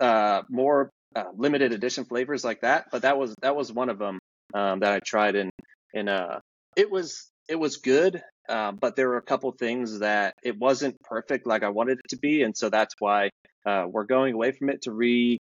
[0.01, 3.99] uh, more uh, limited edition flavors like that, but that was that was one of
[3.99, 4.19] them
[4.55, 5.51] um, that I tried, and
[5.95, 6.39] and uh,
[6.77, 11.01] it was it was good, uh, but there were a couple things that it wasn't
[11.03, 13.31] perfect like I wanted it to be, and so that's why
[13.67, 15.39] uh, we're going away from it to re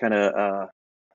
[0.00, 0.66] kind of uh,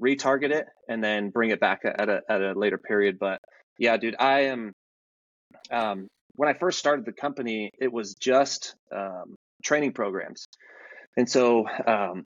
[0.02, 3.18] retarget it and then bring it back at a at a later period.
[3.20, 3.40] But
[3.78, 4.74] yeah, dude, I am.
[5.72, 10.48] Um, when I first started the company, it was just um, training programs,
[11.18, 12.26] and so um,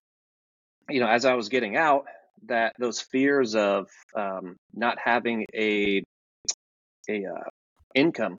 [0.89, 2.05] you know, as I was getting out,
[2.47, 6.03] that those fears of um, not having a
[7.09, 7.49] a uh,
[7.95, 8.37] income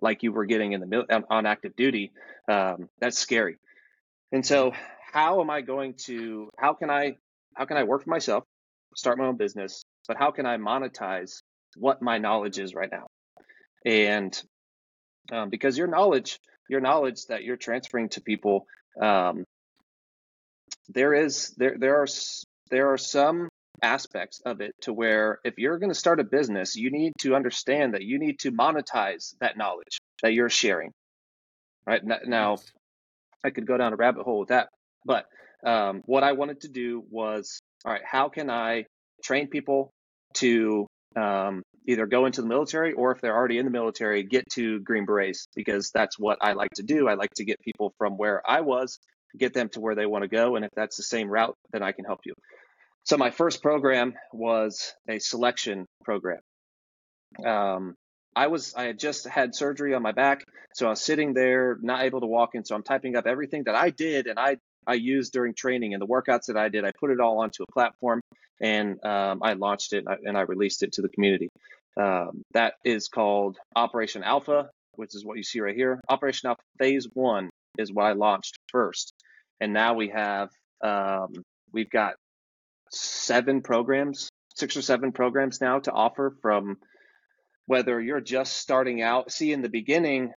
[0.00, 2.12] like you were getting in the on active duty,
[2.48, 3.56] um, that's scary.
[4.32, 4.72] And so,
[5.12, 6.50] how am I going to?
[6.58, 7.16] How can I?
[7.54, 8.44] How can I work for myself,
[8.96, 9.82] start my own business?
[10.08, 11.42] But how can I monetize
[11.76, 13.06] what my knowledge is right now?
[13.84, 14.40] And
[15.30, 16.38] um, because your knowledge,
[16.68, 18.66] your knowledge that you're transferring to people,
[19.00, 19.44] um,
[20.88, 22.06] there is there there are
[22.70, 23.48] there are some
[23.82, 27.34] aspects of it to where if you're going to start a business, you need to
[27.34, 30.92] understand that you need to monetize that knowledge that you're sharing.
[31.86, 32.58] Right now,
[33.44, 34.68] I could go down a rabbit hole with that,
[35.04, 35.26] but
[35.64, 38.86] um, what I wanted to do was, all right, how can I
[39.24, 39.90] train people
[40.34, 40.86] to
[41.16, 44.80] um, either go into the military or if they're already in the military, get to
[44.80, 47.08] Green Berets because that's what I like to do.
[47.08, 48.98] I like to get people from where I was
[49.38, 50.56] get them to where they want to go.
[50.56, 52.34] And if that's the same route, then I can help you.
[53.04, 56.40] So my first program was a selection program.
[57.44, 57.94] Um,
[58.34, 60.44] I was I had just had surgery on my back,
[60.74, 62.64] so I was sitting there not able to walk in.
[62.64, 64.56] So I'm typing up everything that I did and I
[64.86, 66.84] I used during training and the workouts that I did.
[66.84, 68.20] I put it all onto a platform
[68.60, 71.48] and um, I launched it and I released it to the community.
[71.96, 76.00] Um, that is called Operation Alpha, which is what you see right here.
[76.08, 79.12] Operation Alpha Phase One is what I launched first,
[79.60, 80.48] and now we have
[80.82, 81.32] um,
[81.72, 82.14] we've got
[82.90, 86.78] seven programs, six or seven programs now to offer from
[87.66, 89.30] whether you're just starting out.
[89.30, 90.32] See, in the beginning,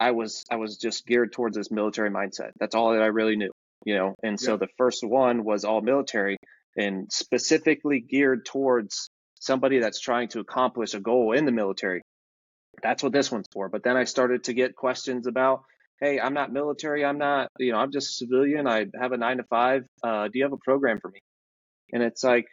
[0.00, 2.50] I was I was just geared towards this military mindset.
[2.58, 3.50] That's all that I really knew,
[3.84, 4.14] you know.
[4.22, 4.58] And so yeah.
[4.58, 6.36] the first one was all military
[6.76, 12.02] and specifically geared towards somebody that's trying to accomplish a goal in the military.
[12.82, 13.68] That's what this one's for.
[13.68, 15.62] But then I started to get questions about
[16.00, 17.04] hey, I'm not military.
[17.04, 18.66] I'm not, you know, I'm just a civilian.
[18.66, 19.84] I have a nine to five.
[20.02, 21.20] Uh, do you have a program for me?
[21.92, 22.46] And it's like,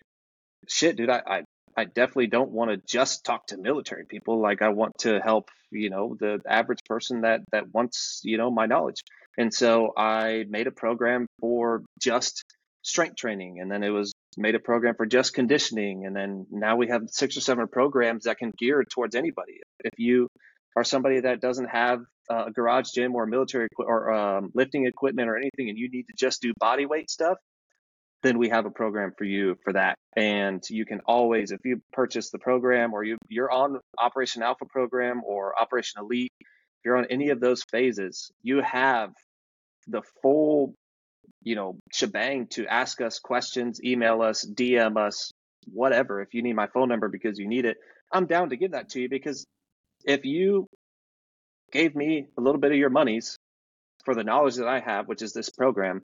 [0.67, 1.43] shit, dude, I, I,
[1.75, 4.41] I definitely don't want to just talk to military people.
[4.41, 8.51] Like I want to help, you know, the average person that, that wants, you know,
[8.51, 9.01] my knowledge.
[9.37, 12.42] And so I made a program for just
[12.83, 13.59] strength training.
[13.59, 16.05] And then it was made a program for just conditioning.
[16.05, 19.59] And then now we have six or seven programs that can gear towards anybody.
[19.79, 20.27] If you
[20.75, 21.99] are somebody that doesn't have
[22.29, 26.13] a garage gym or military or um, lifting equipment or anything, and you need to
[26.17, 27.37] just do body weight stuff,
[28.23, 29.95] then we have a program for you for that.
[30.15, 34.65] And you can always, if you purchase the program or you you're on Operation Alpha
[34.69, 39.09] program or Operation Elite, if you're on any of those phases, you have
[39.87, 40.73] the full,
[41.43, 45.31] you know, shebang to ask us questions, email us, DM us,
[45.71, 46.21] whatever.
[46.21, 47.77] If you need my phone number because you need it,
[48.11, 49.45] I'm down to give that to you because
[50.05, 50.67] if you
[51.71, 53.37] gave me a little bit of your monies
[54.05, 56.01] for the knowledge that I have, which is this program,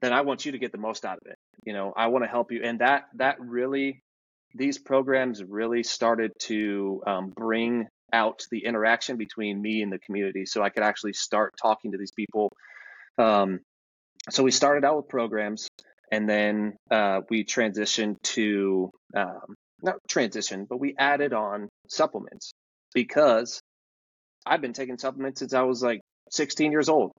[0.00, 1.36] then I want you to get the most out of it.
[1.64, 2.60] You know, I want to help you.
[2.62, 4.00] And that, that really,
[4.54, 10.46] these programs really started to um, bring out the interaction between me and the community
[10.46, 12.50] so I could actually start talking to these people.
[13.18, 13.60] Um,
[14.30, 15.68] so we started out with programs
[16.10, 22.52] and then uh, we transitioned to um, not transition, but we added on supplements
[22.94, 23.60] because
[24.46, 26.00] I've been taking supplements since I was like
[26.30, 27.12] 16 years old.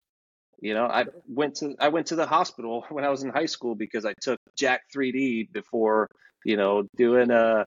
[0.60, 3.46] You know, I went to I went to the hospital when I was in high
[3.46, 6.08] school because I took Jack 3D before,
[6.44, 7.64] you know, doing a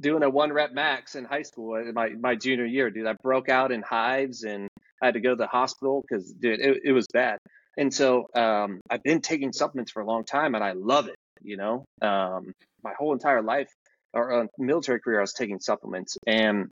[0.00, 3.06] doing a one rep max in high school in my my junior year, dude.
[3.06, 4.68] I broke out in hives and
[5.02, 7.38] I had to go to the hospital because dude, it, it was bad.
[7.76, 11.16] And so um, I've been taking supplements for a long time and I love it.
[11.42, 13.68] You know, um, my whole entire life
[14.12, 16.68] or uh, military career, I was taking supplements and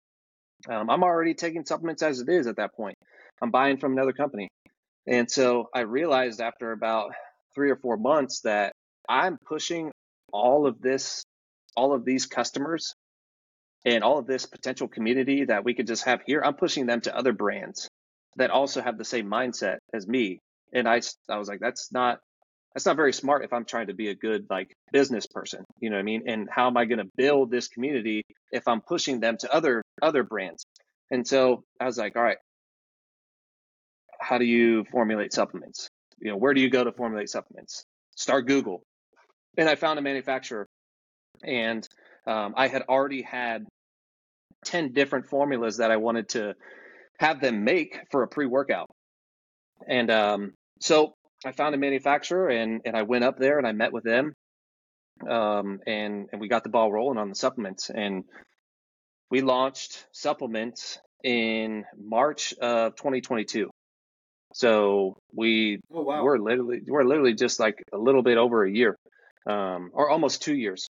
[0.68, 2.96] um, I'm already taking supplements as it is at that point.
[3.42, 4.48] I'm buying from another company.
[5.06, 7.12] And so I realized after about
[7.54, 8.72] three or four months that
[9.08, 9.90] I'm pushing
[10.32, 11.24] all of this,
[11.76, 12.94] all of these customers
[13.84, 16.42] and all of this potential community that we could just have here.
[16.42, 17.88] I'm pushing them to other brands
[18.36, 20.40] that also have the same mindset as me.
[20.72, 22.20] And I, I was like, that's not,
[22.74, 25.64] that's not very smart if I'm trying to be a good like business person.
[25.80, 26.24] You know what I mean?
[26.26, 29.82] And how am I going to build this community if I'm pushing them to other,
[30.02, 30.64] other brands?
[31.10, 32.38] And so I was like, all right,
[34.20, 35.88] how do you formulate supplements?
[36.18, 37.84] You know, where do you go to formulate supplements?
[38.16, 38.82] Start Google.
[39.56, 40.66] And I found a manufacturer,
[41.44, 41.86] and
[42.26, 43.66] um, I had already had
[44.64, 46.54] 10 different formulas that I wanted to
[47.18, 48.90] have them make for a pre workout.
[49.88, 51.14] And um, so
[51.44, 54.34] I found a manufacturer and, and I went up there and I met with them.
[55.28, 57.90] Um, and, and we got the ball rolling on the supplements.
[57.90, 58.24] And
[59.30, 63.70] we launched supplements in March of 2022.
[64.54, 66.22] So we oh, wow.
[66.22, 68.96] we're literally we're literally just like a little bit over a year,
[69.50, 70.86] um, or almost two years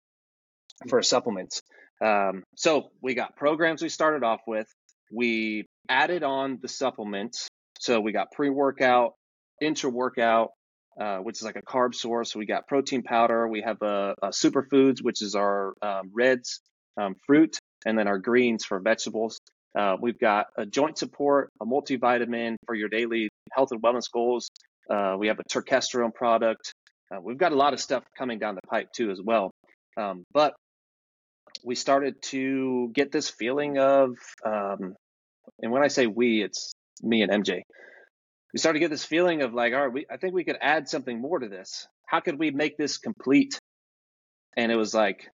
[0.88, 1.60] for supplements.
[2.00, 4.68] Um, so we got programs we started off with.
[5.10, 7.47] We added on the supplements.
[7.78, 9.14] So we got pre workout,
[9.60, 10.50] intra workout,
[11.00, 12.34] uh, which is like a carb source.
[12.34, 13.48] We got protein powder.
[13.48, 16.60] We have a, a superfoods, which is our um, reds,
[17.00, 17.56] um, fruit,
[17.86, 19.38] and then our greens for vegetables.
[19.78, 24.50] Uh, we've got a joint support, a multivitamin for your daily health and wellness goals.
[24.90, 26.72] Uh, we have a turkesterone product.
[27.14, 29.52] Uh, we've got a lot of stuff coming down the pipe too as well.
[29.96, 30.54] Um, but
[31.64, 34.94] we started to get this feeling of, um,
[35.60, 36.72] and when I say we, it's
[37.02, 37.62] me and MJ.
[38.52, 40.58] We started to get this feeling of like, all right, we, I think we could
[40.60, 41.86] add something more to this.
[42.06, 43.58] How could we make this complete?
[44.56, 45.28] And it was like,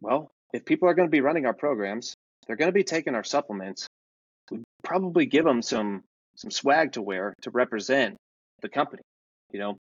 [0.00, 2.14] well, if people are going to be running our programs,
[2.46, 3.86] they're going to be taking our supplements.
[4.50, 6.02] We probably give them some
[6.36, 8.16] some swag to wear to represent
[8.62, 9.02] the company,
[9.52, 9.76] you know.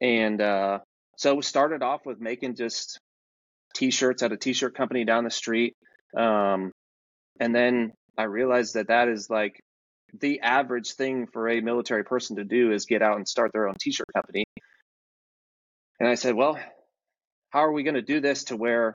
[0.00, 0.78] And uh,
[1.16, 2.98] so we started off with making just
[3.74, 5.74] t-shirts at a t-shirt company down the street,
[6.16, 6.72] um,
[7.38, 9.60] and then I realized that that is like
[10.18, 13.68] the average thing for a military person to do is get out and start their
[13.68, 14.44] own t-shirt company.
[15.98, 16.58] And I said, well,
[17.50, 18.94] how are we going to do this to where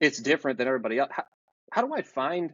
[0.00, 1.10] it's different than everybody else?
[1.12, 1.24] How,
[1.72, 2.50] how do I find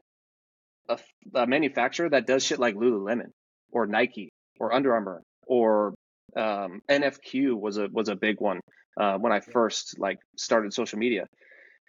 [0.88, 0.98] a,
[1.34, 3.30] a, manufacturer that does shit like Lululemon
[3.72, 5.94] or Nike or Under Armour or
[6.36, 8.60] um, NFQ was a was a big one
[9.00, 11.26] uh, when I first like started social media,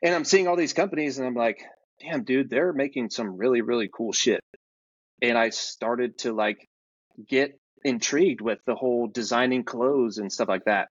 [0.03, 1.63] and I'm seeing all these companies and I'm like,
[1.99, 4.41] damn, dude, they're making some really really cool shit,
[5.22, 6.68] and I started to like
[7.28, 10.90] get intrigued with the whole designing clothes and stuff like that,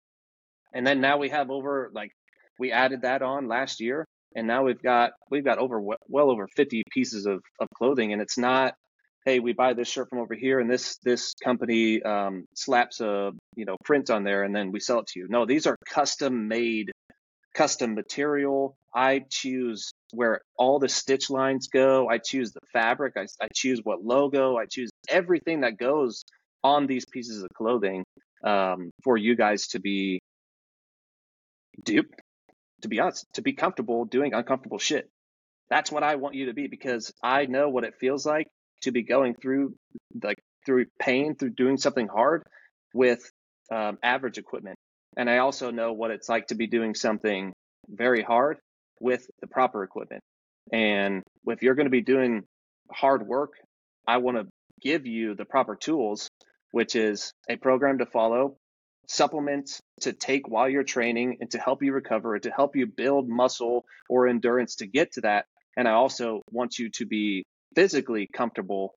[0.72, 2.10] and then now we have over like
[2.58, 6.46] we added that on last year and now we've got we've got over well over
[6.48, 8.74] 50 pieces of, of clothing and it's not
[9.24, 13.32] hey we buy this shirt from over here and this this company um, slaps a
[13.56, 15.26] you know print on there and then we sell it to you.
[15.28, 16.90] No these are custom made
[17.54, 18.76] custom material.
[18.94, 23.80] I choose where all the stitch lines go i choose the fabric i, I choose
[23.84, 26.24] what logo i choose everything that goes
[26.62, 28.04] on these pieces of clothing
[28.42, 30.20] um, for you guys to be
[31.84, 32.14] duped
[32.84, 35.08] to be honest, to be comfortable doing uncomfortable shit.
[35.70, 38.46] That's what I want you to be because I know what it feels like
[38.82, 39.74] to be going through
[40.22, 40.36] like
[40.66, 42.42] through pain through doing something hard
[42.92, 43.22] with
[43.72, 44.76] um, average equipment,
[45.16, 47.54] and I also know what it's like to be doing something
[47.88, 48.58] very hard
[49.00, 50.22] with the proper equipment.
[50.72, 52.44] And if you're going to be doing
[52.90, 53.52] hard work,
[54.06, 54.46] I want to
[54.80, 56.28] give you the proper tools,
[56.70, 58.56] which is a program to follow,
[59.08, 63.28] supplements to take while you're training and to help you recover to help you build
[63.28, 65.46] muscle or endurance to get to that.
[65.76, 67.44] And I also want you to be
[67.74, 68.94] physically comfortable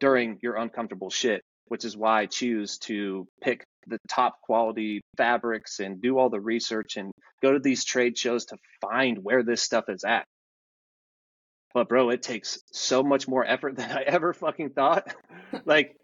[0.00, 5.80] during your uncomfortable shit, which is why I choose to pick the top quality fabrics
[5.80, 9.62] and do all the research and go to these trade shows to find where this
[9.62, 10.24] stuff is at.
[11.74, 15.14] But bro, it takes so much more effort than I ever fucking thought.
[15.64, 15.96] like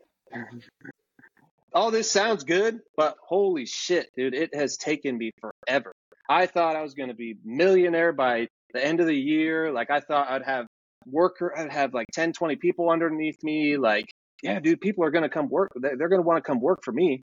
[1.75, 5.93] all this sounds good, but holy shit, dude, it has taken me forever.
[6.29, 9.73] I thought I was going to be millionaire by the end of the year.
[9.73, 10.67] Like I thought I'd have
[11.07, 13.77] worker, I'd have like 10, 20 people underneath me.
[13.77, 14.07] Like,
[14.43, 15.73] yeah, dude, people are going to come work.
[15.75, 17.23] They're going to want to come work for me.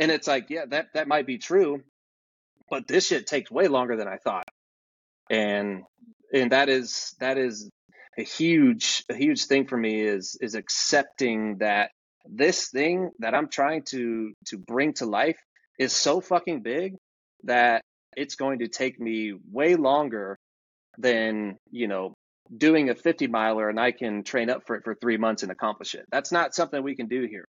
[0.00, 1.82] And it's like, yeah, that, that might be true,
[2.70, 4.48] but this shit takes way longer than I thought.
[5.30, 5.82] And,
[6.32, 7.70] and that is, that is
[8.18, 11.90] a huge, a huge thing for me is, is accepting that
[12.24, 15.38] this thing that I'm trying to, to bring to life
[15.78, 16.96] is so fucking big
[17.44, 17.82] that
[18.16, 20.38] it's going to take me way longer
[20.98, 22.14] than, you know,
[22.56, 25.52] doing a 50 miler and I can train up for it for three months and
[25.52, 26.06] accomplish it.
[26.10, 27.44] That's not something we can do here.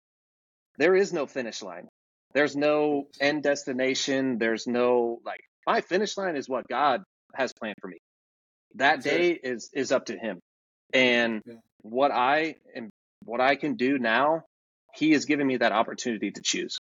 [0.78, 1.88] There is no finish line.
[2.32, 4.38] There's no end destination.
[4.38, 7.02] There's no like my finish line is what God
[7.34, 7.98] has planned for me.
[8.76, 9.40] That That's day it.
[9.44, 10.40] is is up to him.
[10.92, 11.54] And yeah.
[11.82, 12.90] what I am
[13.24, 14.44] what I can do now,
[14.94, 16.78] he has given me that opportunity to choose.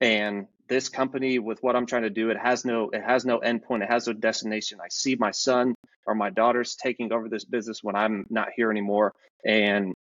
[0.00, 3.40] And this company with what I'm trying to do, it has no it has no
[3.40, 4.78] endpoint, it has no destination.
[4.80, 5.74] I see my son
[6.06, 9.12] or my daughters taking over this business when I'm not here anymore
[9.44, 9.94] and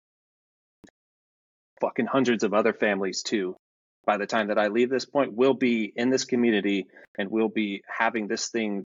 [1.82, 3.56] fucking hundreds of other families too.
[4.05, 7.49] By the time that I leave this point, we'll be in this community and we'll
[7.49, 8.84] be having this thing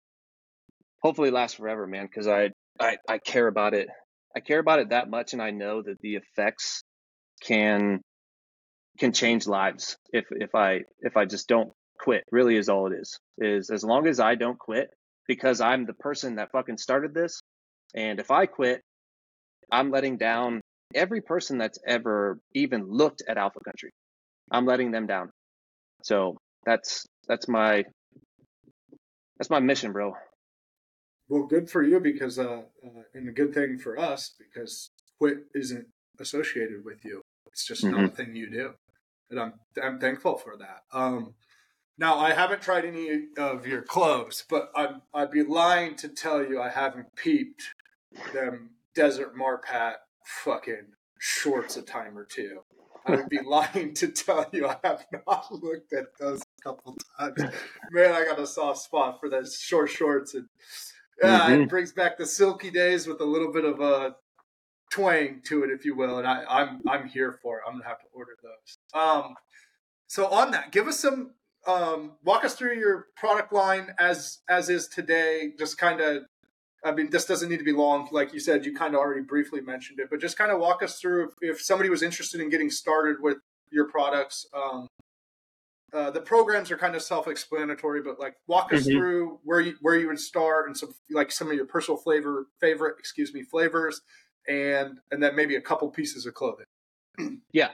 [1.02, 3.88] hopefully last forever, man, because I, I I care about it.
[4.36, 6.82] I care about it that much and I know that the effects
[7.42, 8.00] can
[8.98, 12.24] can change lives if if I if I just don't quit.
[12.30, 13.18] Really is all it is.
[13.38, 14.90] Is as long as I don't quit
[15.26, 17.40] because I'm the person that fucking started this
[17.94, 18.82] and if I quit,
[19.72, 20.60] I'm letting down
[20.94, 23.90] every person that's ever even looked at Alpha Country.
[24.50, 25.30] I'm letting them down.
[26.02, 27.84] So that's that's my
[29.38, 30.14] that's my mission, bro.
[31.28, 35.38] Well, good for you because uh, uh and a good thing for us because quit
[35.54, 35.86] isn't
[36.18, 37.22] associated with you.
[37.46, 37.96] It's just mm-hmm.
[37.96, 38.74] not a thing you do
[39.30, 40.82] and I'm I'm thankful for that.
[40.92, 41.34] Um,
[41.96, 46.44] now I haven't tried any of your clothes, but I'm I'd be lying to tell
[46.44, 47.62] you I haven't peeped
[48.34, 49.94] them Desert Marpat
[50.44, 52.62] fucking shorts a time or two.
[53.06, 56.96] I would be lying to tell you I have not looked at those a couple
[57.18, 57.54] times.
[57.90, 60.46] Man, I got a soft spot for those short shorts and
[61.22, 61.62] yeah, mm-hmm.
[61.62, 64.16] it brings back the silky days with a little bit of a
[64.90, 67.62] twang to it, if you will, and I, I'm I'm here for it.
[67.66, 69.00] I'm gonna have to order those.
[69.00, 69.34] Um,
[70.06, 71.32] so on that, give us some
[71.66, 75.52] um, walk us through your product line as as is today.
[75.58, 76.24] Just kind of,
[76.84, 78.08] I mean, this doesn't need to be long.
[78.10, 80.82] Like you said, you kind of already briefly mentioned it, but just kind of walk
[80.82, 83.36] us through if, if, somebody was interested in getting started with
[83.70, 84.46] your products.
[84.54, 84.88] Um,
[85.92, 88.96] uh, the programs are kind of self-explanatory, but like walk us mm-hmm.
[88.96, 92.46] through where you where you would start and some like some of your personal flavor
[92.60, 94.00] favorite, excuse me, flavors,
[94.48, 96.66] and and then maybe a couple pieces of clothing.
[97.52, 97.70] yeah,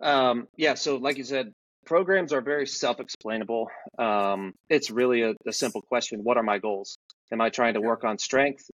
[0.00, 0.74] um, yeah.
[0.74, 1.52] So like you said,
[1.84, 3.68] programs are very self-explainable.
[3.98, 6.96] Um, it's really a, a, simple question: What are my goals?
[7.32, 8.70] Am I trying to work on strength,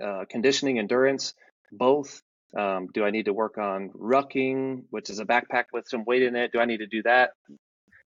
[0.00, 1.34] uh, conditioning, endurance,
[1.72, 2.22] both?
[2.56, 6.22] Um, do I need to work on rucking, which is a backpack with some weight
[6.22, 6.52] in it?
[6.52, 7.30] Do I need to do that?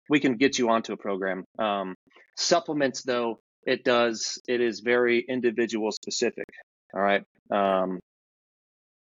[0.08, 1.44] We can get you onto a program.
[1.58, 1.94] Um,
[2.36, 4.40] supplements, though, it does.
[4.48, 6.46] It is very individual specific.
[6.94, 7.22] All right.
[7.50, 8.00] Um,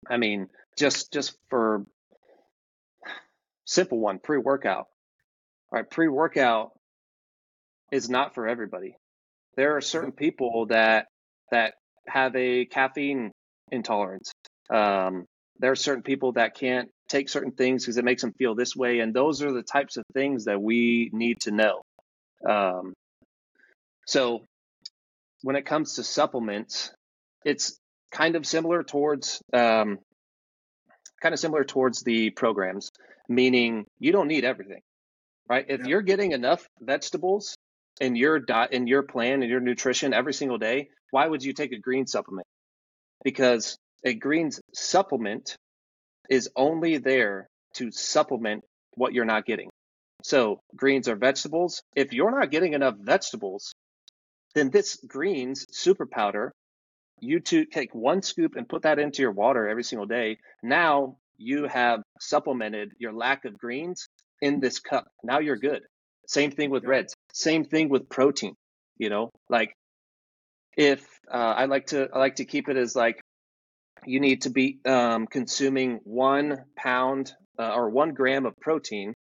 [0.10, 1.84] I mean, just just for
[3.66, 4.86] simple one, pre-workout.
[5.72, 6.72] All right, pre-workout
[7.92, 8.96] is not for everybody.
[9.58, 11.08] There are certain people that
[11.52, 11.74] that
[12.08, 13.32] have a caffeine
[13.72, 14.32] intolerance.
[14.70, 15.26] Um,
[15.60, 18.76] there are certain people that can't take certain things because it makes them feel this
[18.76, 21.82] way, and those are the types of things that we need to know.
[22.48, 22.94] Um,
[24.06, 24.44] so,
[25.42, 26.92] when it comes to supplements,
[27.44, 27.78] it's
[28.12, 29.98] kind of similar towards um,
[31.20, 32.92] kind of similar towards the programs,
[33.28, 34.82] meaning you don't need everything,
[35.50, 35.66] right?
[35.68, 35.88] If yeah.
[35.88, 37.56] you're getting enough vegetables
[38.00, 41.54] in your diet, in your plan, in your nutrition every single day, why would you
[41.54, 42.46] take a green supplement?
[43.24, 45.56] Because a green supplement
[46.30, 48.64] is only there to supplement
[48.96, 49.70] what you're not getting.
[50.24, 51.82] So greens are vegetables.
[51.96, 53.74] If you're not getting enough vegetables,
[54.56, 56.52] then this greens super powder
[57.20, 60.38] you take one scoop and put that into your water every single day.
[60.62, 64.08] Now you have supplemented your lack of greens
[64.42, 65.08] in this cup.
[65.24, 65.82] Now you're good.
[66.28, 67.16] Same thing with reds.
[67.34, 68.54] Same thing with protein.
[68.98, 69.74] You know, like
[70.76, 73.20] if uh, I like to, I like to keep it as like
[74.06, 79.14] you need to be um, consuming one pound uh, or one gram of protein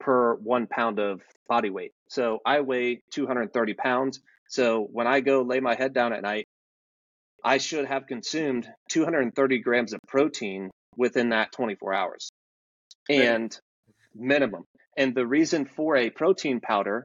[0.00, 1.92] per one pound of body weight.
[2.08, 4.20] So I weigh 230 pounds.
[4.48, 6.46] So when I go lay my head down at night,
[7.44, 12.30] I should have consumed 230 grams of protein within that 24 hours
[13.08, 13.56] and
[14.14, 14.64] minimum.
[14.96, 17.04] And the reason for a protein powder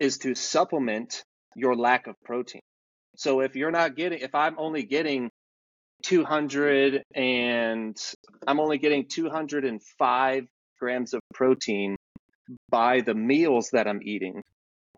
[0.00, 1.24] is to supplement
[1.54, 2.60] your lack of protein.
[3.16, 5.30] So if you're not getting, if I'm only getting
[6.04, 7.96] 200 and
[8.46, 10.44] I'm only getting 205
[10.78, 11.96] grams of protein
[12.70, 14.42] by the meals that I'm eating,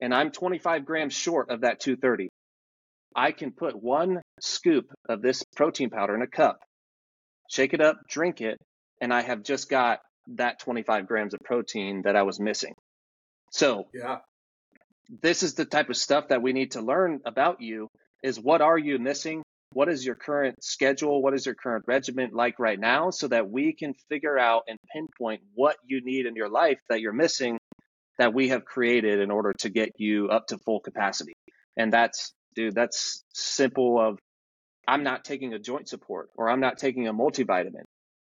[0.03, 2.29] and I'm 25 grams short of that 230,
[3.15, 6.59] I can put one scoop of this protein powder in a cup,
[7.51, 8.59] shake it up, drink it,
[9.01, 10.01] and I have just got
[10.37, 12.75] that 25 grams of protein that I was missing.
[13.51, 14.19] So, yeah.
[15.23, 17.89] This is the type of stuff that we need to learn about you
[18.23, 19.43] is what are you missing?
[19.73, 21.23] What is your current schedule?
[21.23, 24.79] What is your current regimen like right now so that we can figure out and
[24.93, 27.59] pinpoint what you need in your life that you're missing
[28.19, 31.33] that we have created in order to get you up to full capacity.
[31.77, 34.19] And that's dude, that's simple of
[34.87, 37.85] I'm not taking a joint support or I'm not taking a multivitamin.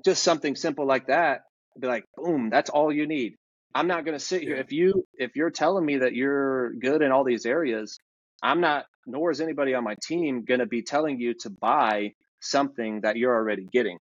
[0.04, 1.42] Just something simple like that.
[1.80, 3.36] Be like, boom, that's all you need.
[3.76, 7.02] I'm not going to sit here if you if you're telling me that you're good
[7.02, 8.00] in all these areas,
[8.42, 12.14] I'm not nor is anybody on my team going to be telling you to buy
[12.40, 13.98] something that you're already getting,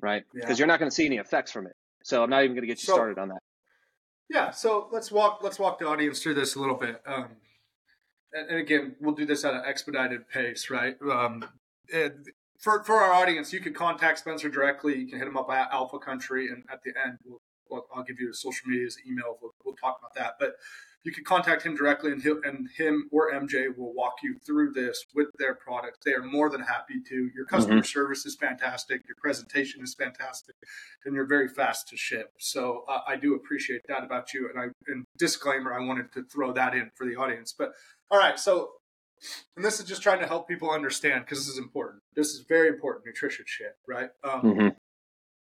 [0.00, 0.22] right?
[0.32, 0.56] Because yeah.
[0.58, 1.74] you're not going to see any effects from it.
[2.02, 3.42] So I'm not even going to get you so, started on that.
[4.30, 7.00] Yeah, so let's walk let's walk the audience through this a little bit.
[7.06, 7.28] Um,
[8.32, 10.96] and, and, again, we'll do this at an expedited pace, right?
[11.02, 11.44] Um,
[11.88, 12.14] it,
[12.62, 14.96] for for our audience, you can contact Spencer directly.
[14.96, 18.04] You can hit him up at Alpha Country, and at the end, we'll, we'll, I'll
[18.04, 19.36] give you his social medias, email.
[19.42, 20.34] We'll, we'll talk about that.
[20.38, 20.54] But
[21.04, 25.04] you can contact him directly, and, and him or MJ will walk you through this
[25.12, 25.98] with their products.
[26.04, 27.30] They are more than happy to.
[27.34, 27.84] Your customer mm-hmm.
[27.84, 29.02] service is fantastic.
[29.08, 30.54] Your presentation is fantastic,
[31.04, 32.30] and you're very fast to ship.
[32.38, 34.48] So uh, I do appreciate that about you.
[34.48, 37.52] And I, and disclaimer, I wanted to throw that in for the audience.
[37.58, 37.72] But
[38.08, 38.70] all right, so
[39.56, 42.02] and this is just trying to help people understand because this is important.
[42.14, 44.10] This is very important nutrition shit, right?
[44.24, 44.68] Um, mm-hmm.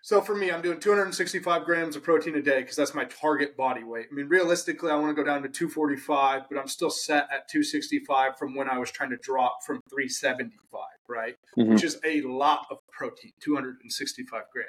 [0.04, 3.56] So for me, I'm doing 265 grams of protein a day because that's my target
[3.56, 4.08] body weight.
[4.12, 7.48] I mean, realistically, I want to go down to 245, but I'm still set at
[7.48, 11.36] 265 from when I was trying to drop from 375, right?
[11.56, 11.72] Mm-hmm.
[11.72, 14.68] Which is a lot of protein, 265 grams.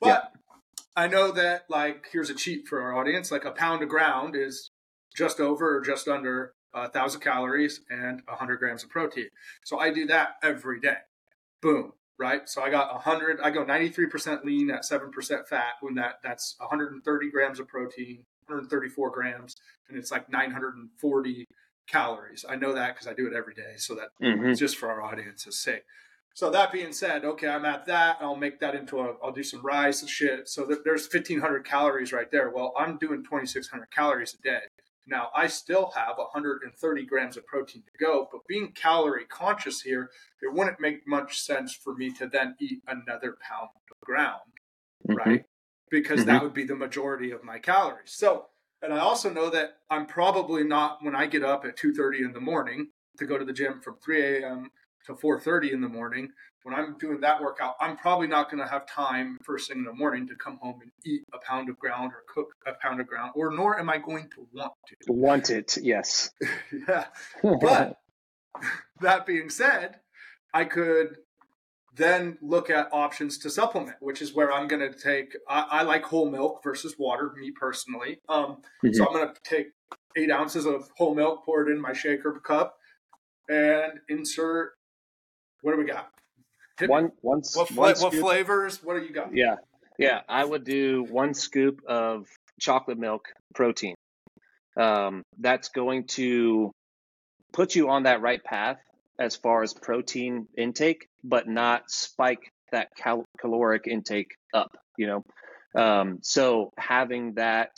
[0.00, 0.54] But yeah.
[0.94, 4.36] I know that, like, here's a cheat for our audience like a pound of ground
[4.36, 4.70] is
[5.16, 9.28] just over or just under a thousand calories and a 100 grams of protein.
[9.64, 10.98] So I do that every day.
[11.62, 12.46] Boom right?
[12.48, 16.54] So I got a 100, I go 93% lean at 7% fat when that that's
[16.58, 19.56] 130 grams of protein, 134 grams,
[19.88, 21.46] and it's like 940
[21.88, 22.44] calories.
[22.48, 23.74] I know that because I do it every day.
[23.78, 24.52] So that mm-hmm.
[24.52, 25.82] just for our audience's sake.
[26.34, 28.18] So that being said, okay, I'm at that.
[28.20, 29.14] I'll make that into a.
[29.22, 30.48] I'll do some rice and shit.
[30.48, 32.50] So there's 1,500 calories right there.
[32.50, 34.60] Well, I'm doing 2,600 calories a day.
[35.06, 40.10] Now, I still have 130 grams of protein to go, but being calorie conscious here,
[40.42, 44.40] it wouldn't make much sense for me to then eat another pound of ground,
[45.08, 45.16] mm-hmm.
[45.16, 45.44] right?
[45.90, 46.28] Because mm-hmm.
[46.28, 48.12] that would be the majority of my calories.
[48.12, 48.46] So,
[48.82, 52.32] and I also know that I'm probably not when I get up at 2:30 in
[52.32, 54.70] the morning to go to the gym from 3 a.m.
[55.06, 56.30] to 4:30 in the morning
[56.62, 59.84] when I'm doing that workout, I'm probably not going to have time first thing in
[59.84, 63.00] the morning to come home and eat a pound of ground or cook a pound
[63.00, 65.12] of ground, or nor am I going to want to.
[65.12, 66.30] Want it, yes.
[66.88, 67.06] yeah.
[67.42, 67.96] But
[69.00, 70.00] that being said,
[70.52, 71.16] I could
[71.96, 75.36] then look at options to supplement, which is where I'm going to take.
[75.48, 78.18] I, I, like whole milk versus water, me personally.
[78.28, 78.92] Um, mm-hmm.
[78.92, 79.68] So I'm going to take
[80.16, 82.76] eight ounces of whole milk, pour it in my shaker cup,
[83.48, 84.72] and insert.
[85.62, 86.10] What do we got?
[86.86, 88.82] one one, what, one what flavors?
[88.82, 89.36] What do you got?
[89.36, 89.56] Yeah,
[89.98, 90.20] yeah.
[90.28, 92.26] I would do one scoop of
[92.58, 93.94] chocolate milk protein.
[94.78, 96.70] Um, that's going to
[97.52, 98.78] put you on that right path
[99.18, 104.70] as far as protein intake, but not spike that cal- caloric intake up.
[104.96, 107.70] You know, um, so having that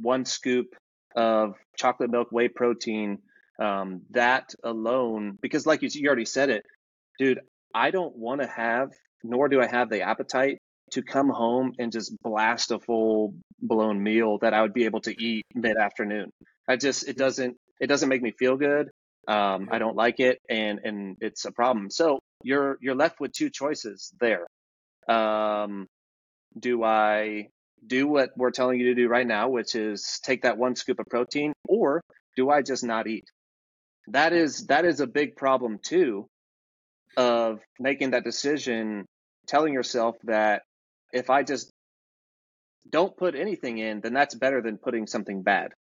[0.00, 0.74] one scoop
[1.14, 3.18] of chocolate milk whey protein,
[3.58, 6.64] um, that alone, because like you, you already said it,
[7.18, 7.40] dude,
[7.74, 8.90] I don't want to have,
[9.22, 10.58] nor do I have the appetite
[10.92, 15.00] to come home and just blast a full blown meal that I would be able
[15.02, 16.30] to eat mid afternoon.
[16.68, 18.90] I just it doesn't it doesn't make me feel good.
[19.28, 21.90] Um, I don't like it, and and it's a problem.
[21.90, 24.46] So you're you're left with two choices there.
[25.08, 25.86] Um,
[26.58, 27.48] do I
[27.86, 31.00] do what we're telling you to do right now, which is take that one scoop
[31.00, 32.00] of protein, or
[32.36, 33.24] do I just not eat?
[34.08, 36.26] That is that is a big problem too
[37.16, 39.06] of making that decision,
[39.46, 40.62] telling yourself that
[41.12, 41.70] if I just
[42.88, 45.72] don't put anything in, then that's better than putting something bad.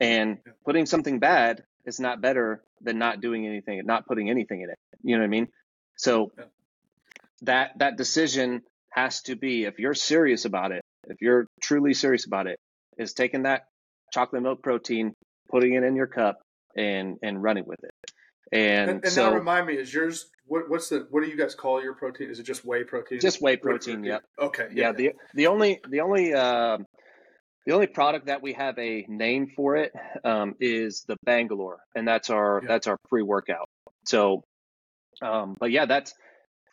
[0.00, 4.62] And putting something bad is not better than not doing anything, and not putting anything
[4.62, 4.78] in it.
[5.02, 5.48] You know what I mean?
[5.96, 6.32] So
[7.42, 12.26] that that decision has to be if you're serious about it, if you're truly serious
[12.26, 12.58] about it,
[12.98, 13.66] is taking that
[14.12, 15.14] chocolate milk protein,
[15.50, 16.40] putting it in your cup,
[16.76, 17.92] and and running with it.
[18.52, 21.36] And, and, and so, now remind me, is yours what, what's the what do you
[21.36, 22.30] guys call your protein?
[22.30, 23.20] Is it just whey protein?
[23.20, 24.04] Just whey protein.
[24.04, 24.18] Yeah.
[24.38, 24.68] Okay.
[24.72, 24.88] Yeah.
[24.88, 24.92] yeah.
[24.92, 26.78] The the only the only uh,
[27.66, 29.92] the only product that we have a name for it
[30.22, 32.68] um, is the Bangalore, and that's our yeah.
[32.68, 33.68] that's our pre workout.
[34.04, 34.44] So,
[35.22, 36.12] um, but yeah, that's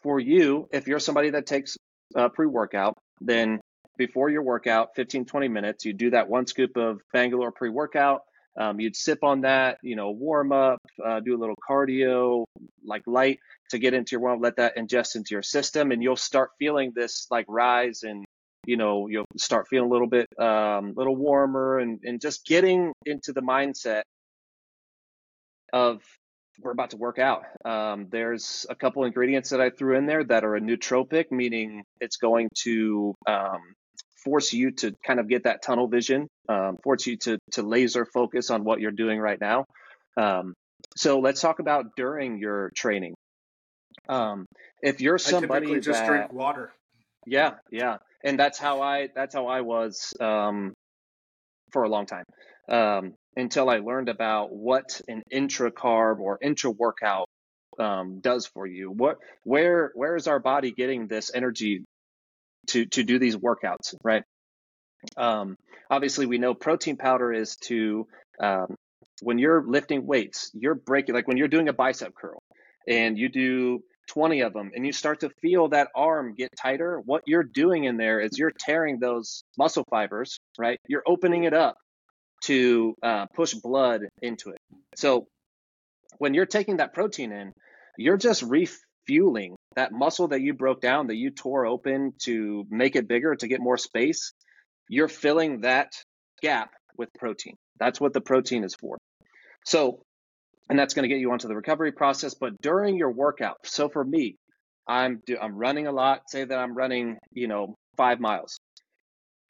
[0.04, 0.68] for you.
[0.72, 1.78] If you're somebody that takes
[2.16, 3.62] uh, pre workout, then
[3.98, 8.24] before your workout, 15 20 minutes, you do that one scoop of Bangalore pre workout
[8.58, 12.46] um, you'd sip on that, you know, warm up, uh, do a little cardio,
[12.84, 16.16] like light to get into your warm, let that ingest into your system, and you'll
[16.16, 18.26] start feeling this like rise and
[18.68, 22.92] you know you'll start feeling a little bit um, little warmer and, and just getting
[23.06, 24.04] into the mindset
[25.74, 26.02] of
[26.60, 27.44] we're about to work out.
[27.66, 31.84] Um, there's a couple ingredients that I threw in there that are a nootropic, meaning
[32.00, 33.62] it's going to um,
[34.24, 38.06] force you to kind of get that tunnel vision, um, force you to to laser
[38.06, 39.66] focus on what you're doing right now.
[40.18, 40.54] Um,
[40.96, 43.14] so let's talk about during your training.
[44.10, 44.46] Um,
[44.82, 46.72] if you're somebody I just that, drink water.
[47.26, 50.74] Yeah, yeah, and that's how I that's how I was um,
[51.72, 52.26] for a long time
[52.70, 57.28] um, until I learned about what an intra carb or intra workout
[57.80, 58.92] um, does for you.
[58.92, 61.84] What where where is our body getting this energy
[62.68, 64.24] to to do these workouts, right?
[65.18, 65.58] Um,
[65.90, 68.08] obviously, we know protein powder is to
[68.40, 68.76] um,
[69.22, 72.42] when you're lifting weights, you're breaking like when you're doing a bicep curl
[72.88, 77.02] and you do 20 of them and you start to feel that arm get tighter.
[77.06, 80.80] What you're doing in there is you're tearing those muscle fibers, right?
[80.88, 81.78] You're opening it up
[82.44, 84.58] to uh, push blood into it.
[84.96, 85.28] So
[86.18, 87.54] when you're taking that protein in,
[87.98, 92.96] you're just refueling that muscle that you broke down, that you tore open to make
[92.96, 94.34] it bigger, to get more space,
[94.90, 95.94] you're filling that
[96.42, 97.56] gap with protein.
[97.80, 98.98] That's what the protein is for.
[99.66, 100.02] So,
[100.70, 102.34] and that's going to get you onto the recovery process.
[102.34, 104.36] But during your workout, so for me,
[104.88, 106.30] I'm I'm running a lot.
[106.30, 108.58] Say that I'm running, you know, five miles.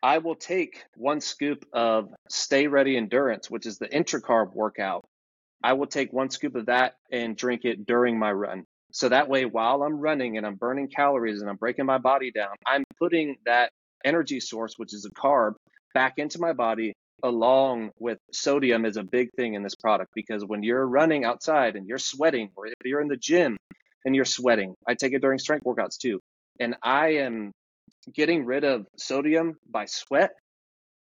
[0.03, 5.06] I will take one scoop of Stay Ready Endurance, which is the intracarb workout.
[5.64, 8.65] I will take one scoop of that and drink it during my run.
[8.92, 12.32] So that way, while I'm running and I'm burning calories and I'm breaking my body
[12.32, 13.72] down, I'm putting that
[14.04, 15.54] energy source, which is a carb,
[15.94, 16.94] back into my body
[17.24, 21.76] along with sodium is a big thing in this product because when you're running outside
[21.76, 23.58] and you're sweating or if you're in the gym
[24.06, 26.20] and you're sweating, I take it during strength workouts too.
[26.60, 27.52] And I am
[28.14, 30.32] getting rid of sodium by sweat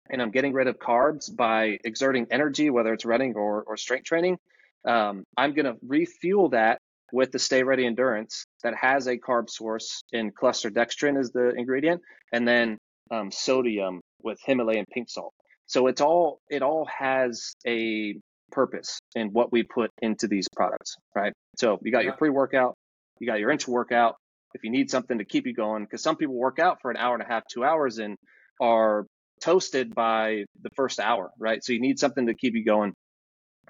[0.09, 4.05] and I'm getting rid of carbs by exerting energy, whether it's running or, or strength
[4.05, 4.37] training.
[4.85, 6.79] Um, I'm going to refuel that
[7.11, 11.53] with the Stay Ready Endurance that has a carb source in cluster dextrin is the
[11.55, 12.77] ingredient, and then
[13.11, 15.33] um, sodium with Himalayan pink salt.
[15.65, 18.15] So it's all it all has a
[18.51, 21.33] purpose in what we put into these products, right?
[21.57, 22.75] So you got your pre-workout,
[23.19, 24.15] you got your intra-workout.
[24.55, 26.97] If you need something to keep you going, because some people work out for an
[26.97, 28.15] hour and a half, two hours, and
[28.59, 29.05] are
[29.41, 31.63] toasted by the first hour, right?
[31.63, 32.93] So you need something to keep you going.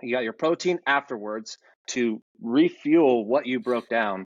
[0.01, 1.57] You got your protein afterwards
[1.89, 4.25] to refuel what you broke down.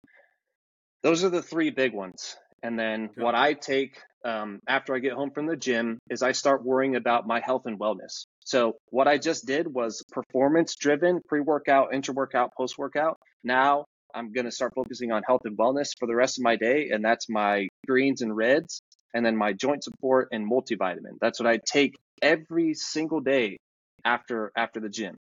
[1.03, 2.37] Those are the three big ones.
[2.63, 6.33] And then what I take um, after I get home from the gym is I
[6.33, 8.27] start worrying about my health and wellness.
[8.45, 13.19] So what I just did was performance driven, pre workout, intra workout, post workout.
[13.45, 16.57] Now I'm going to start focusing on health and wellness for the rest of my
[16.57, 16.91] day.
[16.91, 18.81] And that's my greens and reds,
[19.15, 21.19] and then my joint support and multivitamin.
[21.21, 23.59] That's what I take every single day
[24.05, 25.17] after after the gym.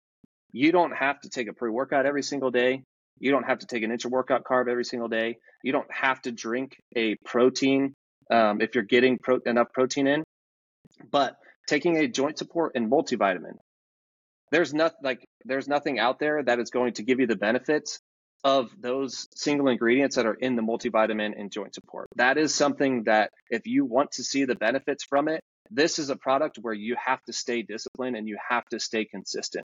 [0.55, 2.81] You don't have to take a pre workout every single day.
[3.19, 5.35] You don't have to take an intra workout carb every single day.
[5.61, 7.93] You don't have to drink a protein
[8.31, 10.23] um, if you're getting pro- enough protein in.
[11.11, 11.35] But
[11.67, 13.57] taking a joint support and multivitamin,
[14.49, 17.99] there's not like there's nothing out there that is going to give you the benefits
[18.45, 22.07] of those single ingredients that are in the multivitamin and joint support.
[22.15, 26.09] That is something that if you want to see the benefits from it, this is
[26.09, 29.65] a product where you have to stay disciplined and you have to stay consistent.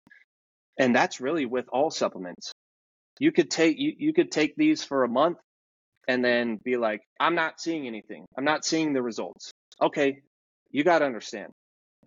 [0.80, 2.52] And that's really with all supplements.
[3.20, 5.38] You could take you, you could take these for a month
[6.08, 8.26] and then be like, I'm not seeing anything.
[8.38, 9.52] I'm not seeing the results.
[9.82, 10.22] Okay,
[10.72, 11.52] you got to understand.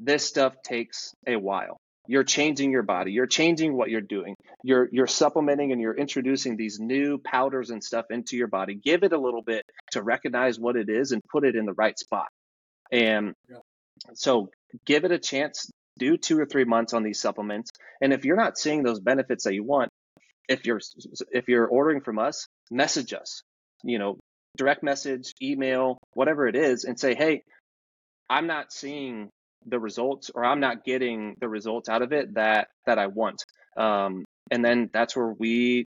[0.01, 1.79] This stuff takes a while.
[2.09, 3.13] You're changing your body.
[3.13, 4.35] You're changing what you're doing.
[4.65, 8.75] You're you're supplementing and you're introducing these new powders and stuff into your body.
[8.77, 11.75] Give it a little bit to recognize what it is and put it in the
[11.75, 12.29] right spot.
[12.93, 13.35] And
[14.15, 14.51] So
[14.87, 15.71] give it a chance.
[15.99, 17.71] Do two or three months on these supplements,
[18.01, 19.91] and if you're not seeing those benefits that you want,
[20.49, 20.81] if you're
[21.31, 23.43] if you're ordering from us, message us.
[23.85, 24.19] You know,
[24.57, 27.43] direct message, email, whatever it is, and say, hey,
[28.31, 29.31] I'm not seeing
[29.67, 33.43] the results or I'm not getting the results out of it that that I want.
[33.77, 35.85] Um, and then that's where we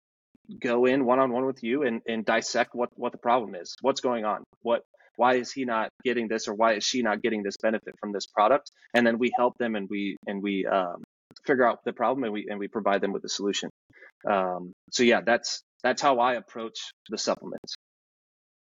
[0.59, 3.75] go in one on one with you and, and dissect what what the problem is,
[3.81, 4.81] what's going on, what
[5.19, 8.13] why is he not getting this or why is she not getting this benefit from
[8.13, 11.03] this product, and then we help them and we and we um,
[11.45, 13.69] figure out the problem and we and we provide them with a solution.
[14.25, 16.77] Um, so yeah, that's that's how I approach
[17.09, 17.75] the supplements.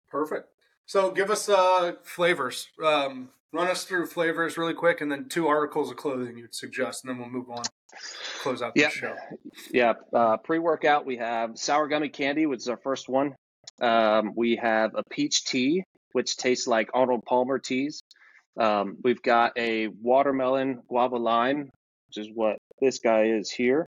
[0.09, 0.48] Perfect.
[0.86, 2.68] So give us uh, flavors.
[2.82, 7.05] Um, run us through flavors really quick, and then two articles of clothing you'd suggest,
[7.05, 7.64] and then we'll move on.
[8.43, 8.89] Close out the yeah.
[8.90, 9.16] show.
[9.73, 9.94] Yeah.
[10.12, 13.35] Uh, Pre workout, we have sour gummy candy, which is our first one.
[13.81, 15.82] Um, we have a peach tea,
[16.16, 18.02] which tastes like Arnold Palmer teas.
[18.59, 21.68] Um, we've got a watermelon guava lime,
[22.06, 23.84] which is what this guy is here.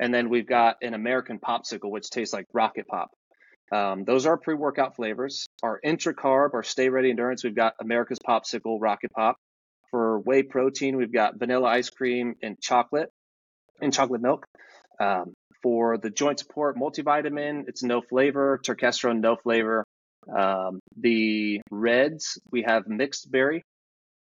[0.00, 3.10] And then we've got an American popsicle, which tastes like rocket pop.
[3.70, 5.44] Um, those are pre workout flavors.
[5.62, 9.36] Our intra carb, our stay ready endurance, we've got America's popsicle, rocket pop.
[9.90, 13.10] For whey protein, we've got vanilla ice cream and chocolate
[13.82, 14.46] and chocolate milk.
[14.98, 18.58] Um, for the joint support multivitamin, it's no flavor.
[18.66, 19.84] Turkesterone, no flavor.
[20.28, 23.64] Um, the reds, we have mixed berry.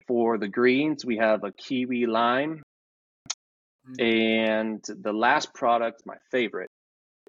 [0.07, 2.63] For the greens, we have a kiwi lime.
[3.89, 4.05] Mm-hmm.
[4.05, 6.71] And the last product, my favorite,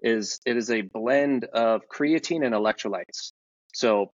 [0.01, 3.31] is it is a blend of creatine and electrolytes.
[3.73, 4.11] So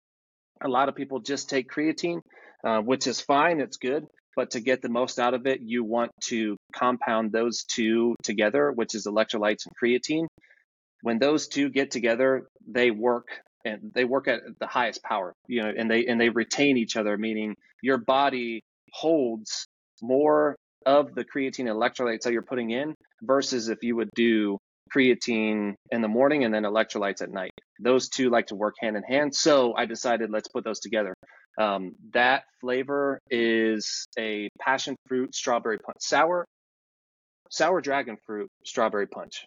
[0.63, 2.21] a lot of people just take creatine,
[2.65, 4.07] uh, which is fine, it's good.
[4.35, 8.73] But to get the most out of it, you want to compound those two together,
[8.73, 10.27] which is electrolytes and creatine.
[11.03, 13.27] When those two get together, they work
[13.65, 16.97] and they work at the highest power, you know, and they and they retain each
[16.97, 18.61] other, meaning your body
[18.93, 19.67] holds
[20.03, 24.59] more of the creatine electrolytes that you're putting in versus if you would do
[24.95, 27.53] creatine in the morning and then electrolytes at night.
[27.81, 29.35] Those two like to work hand in hand.
[29.35, 31.15] So I decided let's put those together.
[31.59, 36.47] Um, that flavor is a passion fruit strawberry punch, sour,
[37.51, 39.45] sour dragon fruit strawberry punch.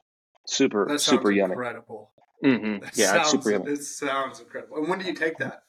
[0.48, 1.54] Super, super yummy.
[1.54, 2.12] Incredible.
[2.46, 2.86] Mm-hmm.
[2.94, 3.72] Yeah, sounds, super yummy.
[3.72, 4.78] It sounds incredible.
[4.78, 5.64] And when do you take that?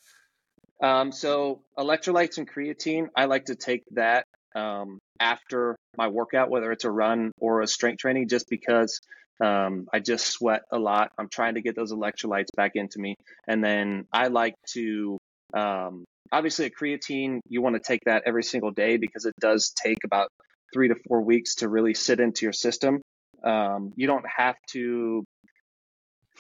[0.83, 6.71] Um, so electrolytes and creatine, I like to take that um, after my workout, whether
[6.73, 9.01] it's a run or a strength training, just because
[9.43, 11.13] um, I just sweat a lot.
[11.19, 13.15] I'm trying to get those electrolytes back into me.
[13.49, 15.19] And then I like to,
[15.55, 19.73] um, obviously, a creatine, you want to take that every single day because it does
[19.83, 20.29] take about
[20.75, 23.01] three to four weeks to really sit into your system.
[23.45, 25.25] Um, you don't have to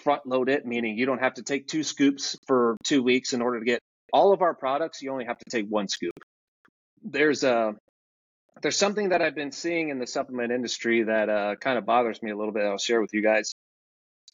[0.06, 3.42] front load it, meaning you don't have to take two scoops for two weeks in
[3.42, 3.80] order to get
[4.12, 5.02] all of our products.
[5.02, 6.12] You only have to take one scoop.
[7.02, 7.74] There's a
[8.62, 12.22] there's something that I've been seeing in the supplement industry that uh, kind of bothers
[12.22, 12.62] me a little bit.
[12.62, 13.52] I'll share with you guys,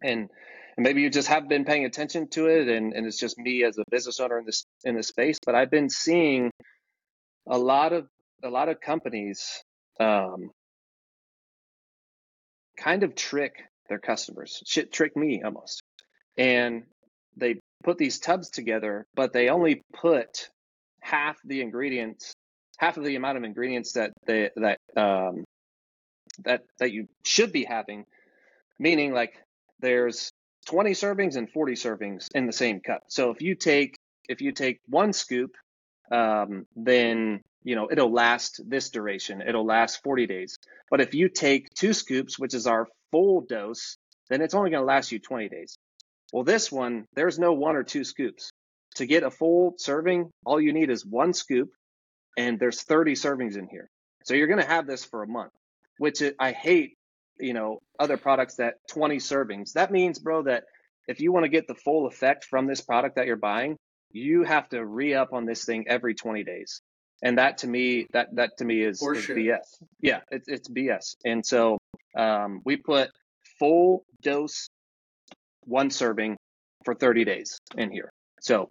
[0.02, 0.28] and,
[0.76, 3.64] and maybe you just have been paying attention to it, and, and it's just me
[3.64, 5.38] as a business owner in this in this space.
[5.44, 6.50] But I've been seeing
[7.48, 8.06] a lot of
[8.44, 9.40] a lot of companies
[9.98, 10.50] um,
[12.76, 13.54] kind of trick
[13.88, 15.82] their customers, shit, trick me almost,
[16.36, 16.84] and
[17.36, 20.48] they put these tubs together, but they only put
[21.00, 22.34] half the ingredients
[22.82, 25.44] half of the amount of ingredients that they that um,
[26.44, 28.04] that that you should be having.
[28.78, 29.34] Meaning, like
[29.78, 30.32] there's
[30.66, 33.02] 20 servings and 40 servings in the same cup.
[33.08, 33.96] So if you take
[34.28, 35.52] if you take one scoop,
[36.10, 39.42] um, then you know it'll last this duration.
[39.42, 40.56] It'll last 40 days.
[40.90, 43.96] But if you take two scoops, which is our full dose,
[44.28, 45.78] then it's only going to last you 20 days.
[46.32, 48.50] Well, this one, there's no one or two scoops.
[48.96, 51.70] To get a full serving, all you need is one scoop
[52.36, 53.88] and there's 30 servings in here.
[54.24, 55.52] So you're going to have this for a month,
[55.98, 56.96] which I hate,
[57.38, 59.72] you know, other products that 20 servings.
[59.74, 60.64] That means, bro, that
[61.08, 63.76] if you want to get the full effect from this product that you're buying,
[64.10, 66.80] you have to re up on this thing every 20 days.
[67.22, 69.58] And that to me, that that to me is, is BS.
[70.00, 71.14] Yeah, it's it's BS.
[71.24, 71.78] And so
[72.16, 73.10] um, we put
[73.58, 74.68] full dose,
[75.62, 76.36] one serving
[76.84, 78.10] for 30 days in here.
[78.40, 78.68] So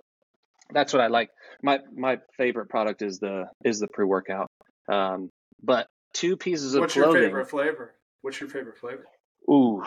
[0.73, 1.29] that's what I like.
[1.63, 4.47] My my favorite product is the is the pre workout.
[4.91, 5.29] Um,
[5.61, 7.13] but two pieces of What's clothing.
[7.13, 7.95] your favorite flavor?
[8.21, 9.05] What's your favorite flavor?
[9.49, 9.83] Ooh,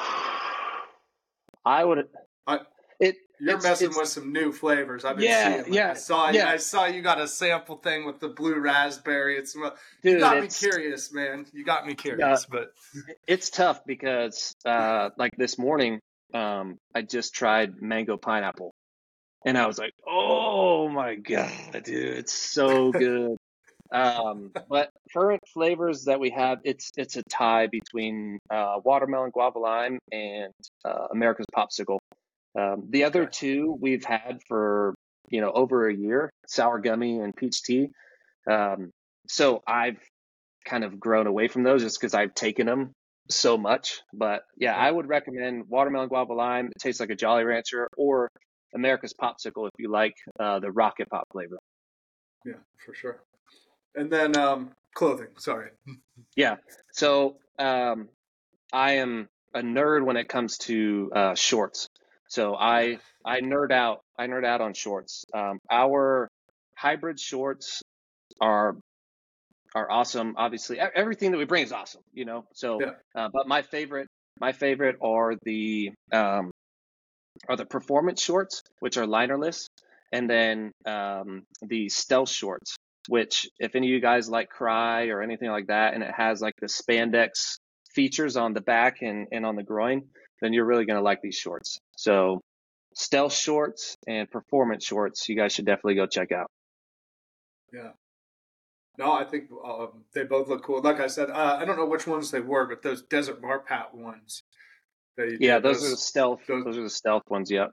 [1.64, 2.08] I would.
[2.46, 2.58] I,
[3.00, 3.16] it.
[3.40, 5.04] You're it's, messing it's, with some new flavors.
[5.04, 5.74] I've been yeah, seeing.
[5.74, 6.30] yeah, I saw.
[6.30, 6.48] Yeah.
[6.48, 9.36] I saw you got a sample thing with the blue raspberry.
[9.36, 9.72] It's Dude,
[10.04, 11.46] you got me curious, man.
[11.52, 12.72] You got me curious, uh, but
[13.26, 16.00] it's tough because, uh, like this morning,
[16.32, 18.72] um, I just tried mango pineapple,
[19.44, 21.50] and I was like, oh my God,
[21.84, 23.36] dude, it's so good.
[23.92, 29.58] Um, but current flavors that we have, it's it's a tie between uh, watermelon guava
[29.58, 30.52] lime and
[30.84, 31.98] uh, America's popsicle.
[32.58, 34.94] Um, the other two we've had for
[35.28, 37.88] you know over a year, sour gummy and peach tea.
[38.50, 38.90] Um,
[39.26, 39.98] so I've
[40.64, 42.92] kind of grown away from those just because I've taken them
[43.30, 44.00] so much.
[44.12, 46.66] But yeah, I would recommend watermelon guava lime.
[46.66, 48.30] It tastes like a Jolly Rancher or
[48.74, 51.58] America's popsicle if you like uh, the rocket pop flavor.
[52.44, 52.54] Yeah,
[52.84, 53.22] for sure.
[53.94, 55.28] And then um, clothing.
[55.38, 55.70] Sorry.
[56.36, 56.56] Yeah.
[56.92, 58.08] So um,
[58.72, 61.88] I am a nerd when it comes to uh, shorts.
[62.34, 64.00] So I I nerd out.
[64.18, 65.24] I nerd out on shorts.
[65.32, 66.26] Um, our
[66.76, 67.80] hybrid shorts
[68.40, 68.76] are
[69.76, 70.34] are awesome.
[70.36, 72.02] Obviously, everything that we bring is awesome.
[72.12, 72.44] You know.
[72.52, 72.90] So, Yeah.
[73.14, 74.08] uh, but my favorite
[74.40, 76.50] my favorite are the um,
[77.48, 79.66] are the performance shorts, which are linerless,
[80.10, 82.74] and then um, the stealth shorts,
[83.08, 86.40] which if any of you guys like cry or anything like that, and it has
[86.40, 87.58] like the spandex
[87.94, 90.02] features on the back and, and on the groin,
[90.40, 91.78] then you're really going to like these shorts.
[91.96, 92.40] So
[92.94, 96.50] stealth shorts and performance shorts, you guys should definitely go check out.
[97.72, 97.90] Yeah.
[98.96, 100.80] No, I think um, they both look cool.
[100.80, 103.92] Like I said, uh, I don't know which ones they were, but those Desert Marpat
[103.92, 104.42] ones.
[105.18, 106.40] You Yeah, did, those, are the stealth.
[106.46, 107.50] those- Those, are the stealth ones.
[107.50, 107.70] Yep.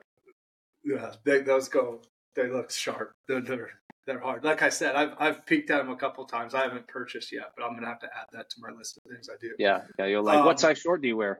[0.84, 2.02] Yeah, they, those go.
[2.36, 3.12] They look sharp.
[3.28, 3.70] They're, they're
[4.08, 4.44] they're hard.
[4.44, 6.56] Like I said, I've I've peeked at them a couple times.
[6.56, 9.04] I haven't purchased yet, but I'm gonna have to add that to my list of
[9.12, 9.52] things I do.
[9.60, 9.82] Yeah.
[10.00, 10.06] Yeah.
[10.06, 10.40] You'll like.
[10.40, 11.40] Um, what size short do you wear?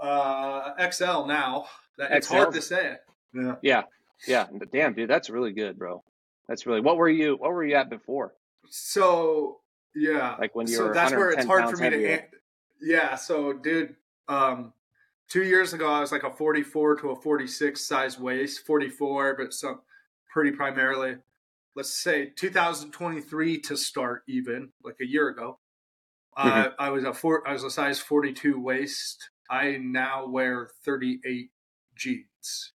[0.00, 1.66] Uh, XL now.
[1.98, 2.96] That, it's hard to say.
[3.34, 3.56] Yeah.
[3.62, 3.82] Yeah.
[4.26, 4.46] Yeah.
[4.72, 6.02] Damn, dude, that's really good, bro.
[6.48, 6.80] That's really.
[6.80, 7.36] What were you?
[7.36, 8.34] What were you at before?
[8.68, 9.58] So
[9.94, 11.96] yeah, Like when you so were that's where it's hard for me to.
[11.96, 12.28] heavier.
[12.80, 13.96] Yeah, so dude,
[14.28, 14.72] um,
[15.28, 19.52] two years ago I was like a 44 to a 46 size waist, 44, but
[19.52, 19.80] some
[20.32, 21.16] pretty primarily.
[21.76, 25.58] Let's say 2023 to start even like a year ago.
[26.36, 26.68] Uh, Mm-hmm.
[26.78, 29.30] I was a four, I was a size 42 waist.
[29.50, 31.50] I now wear 38
[31.96, 32.72] jeans,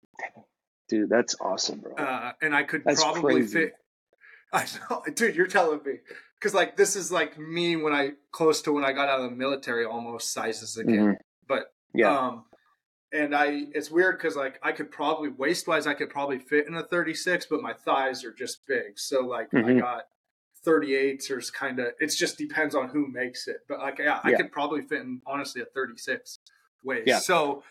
[0.89, 1.95] Dude, that's awesome, bro.
[1.95, 3.53] uh, and I could That's probably crazy.
[3.61, 3.73] fit.
[4.53, 5.37] I know, dude.
[5.37, 5.95] You're telling me
[6.39, 9.31] because like this is like me when I close to when I got out of
[9.31, 10.99] the military, almost sizes again.
[10.99, 11.17] Mhm.
[11.47, 12.17] But Yeah.
[12.17, 12.45] um,
[13.13, 16.67] and I it's weird because like I could probably waist wise I could probably fit
[16.67, 18.99] in a 36, but my thighs are just big.
[18.99, 19.81] So like I Mhm.
[19.81, 20.05] got
[20.67, 23.59] 38s or kind of it just depends on who makes it.
[23.69, 26.41] But like yeah, I could probably fit in honestly a 36
[26.85, 27.07] waist.
[27.07, 27.19] Yeah.
[27.19, 27.63] So,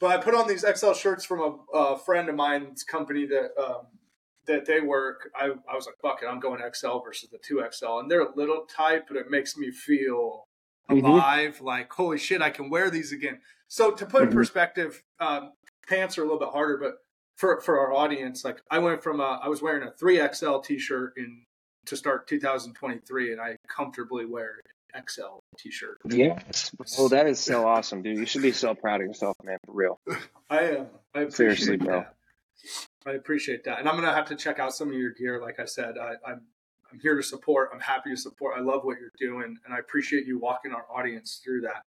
[0.00, 1.40] but I put on these XL shirts from
[1.72, 3.86] a, a friend of mine's company that um,
[4.46, 5.30] that they work.
[5.34, 8.34] I I was like, fuck it, I'm going XL versus the 2XL, and they're a
[8.36, 10.44] little tight, but it makes me feel
[10.90, 11.04] Mhm.
[11.04, 11.60] alive.
[11.60, 13.40] Like holy shit, I can wear these again.
[13.68, 14.34] So to put in Mhm.
[14.34, 15.52] perspective, um,
[15.88, 16.98] pants are a little bit harder, but
[17.36, 21.14] for for our audience, like I went from a, I was wearing a 3XL t-shirt
[21.16, 21.44] in
[21.86, 24.60] to start 2023, and I comfortably wear an
[25.08, 25.98] XL t-shirt.
[26.08, 26.74] Yes.
[26.98, 28.18] Oh, that is so awesome, dude.
[28.18, 29.58] You should be so proud of yourself, man.
[29.64, 30.00] For real.
[30.50, 30.86] I am.
[31.14, 32.00] I appreciate Seriously, bro.
[32.00, 32.14] that.
[33.06, 35.40] I appreciate that, and I'm gonna have to check out some of your gear.
[35.40, 36.42] Like I said, I, I'm
[36.90, 37.70] I'm here to support.
[37.74, 38.54] I'm happy to support.
[38.56, 41.82] I love what you're doing, and I appreciate you walking our audience through that.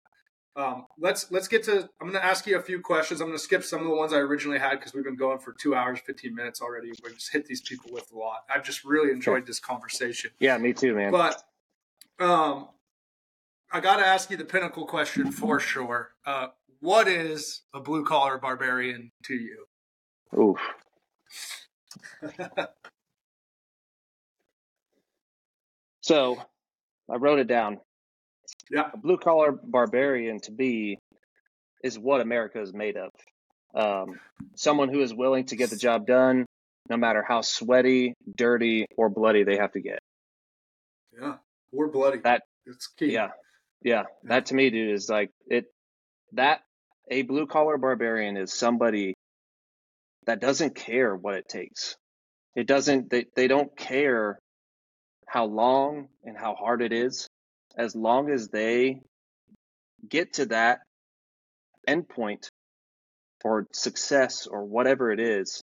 [0.57, 1.89] Um, let's let's get to.
[2.01, 3.21] I'm gonna ask you a few questions.
[3.21, 5.53] I'm gonna skip some of the ones I originally had because we've been going for
[5.53, 6.93] two hours, 15 minutes already.
[7.05, 8.41] We just hit these people with a lot.
[8.53, 10.31] I've just really enjoyed this conversation.
[10.41, 11.13] Yeah, me too, man.
[11.13, 11.43] But
[12.19, 12.69] um,
[13.73, 16.11] I got to ask you the pinnacle question for sure.
[16.25, 16.49] Uh,
[16.81, 19.67] what is a blue collar barbarian to you?
[20.39, 20.61] Oof.
[26.07, 26.41] So,
[27.11, 27.79] I wrote it down.
[28.71, 28.91] Yeah.
[28.95, 31.01] A blue collar barbarian to be
[31.83, 33.11] is what America is made of.
[33.75, 34.21] Um,
[34.55, 36.47] someone who is willing to get the job done,
[36.89, 39.99] no matter how sweaty, dirty, or bloody they have to get.
[41.21, 41.39] Yeah,
[41.73, 42.19] or bloody.
[42.19, 43.13] That- it's key.
[43.13, 43.31] Yeah.
[43.83, 44.05] Yeah.
[44.25, 45.67] That to me, dude, is like it
[46.33, 46.61] that
[47.11, 49.15] a blue collar barbarian is somebody
[50.27, 51.97] that doesn't care what it takes.
[52.55, 54.39] It doesn't they, they don't care
[55.29, 57.29] how long and how hard it is,
[57.77, 59.01] as long as they
[60.09, 60.81] get to that
[61.89, 62.49] endpoint
[63.45, 65.61] or success or whatever it is,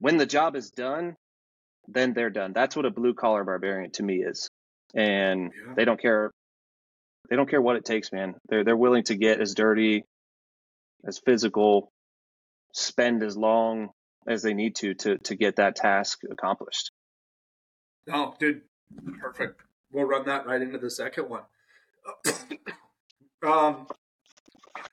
[0.00, 1.16] when the job is done,
[1.88, 2.52] then they're done.
[2.52, 4.48] That's what a blue collar barbarian to me is.
[4.94, 5.74] And Yeah.
[5.74, 6.30] they don't care
[7.30, 8.34] they don't care what it takes, man.
[8.48, 10.04] They're they're willing to get as dirty,
[11.06, 11.92] as physical,
[12.74, 13.90] spend as long
[14.28, 16.90] as they need to to to get that task accomplished.
[18.12, 18.62] Oh, dude,
[19.20, 19.60] perfect.
[19.92, 21.42] We'll run that right into the second one.
[23.46, 23.86] um,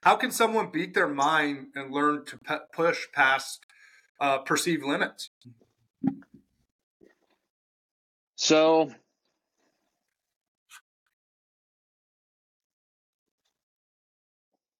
[0.02, 3.60] how can someone beat their mind and learn to pe- push past
[4.20, 5.30] uh, perceived limits?
[8.36, 8.92] So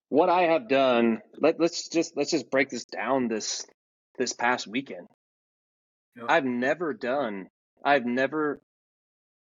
[0.09, 3.66] what I have done, let, let's just let's just break this down this
[4.16, 5.06] this past weekend.
[6.16, 6.26] Yep.
[6.28, 7.48] I've never done
[7.85, 8.60] I've never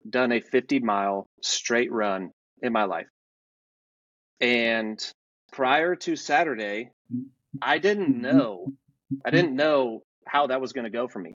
[0.08, 2.30] done a 50 mile straight run
[2.62, 3.06] in my life.
[4.40, 4.98] And
[5.52, 6.90] prior to Saturday,
[7.62, 8.66] I didn't know
[9.24, 11.34] I didn't know how that was going to go for me.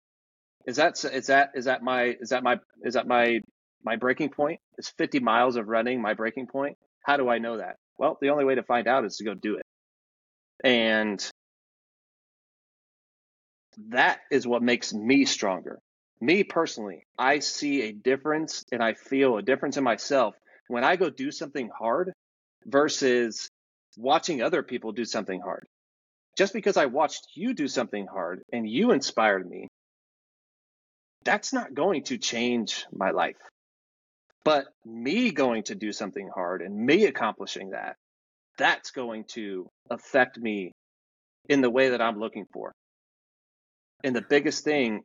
[0.66, 3.40] Is that is that is that my is that my is that my
[3.84, 4.60] my breaking point?
[4.78, 6.76] Is 50 miles of running my breaking point?
[7.04, 7.76] How do I know that?
[7.98, 9.62] Well, the only way to find out is to go do it.
[10.64, 11.24] And
[13.88, 15.78] that is what makes me stronger.
[16.20, 20.34] Me personally, I see a difference and I feel a difference in myself
[20.68, 22.12] when I go do something hard
[22.66, 23.48] versus
[23.96, 25.66] watching other people do something hard.
[26.36, 29.68] Just because I watched you do something hard and you inspired me,
[31.24, 33.36] that's not going to change my life.
[34.48, 37.96] But me going to do something hard and me accomplishing that,
[38.56, 40.72] that's going to affect me
[41.50, 42.72] in the way that I'm looking for.
[44.02, 45.02] And the biggest thing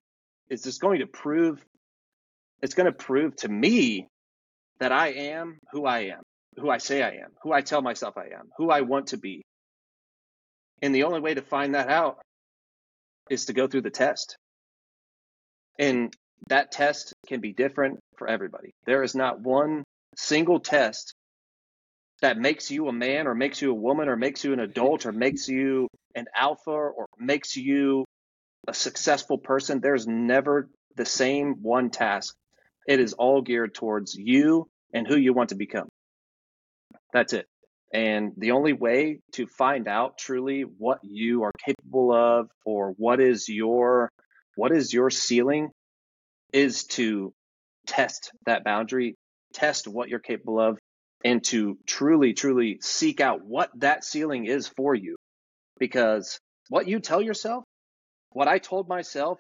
[0.50, 1.62] is just going to prove
[2.62, 4.08] it's going to prove to me
[4.80, 6.22] that I am who I am,
[6.58, 9.18] who I say I am, who I tell myself I am, who I want to
[9.18, 9.42] be.
[10.82, 12.22] And the only way to find that out
[13.30, 14.38] is to go through the test.
[15.78, 16.16] And
[16.50, 18.72] that test can be different for everybody.
[18.86, 19.84] There is not one
[20.16, 21.14] single test
[22.22, 25.06] that makes you a man or makes you a woman or makes you an adult
[25.06, 28.06] or makes you an alpha or makes you
[28.68, 29.80] a successful person.
[29.80, 32.34] There's never the same one task.
[32.88, 35.90] It is all geared towards you and who you want to become.
[37.12, 37.48] That's it.
[37.94, 43.20] And the only way to find out truly what you are capable of or what
[43.20, 44.10] is your
[44.56, 45.70] what is your ceiling
[46.54, 47.34] is to
[47.88, 49.16] test that boundary,
[49.54, 50.78] test what you're capable of,
[51.26, 55.16] and to truly, truly seek out what that ceiling is for you.
[55.80, 56.40] Because
[56.70, 57.64] what you tell yourself,
[58.32, 59.40] what I told myself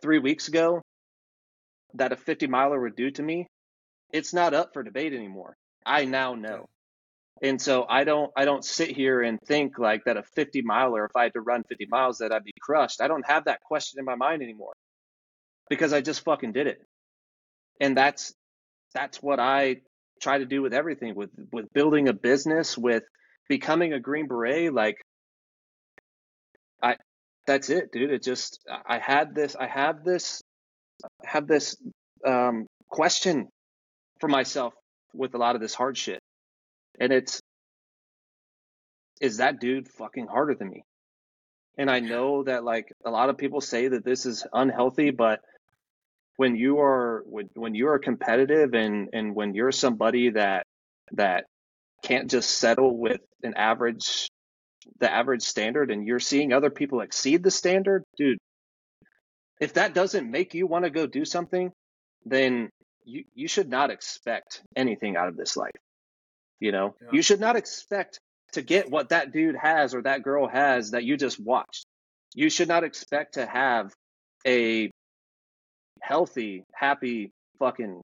[0.00, 0.82] three weeks ago
[1.94, 3.46] that a 50 miler would do to me,
[4.12, 5.54] it's not up for debate anymore.
[5.84, 6.66] I now know.
[7.42, 11.04] And so I don't I don't sit here and think like that a 50 miler,
[11.04, 13.00] if I had to run 50 miles, that I'd be crushed.
[13.00, 14.72] I don't have that question in my mind anymore
[15.68, 16.78] because I just fucking did it.
[17.80, 18.34] And that's
[18.94, 19.76] that's what I
[20.20, 23.04] try to do with everything with with building a business with
[23.48, 24.96] becoming a green beret like
[26.82, 26.96] I
[27.46, 28.10] that's it dude.
[28.10, 30.42] It just I had this I have this
[31.24, 31.76] have this
[32.26, 33.48] um question
[34.20, 34.74] for myself
[35.14, 36.20] with a lot of this hard shit.
[37.00, 37.40] And it's
[39.20, 40.82] is that dude fucking harder than me?
[41.76, 45.40] And I know that like a lot of people say that this is unhealthy but
[46.38, 50.62] when you are when, when you are competitive and and when you're somebody that
[51.12, 51.44] that
[52.02, 54.28] can't just settle with an average
[55.00, 58.38] the average standard and you're seeing other people exceed the standard dude
[59.60, 61.72] if that doesn't make you want to go do something
[62.24, 62.70] then
[63.04, 65.80] you you should not expect anything out of this life
[66.60, 67.08] you know yeah.
[67.12, 68.20] you should not expect
[68.52, 71.84] to get what that dude has or that girl has that you just watched
[72.32, 73.92] you should not expect to have
[74.46, 74.88] a
[76.00, 78.00] healthy, happy fucking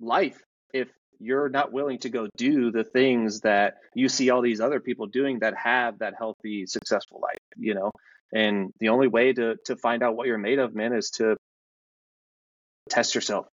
[0.00, 0.40] life
[0.72, 4.80] if you're not willing to go do the things that you see all these other
[4.80, 7.90] people doing that have that healthy, successful life, you know?
[8.32, 11.36] And the only way to to find out what you're made of, man, is to
[12.88, 13.46] test yourself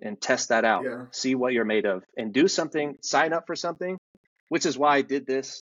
[0.00, 0.84] and test that out.
[0.84, 1.04] Yeah.
[1.12, 3.98] See what you're made of and do something, sign up for something,
[4.48, 5.60] which is why I did this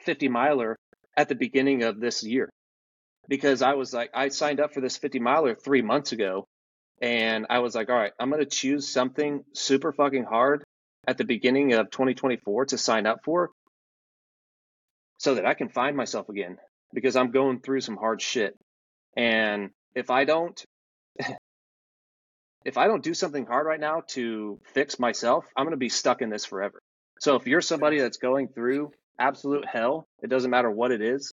[0.00, 0.76] 50 miler
[1.16, 2.50] at the beginning of this year.
[3.26, 6.46] Because I was like, I signed up for this 50 miler three months ago
[7.00, 10.64] and I was like, all right, I'm going to choose something super fucking hard
[11.06, 13.50] at the beginning of 2024 to sign up for
[15.18, 16.58] so that I can find myself again
[16.92, 18.56] because I'm going through some hard shit.
[19.16, 20.62] And if I don't,
[22.64, 25.88] if I don't do something hard right now to fix myself, I'm going to be
[25.88, 26.78] stuck in this forever.
[27.20, 31.32] So if you're somebody that's going through absolute hell, it doesn't matter what it is.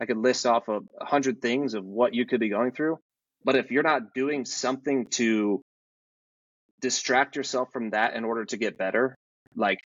[0.00, 2.98] I could list off a hundred things of what you could be going through.
[3.46, 5.62] But if you're not doing something to
[6.80, 9.14] distract yourself from that in order to get better,
[9.54, 9.78] like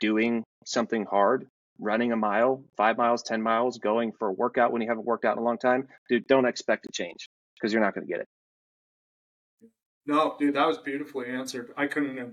[0.00, 1.46] doing something hard,
[1.78, 5.26] running a mile, five miles, 10 miles, going for a workout when you haven't worked
[5.26, 8.10] out in a long time, dude, don't expect to change because you're not going to
[8.10, 8.28] get it.
[10.06, 11.72] No, dude, that was beautifully answered.
[11.76, 12.32] I couldn't have,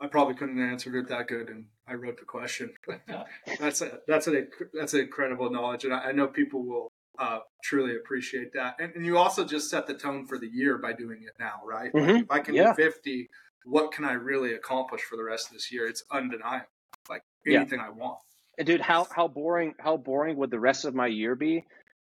[0.00, 2.74] I probably couldn't have answered it that good, and I wrote the question.
[3.60, 7.38] that's a, that's a that's an incredible knowledge, and I, I know people will uh,
[7.62, 8.76] truly appreciate that.
[8.80, 11.60] And, and, you also just set the tone for the year by doing it now,
[11.64, 11.92] right?
[11.92, 12.10] Mm-hmm.
[12.10, 12.74] Like if I can yeah.
[12.76, 13.28] do 50,
[13.64, 15.86] what can I really accomplish for the rest of this year?
[15.86, 16.66] It's undeniable.
[17.08, 17.86] Like anything yeah.
[17.86, 18.18] I want.
[18.58, 21.64] And dude, how how boring how boring would the rest of my year be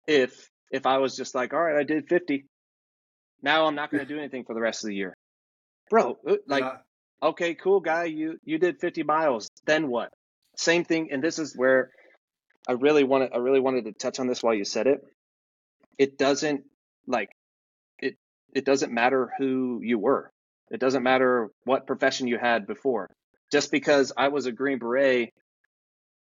[0.06, 2.46] if if I was just like, all right, I did 50.
[3.42, 5.16] Now I'm not going to do anything for the rest of the year.
[5.90, 6.64] Bro, uh, like
[7.22, 9.48] okay, cool guy, you you did 50 miles.
[9.66, 10.10] Then what?
[10.56, 11.90] Same thing and this is where
[12.66, 15.04] I really wanted I really wanted to touch on this while you said it.
[15.98, 16.64] It doesn't
[17.06, 17.30] like
[17.98, 18.16] it
[18.54, 20.30] it doesn't matter who you were.
[20.70, 23.08] It doesn't matter what profession you had before.
[23.52, 25.32] Just because I was a Green Beret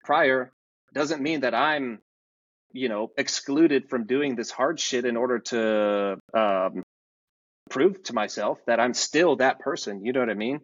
[0.04, 0.52] prior
[0.92, 2.00] doesn't mean that I'm,
[2.72, 6.82] you know, excluded from doing this hard shit in order to um,
[7.70, 10.04] prove to myself that I'm still that person.
[10.04, 10.60] You know what I mean?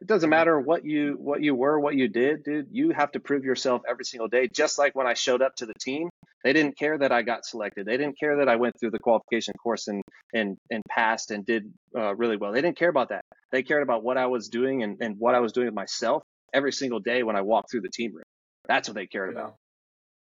[0.00, 2.68] It doesn't matter what you what you were, what you did, dude.
[2.70, 4.48] You have to prove yourself every single day.
[4.52, 6.08] Just like when I showed up to the team,
[6.44, 7.84] they didn't care that I got selected.
[7.86, 10.02] They didn't care that I went through the qualification course and
[10.32, 12.52] and and passed and did uh, really well.
[12.52, 13.22] They didn't care about that.
[13.50, 16.22] They cared about what I was doing and, and what I was doing with myself
[16.54, 18.24] every single day when I walked through the team room.
[18.68, 19.40] That's what they cared yeah.
[19.40, 19.54] about.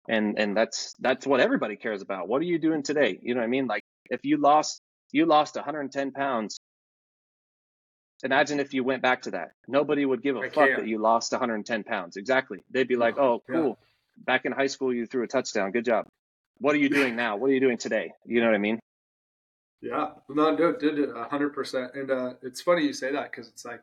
[0.07, 2.27] And and that's that's what everybody cares about.
[2.27, 3.17] What are you doing today?
[3.23, 3.65] You know what I mean?
[3.65, 6.57] Like if you lost you lost 110 pounds
[8.23, 9.51] imagine if you went back to that.
[9.67, 12.17] Nobody would give a I fuck that you lost 110 pounds.
[12.17, 12.59] Exactly.
[12.71, 13.67] They'd be like, oh, cool.
[13.67, 14.25] Yeah.
[14.25, 15.71] Back in high school, you threw a touchdown.
[15.71, 16.07] Good job.
[16.59, 17.35] What are you doing now?
[17.35, 18.13] What are you doing today?
[18.25, 18.79] You know what I mean?
[19.81, 20.11] Yeah.
[20.29, 21.97] No, no, did it 100%.
[21.97, 23.81] And uh, it's funny you say that because it's like,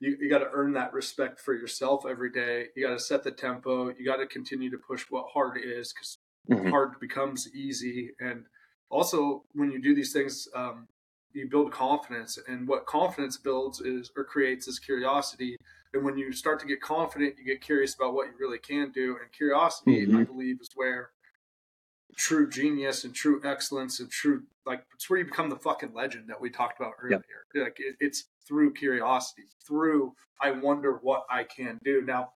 [0.00, 2.66] you, you got to earn that respect for yourself every day.
[2.74, 3.88] You got to set the tempo.
[3.90, 6.18] You got to continue to push what hard is because
[6.50, 6.70] mm-hmm.
[6.70, 8.10] hard becomes easy.
[8.18, 8.46] And
[8.90, 10.88] also, when you do these things, um,
[11.34, 15.56] you build confidence and what confidence builds is or creates is curiosity.
[15.94, 18.90] And when you start to get confident you get curious about what you really can
[18.92, 19.16] do.
[19.20, 20.16] And curiosity mm-hmm.
[20.16, 21.10] i believe is where
[22.16, 26.28] true genius and true excellence and true like it's where you become the fucking legend
[26.28, 27.22] that we talked about earlier.
[27.54, 27.64] Yep.
[27.64, 32.02] like it, it's through curiosity through i wonder what i can do.
[32.02, 32.32] Now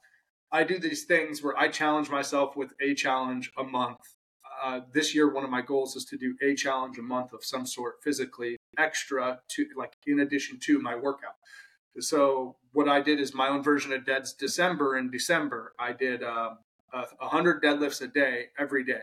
[0.51, 4.16] i do these things where i challenge myself with a challenge a month
[4.63, 7.45] uh, this year one of my goals is to do a challenge a month of
[7.45, 11.35] some sort physically extra to like in addition to my workout.
[11.99, 14.99] So what I did is my own version of Dead's December.
[14.99, 16.59] In December, I did um,
[16.93, 19.01] a hundred deadlifts a day every day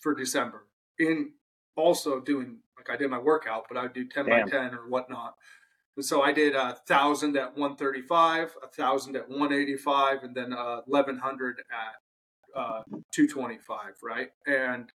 [0.00, 0.66] for December.
[0.98, 1.32] In
[1.76, 4.44] also doing like I did my workout, but I would do ten Damn.
[4.44, 5.34] by ten or whatnot.
[5.96, 9.76] And so I did a thousand at one thirty five, a thousand at one eighty
[9.76, 11.94] five, and then uh, eleven hundred at
[12.54, 13.94] uh, two twenty five.
[14.02, 14.90] Right, and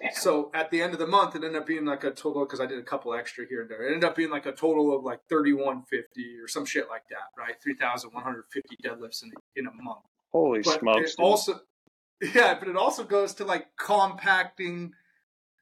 [0.00, 0.12] Damn.
[0.14, 2.60] So at the end of the month, it ended up being like a total because
[2.60, 3.82] I did a couple extra here and there.
[3.88, 6.88] It ended up being like a total of like thirty one fifty or some shit
[6.88, 7.54] like that, right?
[7.62, 10.04] Three thousand one hundred fifty deadlifts in in a month.
[10.30, 11.14] Holy but smokes!
[11.18, 11.60] also,
[12.34, 14.92] yeah, but it also goes to like compacting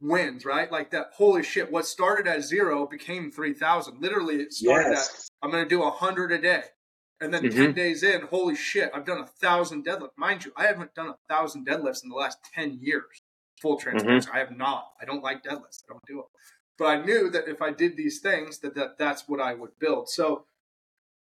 [0.00, 0.70] wins, right?
[0.70, 1.10] Like that.
[1.14, 1.70] Holy shit!
[1.70, 4.02] What started at zero became three thousand.
[4.02, 5.30] Literally, it started yes.
[5.42, 6.62] at I'm going to do a hundred a day.
[7.20, 7.56] And then mm-hmm.
[7.56, 10.18] 10 days in, holy shit, I've done a thousand deadlifts.
[10.18, 13.22] Mind you, I haven't done a thousand deadlifts in the last 10 years
[13.60, 14.28] full transparency.
[14.28, 14.36] Mm-hmm.
[14.36, 14.88] I have not.
[15.00, 15.82] I don't like deadlifts.
[15.88, 16.26] I don't do it.
[16.78, 19.78] But I knew that if I did these things, that, that that's what I would
[19.78, 20.08] build.
[20.10, 20.44] So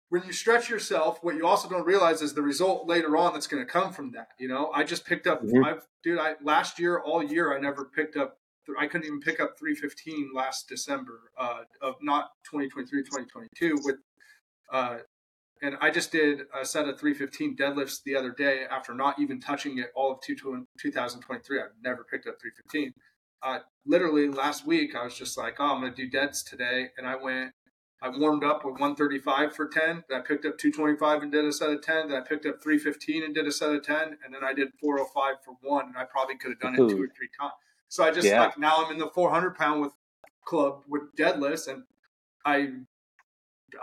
[0.08, 3.46] when you stretch yourself, what you also don't realize is the result later on that's
[3.46, 4.28] going to come from that.
[4.38, 5.64] You know, I just picked up, mm-hmm.
[5.64, 8.38] I've, dude, I last year, all year, I never picked up,
[8.78, 13.96] I couldn't even pick up 315 last December uh, of not 2023, 2022 with
[14.72, 14.98] uh,
[15.62, 19.40] and I just did a set of 315 deadlifts the other day after not even
[19.40, 21.60] touching it all of 2023.
[21.60, 22.94] I've never picked up 315.
[23.42, 26.88] Uh, literally last week, I was just like, oh, I'm going to do deads today.
[26.96, 27.52] And I went,
[28.02, 30.04] I warmed up with 135 for 10.
[30.08, 32.08] Then I picked up 225 and did a set of 10.
[32.08, 34.18] Then I picked up 315 and did a set of 10.
[34.24, 35.86] And then I did 405 for one.
[35.86, 37.52] And I probably could have done it two or three times.
[37.88, 38.42] So I just yeah.
[38.42, 39.92] like, now I'm in the 400 pound with
[40.44, 41.68] club with deadlifts.
[41.68, 41.84] And
[42.44, 42.70] I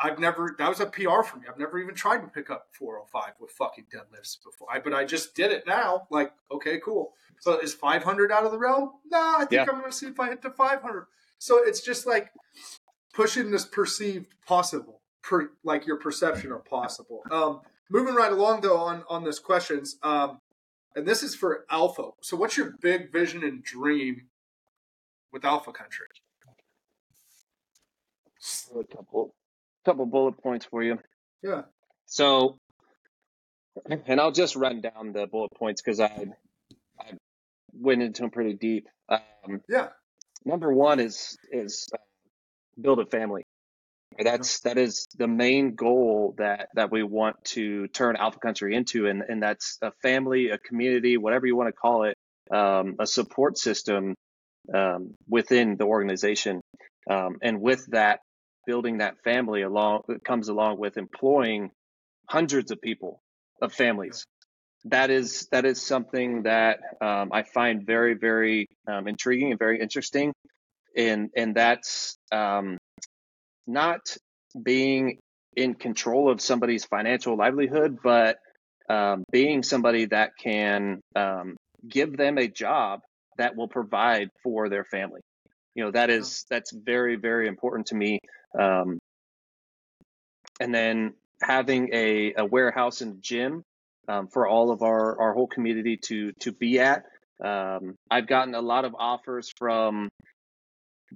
[0.02, 1.46] I've never that was a PR for me.
[1.50, 4.68] I've never even tried to pick up 405 with fucking deadlifts before.
[4.72, 6.08] I, but I just did it now.
[6.10, 7.14] Like, okay, cool.
[7.40, 8.92] So is 500 out of the realm?
[9.12, 9.62] Nah, I think yeah.
[9.62, 11.06] I'm going to see if I hit to 500.
[11.38, 12.32] So it's just like
[13.14, 17.22] pushing this perceived possible, per, like your perception of possible.
[17.30, 20.40] Um, moving right along though on on this questions, um,
[20.96, 22.10] and this is for Alpha.
[22.22, 24.28] So what's your big vision and dream
[25.32, 26.08] with Alpha Country?
[28.80, 29.34] A couple
[29.86, 31.00] couple bullet points for you.
[31.44, 31.64] Yeah.
[32.08, 32.58] So,
[34.08, 36.26] and I'll just run down the bullet points because I,
[37.00, 37.12] I
[37.74, 38.88] went into them pretty deep.
[39.10, 39.90] Um, yeah.
[40.44, 41.98] Number one is is uh,
[42.80, 43.44] build a family.
[44.18, 49.08] That's that is the main goal that that we want to turn Alpha Country into,
[49.08, 52.16] and and that's a family, a community, whatever you want to call it,
[52.56, 54.16] um, a support system
[54.74, 56.62] um, within the organization.
[57.10, 58.20] Um, and with that
[58.66, 61.72] building that family along comes along with employing
[62.30, 63.22] hundreds of people
[63.62, 64.26] of families.
[64.86, 69.80] That is that is something that um, I find very very um, intriguing and very
[69.80, 70.34] interesting,
[70.96, 72.78] and and that's um,
[73.66, 74.02] not
[74.62, 75.18] being
[75.56, 78.38] in control of somebody's financial livelihood, but
[78.90, 81.56] um, being somebody that can um,
[81.88, 83.00] give them a job
[83.38, 85.22] that will provide for their family.
[85.76, 88.20] You know that is that's very very important to me.
[88.58, 89.00] Um,
[90.60, 93.64] and then having a, a warehouse and gym
[94.08, 97.06] um, for all of our, our whole community to to be at.
[97.44, 100.10] Um, I've gotten a lot of offers from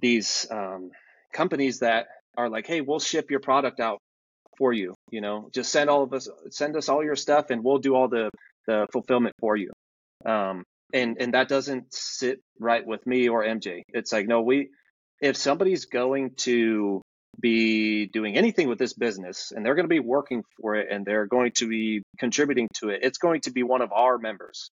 [0.00, 0.90] these um,
[1.32, 3.98] companies that are like, "Hey, we'll ship your product out
[4.58, 4.94] for you.
[5.10, 7.94] You know, just send all of us, send us all your stuff, and we'll do
[7.94, 8.30] all the
[8.66, 9.70] the fulfillment for you."
[10.26, 13.82] Um, and and that doesn't sit right with me or MJ.
[13.88, 14.70] It's like, no, we
[15.20, 17.02] if somebody's going to
[17.38, 21.04] be doing anything with this business and they're going to be working for it and
[21.04, 24.70] they're going to be contributing to it, it's going to be one of our members.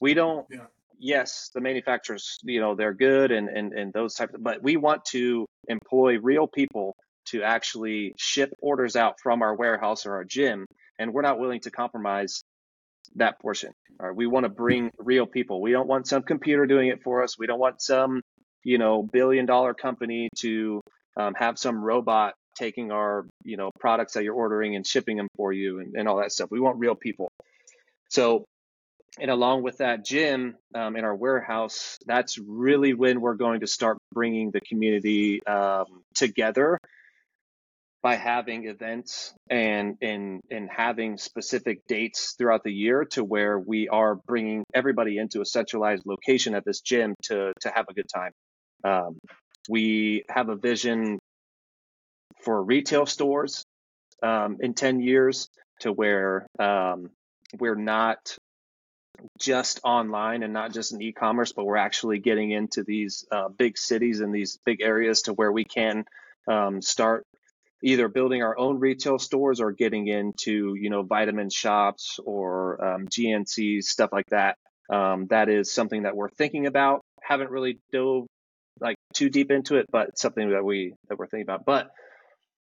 [0.00, 0.66] We don't, yeah.
[0.98, 4.76] yes, the manufacturers, you know, they're good and, and, and those types, of, but we
[4.76, 6.94] want to employ real people
[7.26, 10.66] to actually ship orders out from our warehouse or our gym.
[10.98, 12.42] And we're not willing to compromise
[13.16, 13.72] that portion.
[13.98, 14.16] All right.
[14.16, 15.60] We want to bring real people.
[15.60, 17.38] We don't want some computer doing it for us.
[17.38, 18.22] We don't want some,
[18.64, 20.80] you know, billion dollar company to
[21.16, 25.28] um, have some robot taking our you know products that you're ordering and shipping them
[25.36, 27.30] for you and, and all that stuff we want real people
[28.08, 28.44] so
[29.18, 33.66] and along with that gym um, in our warehouse that's really when we're going to
[33.66, 36.78] start bringing the community um, together
[38.02, 43.88] by having events and and and having specific dates throughout the year to where we
[43.88, 48.08] are bringing everybody into a centralized location at this gym to to have a good
[48.12, 48.32] time.
[48.84, 49.18] Um,
[49.68, 51.18] we have a vision
[52.42, 53.64] for retail stores
[54.22, 55.48] um, in 10 years
[55.80, 57.10] to where um,
[57.58, 58.36] we're not
[59.38, 63.76] just online and not just in e-commerce, but we're actually getting into these uh, big
[63.76, 66.04] cities and these big areas to where we can
[66.48, 67.24] um, start
[67.82, 73.08] either building our own retail stores or getting into you know vitamin shops or um,
[73.08, 74.56] GNCs stuff like that.
[74.90, 77.00] Um, that is something that we're thinking about.
[77.22, 78.26] Haven't really dove
[78.80, 81.64] like too deep into it, but something that we that we're thinking about.
[81.64, 81.90] But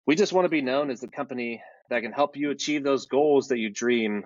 [0.07, 3.07] we just want to be known as the company that can help you achieve those
[3.07, 4.25] goals that you dream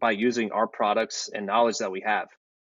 [0.00, 2.28] by using our products and knowledge that we have.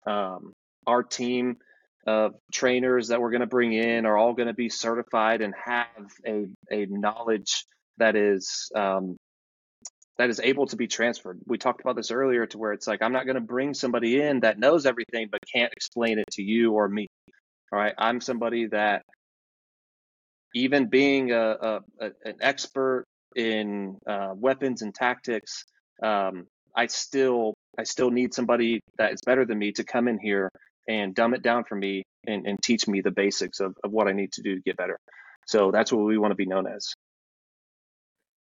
[0.07, 0.53] Um,
[0.87, 1.57] our team
[2.07, 5.53] of trainers that we're going to bring in are all going to be certified and
[5.63, 5.85] have
[6.25, 7.65] a, a knowledge
[7.97, 9.17] that is um,
[10.17, 11.39] that is able to be transferred.
[11.45, 14.21] We talked about this earlier to where it's like I'm not going to bring somebody
[14.21, 17.07] in that knows everything but can't explain it to you or me.
[17.71, 19.03] All right, I'm somebody that
[20.55, 21.79] even being a, a
[22.23, 23.05] an expert
[23.35, 25.63] in uh, weapons and tactics,
[26.01, 30.19] um, I still I still need somebody that is better than me to come in
[30.19, 30.49] here
[30.89, 34.07] and dumb it down for me and, and teach me the basics of, of what
[34.07, 34.99] I need to do to get better.
[35.47, 36.93] So that's what we want to be known as.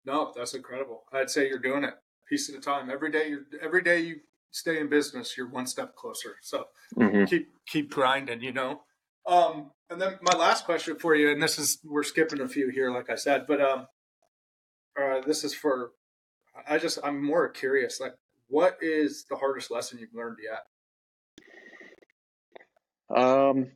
[0.06, 1.04] No, that's incredible.
[1.12, 1.96] I'd say you're doing it
[2.30, 2.90] piece at a time.
[2.90, 4.18] Every day, you every day you
[4.52, 6.36] stay in business, you're one step closer.
[6.42, 6.66] So
[6.98, 7.26] mm-hmm.
[7.26, 8.42] keep keep grinding.
[8.42, 8.82] You know.
[9.28, 12.70] Um, and then my last question for you, and this is we're skipping a few
[12.70, 13.88] here, like I said, but um,
[15.00, 15.92] uh, this is for
[16.68, 18.14] I just I'm more curious, like
[18.48, 20.64] what is the hardest lesson you've learned yet?
[23.16, 23.72] Um,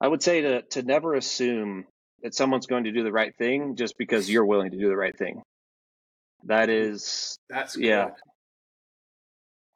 [0.00, 1.84] I would say to to never assume
[2.22, 4.96] that someone's going to do the right thing just because you're willing to do the
[4.96, 5.42] right thing.
[6.44, 7.84] That is that's good.
[7.84, 8.08] yeah.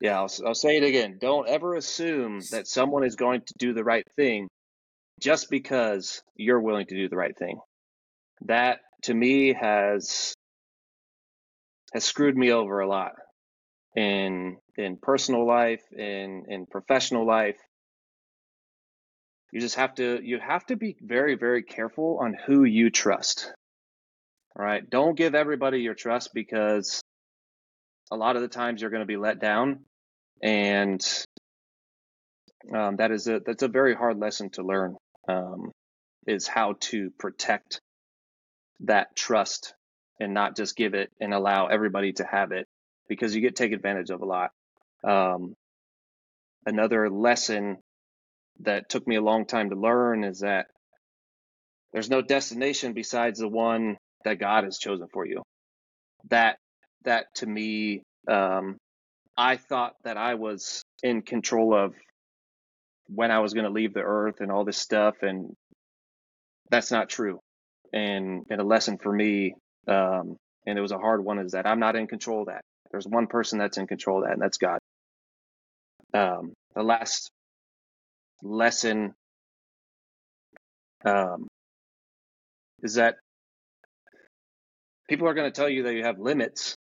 [0.00, 1.18] Yeah, I'll, I'll say it again.
[1.20, 4.48] Don't ever assume that someone is going to do the right thing
[5.20, 7.60] just because you're willing to do the right thing.
[8.46, 10.34] That to me has
[11.92, 13.12] has screwed me over a lot
[13.96, 17.58] in in personal life, in in professional life.
[19.52, 23.52] You just have to you have to be very very careful on who you trust.
[24.56, 27.02] All right, don't give everybody your trust because
[28.10, 29.80] a lot of the times you're going to be let down
[30.42, 31.02] and
[32.74, 34.96] um, that is a that's a very hard lesson to learn
[35.28, 35.70] um,
[36.26, 37.80] is how to protect
[38.80, 39.74] that trust
[40.20, 42.66] and not just give it and allow everybody to have it
[43.08, 44.50] because you get taken advantage of a lot
[45.04, 45.54] um,
[46.66, 47.78] another lesson
[48.60, 50.66] that took me a long time to learn is that
[51.92, 55.42] there's no destination besides the one that god has chosen for you
[56.30, 56.58] that
[57.04, 58.76] that to me um,
[59.36, 61.94] I thought that I was in control of
[63.08, 65.54] when I was going to leave the earth and all this stuff, and
[66.70, 67.40] that's not true.
[67.92, 69.54] And and a lesson for me
[69.88, 71.38] um, and it was a hard one.
[71.38, 72.62] Is that I'm not in control of that.
[72.92, 74.78] There's one person that's in control of that, and that's God.
[76.14, 77.30] Um, the last
[78.42, 79.14] lesson
[81.04, 81.48] um,
[82.82, 83.16] is that
[85.08, 86.76] people are going to tell you that you have limits,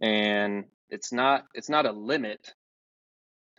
[0.00, 2.54] and it's not it's not a limit.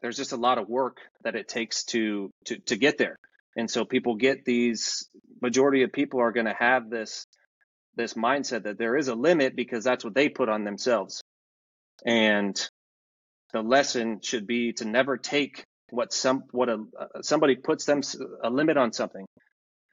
[0.02, 3.18] There's just a lot of work that it takes to to to get there,
[3.58, 5.10] and so people get these.
[5.42, 7.26] Majority of people are going to have this
[7.96, 11.22] this mindset that there is a limit because that's what they put on themselves,
[12.06, 12.56] and
[13.54, 16.78] the lesson should be to never take what some what a
[17.22, 18.02] somebody puts them
[18.44, 19.26] a limit on something.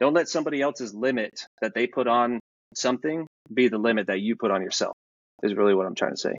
[0.00, 2.38] Don't let somebody else's limit that they put on
[2.74, 4.94] something be the limit that you put on yourself.
[5.42, 6.36] Is really what I'm trying to say.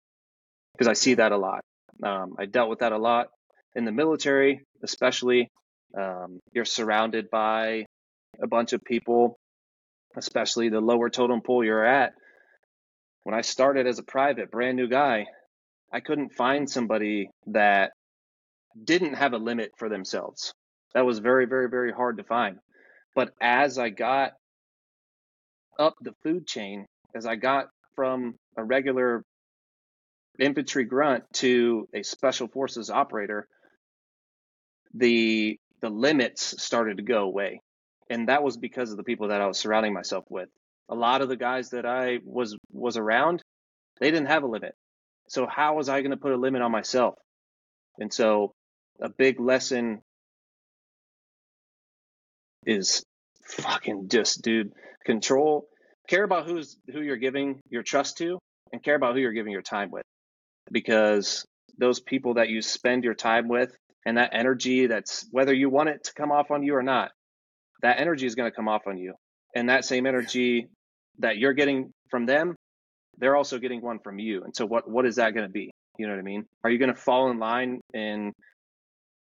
[0.73, 1.61] Because I see that a lot.
[2.03, 3.27] Um, I dealt with that a lot
[3.75, 5.49] in the military, especially.
[5.97, 7.85] Um, you're surrounded by
[8.41, 9.37] a bunch of people,
[10.15, 12.13] especially the lower totem pole you're at.
[13.23, 15.25] When I started as a private, brand new guy,
[15.91, 17.91] I couldn't find somebody that
[18.81, 20.53] didn't have a limit for themselves.
[20.93, 22.57] That was very, very, very hard to find.
[23.15, 24.33] But as I got
[25.79, 26.85] up the food chain,
[27.15, 29.23] as I got from a regular
[30.39, 33.47] infantry grunt to a special forces operator,
[34.93, 37.61] the the limits started to go away.
[38.09, 40.49] And that was because of the people that I was surrounding myself with.
[40.89, 43.43] A lot of the guys that I was was around,
[43.99, 44.75] they didn't have a limit.
[45.29, 47.15] So how was I going to put a limit on myself?
[47.99, 48.53] And so
[49.01, 50.01] a big lesson
[52.65, 53.03] is
[53.45, 54.73] fucking just dude
[55.05, 55.65] control
[56.07, 58.37] care about who's who you're giving your trust to
[58.71, 60.03] and care about who you're giving your time with
[60.71, 61.45] because
[61.77, 63.71] those people that you spend your time with
[64.05, 67.11] and that energy that's whether you want it to come off on you or not
[67.81, 69.13] that energy is going to come off on you
[69.55, 70.67] and that same energy
[71.19, 72.55] that you're getting from them
[73.19, 74.43] they're also getting one from you.
[74.43, 75.71] And so what what is that going to be?
[75.97, 76.45] You know what I mean?
[76.63, 78.33] Are you going to fall in line and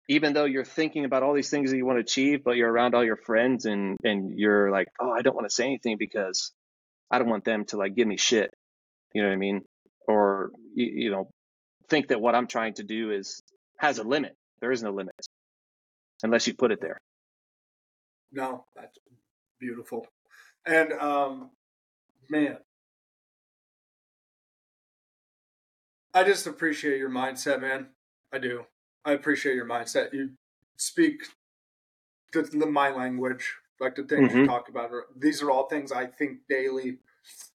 [0.09, 2.71] even though you're thinking about all these things that you want to achieve, but you're
[2.71, 5.97] around all your friends and and you're like, "Oh, I don't want to say anything
[5.99, 6.53] because
[7.11, 8.51] I don't want them to like give me shit."
[9.13, 9.63] You know what I mean?
[10.07, 11.29] Or you, you know,
[11.89, 13.43] think that what I'm trying to do is
[13.79, 14.35] has a limit.
[14.61, 15.15] There is no limit
[16.23, 16.99] unless you put it there.
[18.33, 18.99] No, that's
[19.61, 20.07] beautiful.
[20.67, 21.51] And um
[22.29, 22.59] man,
[26.15, 27.89] I just appreciate your mindset, man.
[28.33, 28.65] I do.
[29.05, 30.13] I appreciate your mindset.
[30.13, 30.31] You
[30.77, 31.23] speak
[32.33, 34.41] the, the my language, like the things mm-hmm.
[34.41, 34.91] you talk about.
[35.17, 36.99] These are all things I think daily.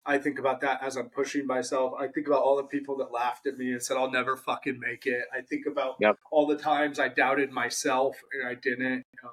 [0.05, 1.93] I think about that as I'm pushing myself.
[1.99, 4.79] I think about all the people that laughed at me and said I'll never fucking
[4.79, 5.23] make it.
[5.33, 6.17] I think about yep.
[6.31, 9.03] all the times I doubted myself and I didn't.
[9.23, 9.31] Um,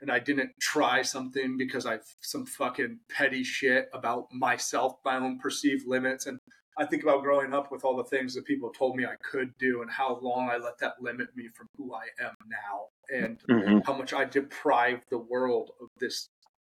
[0.00, 5.38] and I didn't try something because I some fucking petty shit about myself, my own
[5.38, 6.38] perceived limits, and
[6.76, 9.56] I think about growing up with all the things that people told me I could
[9.58, 12.86] do and how long I let that limit me from who I am now
[13.16, 13.78] and mm-hmm.
[13.86, 16.28] how much I deprived the world of this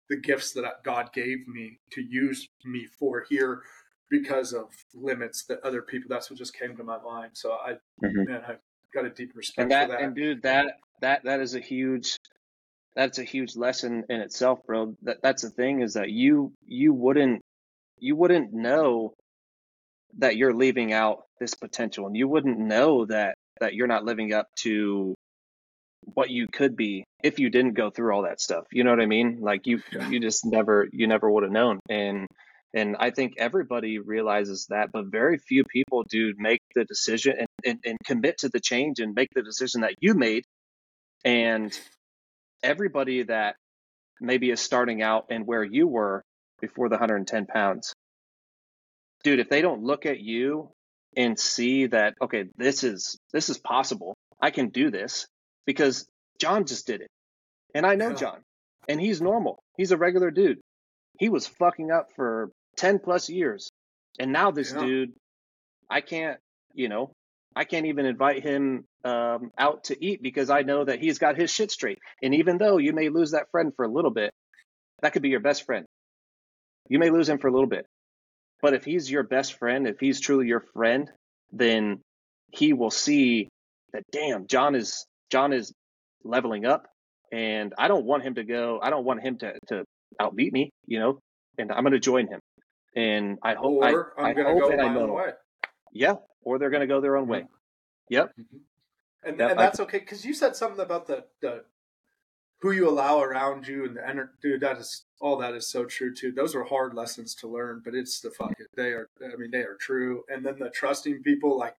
[0.08, 3.62] the gifts that God gave me to use me for here
[4.10, 7.32] because of limits that other people that's what just came to my mind.
[7.34, 8.24] So I mm-hmm.
[8.24, 8.54] man, I
[8.94, 10.02] got a deep respect and that, for that.
[10.02, 10.66] And dude, that
[11.00, 12.16] that that is a huge
[12.94, 14.96] that's a huge lesson in itself, bro.
[15.02, 17.42] That that's the thing is that you you wouldn't
[17.98, 19.14] you wouldn't know
[20.16, 24.32] that you're leaving out this potential and you wouldn't know that that you're not living
[24.32, 25.14] up to
[26.14, 29.00] what you could be if you didn't go through all that stuff you know what
[29.00, 30.08] i mean like you yeah.
[30.08, 32.26] you just never you never would have known and
[32.74, 37.48] and i think everybody realizes that but very few people do make the decision and,
[37.64, 40.44] and, and commit to the change and make the decision that you made
[41.24, 41.78] and
[42.62, 43.56] everybody that
[44.20, 46.22] maybe is starting out and where you were
[46.60, 47.92] before the 110 pounds
[49.28, 50.70] dude, if they don't look at you
[51.14, 54.16] and see that, okay, this is this is possible.
[54.40, 55.26] I can do this
[55.66, 56.06] because
[56.38, 57.10] John just did it.
[57.74, 58.40] And I know John.
[58.88, 59.58] And he's normal.
[59.76, 60.60] He's a regular dude.
[61.18, 63.68] He was fucking up for 10 plus years.
[64.18, 64.80] And now this yeah.
[64.80, 65.12] dude,
[65.90, 66.38] I can't,
[66.72, 67.12] you know,
[67.54, 71.36] I can't even invite him um, out to eat because I know that he's got
[71.36, 71.98] his shit straight.
[72.22, 74.32] And even though you may lose that friend for a little bit,
[75.02, 75.84] that could be your best friend.
[76.88, 77.84] You may lose him for a little bit,
[78.60, 81.10] but if he's your best friend, if he's truly your friend,
[81.52, 82.00] then
[82.50, 83.48] he will see
[83.92, 85.72] that damn, John is John is
[86.24, 86.86] leveling up
[87.32, 89.84] and I don't want him to go I don't want him to to
[90.20, 91.18] outbeat me, you know,
[91.58, 92.40] and I'm gonna join him.
[92.96, 95.30] And I hope or I, am gonna go my own way.
[95.92, 97.44] Yeah, or they're gonna go their own way.
[98.10, 98.30] Yep.
[98.40, 98.56] Mm-hmm.
[99.24, 99.50] And, yep.
[99.50, 101.64] and that's okay because you said something about the, the
[102.60, 105.84] who you allow around you and the energy, dude, that is all that is so
[105.84, 106.32] true too.
[106.32, 108.66] Those are hard lessons to learn, but it's the fuck it.
[108.76, 110.24] They are, I mean, they are true.
[110.28, 111.76] And then the trusting people, like,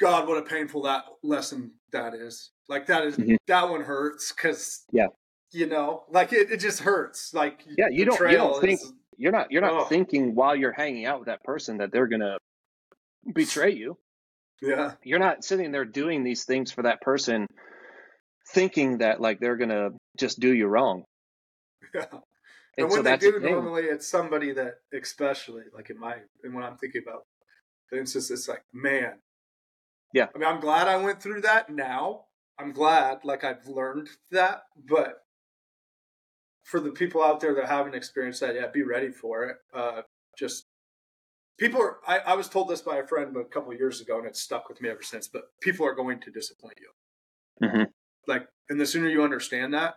[0.00, 2.50] God, what a painful that lesson that is.
[2.68, 3.36] Like that is, Mhm.
[3.46, 5.08] that one hurts because, Yeah.
[5.50, 7.34] you know, like it, it just hurts.
[7.34, 9.84] Like, Yeah, you don't, you don't think is, you're not you're not Oh.
[9.84, 12.38] thinking while you're hanging out with that person that they're gonna
[13.34, 13.98] betray you.
[14.62, 17.46] yeah, You're not sitting there doing these things for that person,
[18.48, 21.04] thinking that like they're gonna just do you wrong.
[21.94, 22.06] yeah.
[22.78, 26.64] And, And so they do, normally it's somebody that, especially like in my, and when
[26.64, 27.26] I'm thinking about
[27.90, 29.18] the instance, it's like, man.
[30.14, 30.28] Yeah.
[30.34, 32.24] I mean, I'm glad I went through that now.
[32.58, 34.62] I'm glad, like, I've learned that.
[34.88, 35.16] But
[36.62, 39.56] for the people out there that haven't experienced that yet, be ready for it.
[39.74, 40.02] Uh,
[40.38, 40.66] just
[41.58, 44.18] people are, I, I was told this by a friend a couple of years ago,
[44.18, 45.28] and it's stuck with me ever since.
[45.28, 47.68] But people are going to disappoint you.
[47.68, 47.86] Mhm.
[48.26, 49.94] Like, and the sooner you understand that,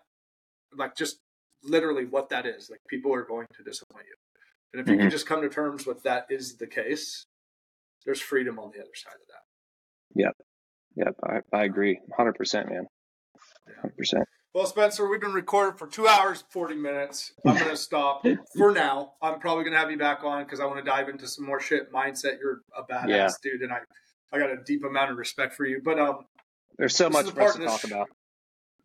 [0.75, 1.17] like, just
[1.63, 2.69] literally what that is.
[2.69, 4.15] Like people are going to disappoint you.
[4.73, 5.11] And if you can Mhm.
[5.11, 7.25] just come to terms with that is the case,
[8.05, 10.35] there's freedom on the other side of that.
[10.97, 12.87] Yep, I, I agree, hundred percent, man,
[13.81, 14.25] hundred percent.
[14.53, 17.33] Well, Spencer, we've been recording for two hours, 40 minutes.
[17.45, 18.23] I'm going to stop
[18.57, 19.15] for now.
[19.21, 21.45] I'm probably going to have you back on because I want to dive into some
[21.45, 22.39] more shit mindset.
[22.39, 23.27] You're a badass Yeah.
[23.43, 23.79] dude, and I,
[24.31, 25.81] I got a deep amount of respect for you.
[25.83, 26.25] But, um,
[26.77, 28.09] There's so This much for us to talk about.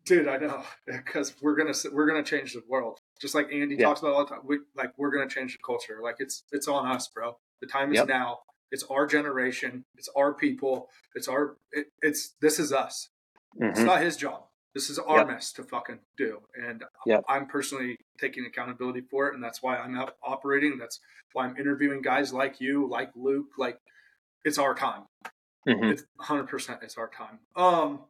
[0.05, 3.87] dude, I know because we're gonna we're gonna change the world, just like Andy Yeah.
[3.87, 4.41] talks about all the time.
[4.45, 5.99] We, like we're gonna change the culture.
[6.01, 7.37] Like it's it's on us, bro.
[7.61, 8.07] The time is Yep.
[8.07, 8.39] now.
[8.71, 9.83] It's our generation.
[9.97, 10.89] It's our people.
[11.15, 11.57] It's our.
[11.73, 13.09] It, it's this is us.
[13.57, 13.85] It's Mhm.
[13.85, 14.45] not his job.
[14.73, 15.27] This is our Yep.
[15.27, 16.41] mess to fucking do.
[16.55, 17.25] And Yep.
[17.27, 20.77] I'm personally taking accountability for it, and that's why I'm out operating.
[20.77, 21.01] That's
[21.33, 23.49] why I'm interviewing guys like you, like Luke.
[23.57, 23.77] Like
[24.45, 25.03] it's our time.
[25.67, 25.91] Mhm.
[25.91, 27.39] It's 100% it's our time.
[27.55, 28.01] Um,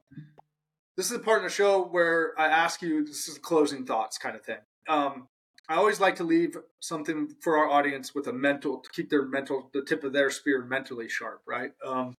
[0.95, 4.17] this is a part of the show where I ask you, this is closing thoughts
[4.17, 4.59] kind of thing.
[4.87, 5.27] Um,
[5.67, 9.25] I always like to leave something for our audience with a mental, to keep their
[9.25, 11.73] mental, the tip of their spear mentally sharp, right?
[11.85, 12.15] Um,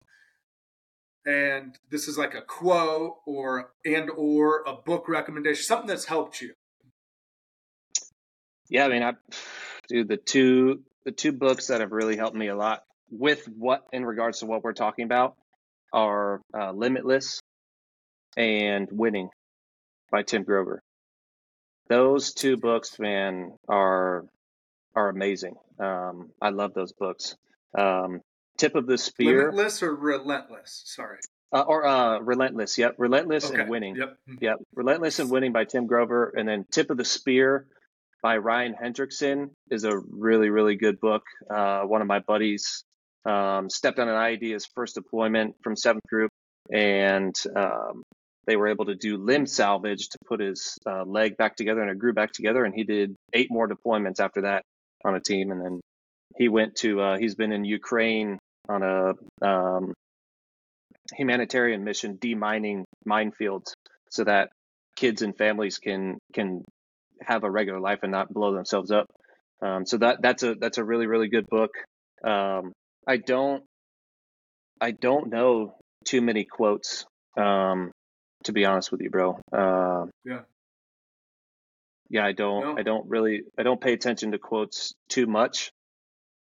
[1.26, 6.40] and this is like a quote or, and, or a book recommendation, something that's helped
[6.40, 6.54] you.
[8.68, 9.12] Yeah, I mean, I,
[9.88, 13.82] dude, the two the two books that have really helped me a lot with what
[13.92, 15.36] in regards to what we're talking about
[15.92, 17.40] are uh, Limitless
[18.36, 19.28] and Winning
[20.10, 20.82] by Tim Grover.
[21.88, 24.24] Those two books, man, are
[24.94, 25.54] are amazing.
[25.78, 27.36] Um, I love those books.
[27.76, 28.20] Um,
[28.58, 30.82] Tip of the Spear Limitless or relentless?
[30.84, 31.18] Sorry.
[31.52, 32.76] uh, or uh, Relentless.
[32.78, 33.60] Yep, Relentless Okay.
[33.62, 33.96] and Winning.
[33.96, 34.16] Yep.
[34.40, 37.66] Yep, Relentless and Winning by Tim Grover, and then Tip of the Spear
[38.22, 41.22] by Ryan Hendrickson is a really, really good book.
[41.50, 42.84] Uh, one of my buddies
[43.24, 46.30] um, stepped on an IED his first deployment from Seventh Group,
[46.72, 48.02] and um,
[48.46, 51.90] they were able to do limb salvage to put his uh, leg back together, and
[51.90, 52.64] it grew back together.
[52.64, 54.62] And he did eight more deployments after that
[55.04, 55.80] on a team, and then
[56.36, 57.00] he went to.
[57.00, 59.92] Uh, he's been in Ukraine on a um,
[61.14, 63.72] humanitarian mission, demining minefields,
[64.10, 64.50] so that
[64.96, 66.64] kids and families can can
[67.20, 69.06] have a regular life and not blow themselves up.
[69.60, 71.70] Um, so that that's a that's a really really good book.
[72.24, 72.72] Um,
[73.06, 73.64] I don't
[74.80, 77.06] I don't know too many quotes
[77.36, 77.92] um,
[78.44, 79.38] to be honest with you, bro.
[79.52, 80.40] Uh, Yeah.
[82.10, 82.78] Yeah, I don't No.
[82.78, 85.72] I don't really I don't pay attention to quotes too much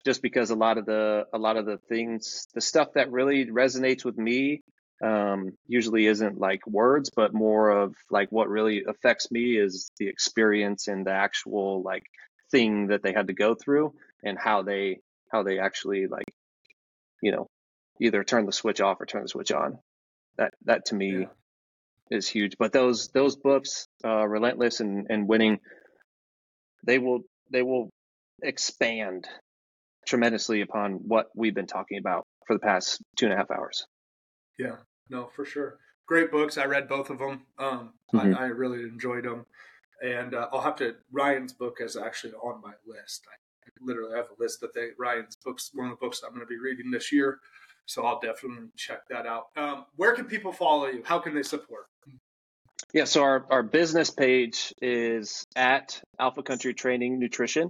[0.05, 3.47] just because a lot of the a lot of the things the stuff that really
[3.47, 4.63] resonates with me
[5.03, 10.09] um, usually isn't like words but more of like what really affects me is the
[10.09, 12.05] experience and the actual like
[12.51, 14.99] thing that they had to go through and how they
[15.35, 16.31] how they actually like
[17.21, 17.49] you know
[18.01, 19.79] either turn the switch off or turn the switch on
[20.39, 21.27] that that to me Yeah.
[22.11, 25.59] is huge but those those books uh, relentless and, and winning
[26.87, 27.91] they will they will
[28.43, 29.27] expand
[30.07, 33.87] tremendously upon what we've been talking about for the past two and a half hours
[34.59, 34.77] Yeah,
[35.11, 35.79] no, for sure.
[36.07, 36.59] Great books.
[36.59, 37.47] I read both of them.
[37.59, 38.37] Um, Mhm.
[38.37, 39.47] I, I really enjoyed them,
[40.03, 40.95] and uh, I'll have to.
[41.11, 43.27] Ryan's book is actually on my list.
[43.33, 43.37] I
[43.81, 45.71] literally I have a list that they Ryan's books.
[45.75, 47.41] One of the books I'm going to be reading this year,
[47.87, 49.47] so I'll definitely check that out.
[49.57, 51.03] Um, where can people follow you?
[51.05, 51.87] How can they support?
[52.95, 57.69] yeah so our, our business page is at alpha country training nutrition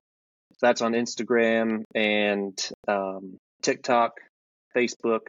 [0.61, 4.13] that's on instagram and um, tiktok
[4.77, 5.21] facebook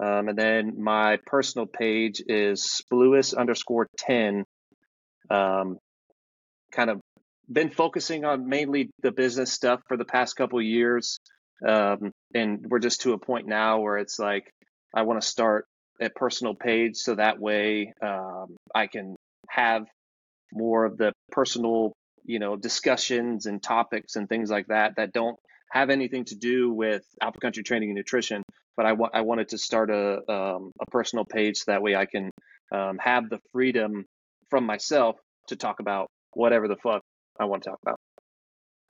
[0.00, 4.44] um, and then my personal page is spluis underscore 10
[5.30, 5.78] um,
[6.72, 7.00] kind of
[7.52, 11.18] been focusing on mainly the business stuff for the past couple years
[11.66, 14.50] um, and we're just to a point now where it's like
[14.94, 15.66] i want to start
[16.00, 19.16] a personal page so that way um, i can
[19.48, 19.84] have
[20.52, 21.92] more of the personal,
[22.24, 25.36] you know, discussions and topics and things like that that don't
[25.72, 28.42] have anything to do with Alpha Country training and nutrition.
[28.76, 31.96] But I, wa- I wanted to start a, um, a personal page so that way
[31.96, 32.30] I can
[32.72, 34.04] um, have the freedom
[34.50, 35.16] from myself
[35.48, 37.02] to talk about whatever the fuck
[37.38, 38.00] I want to talk about.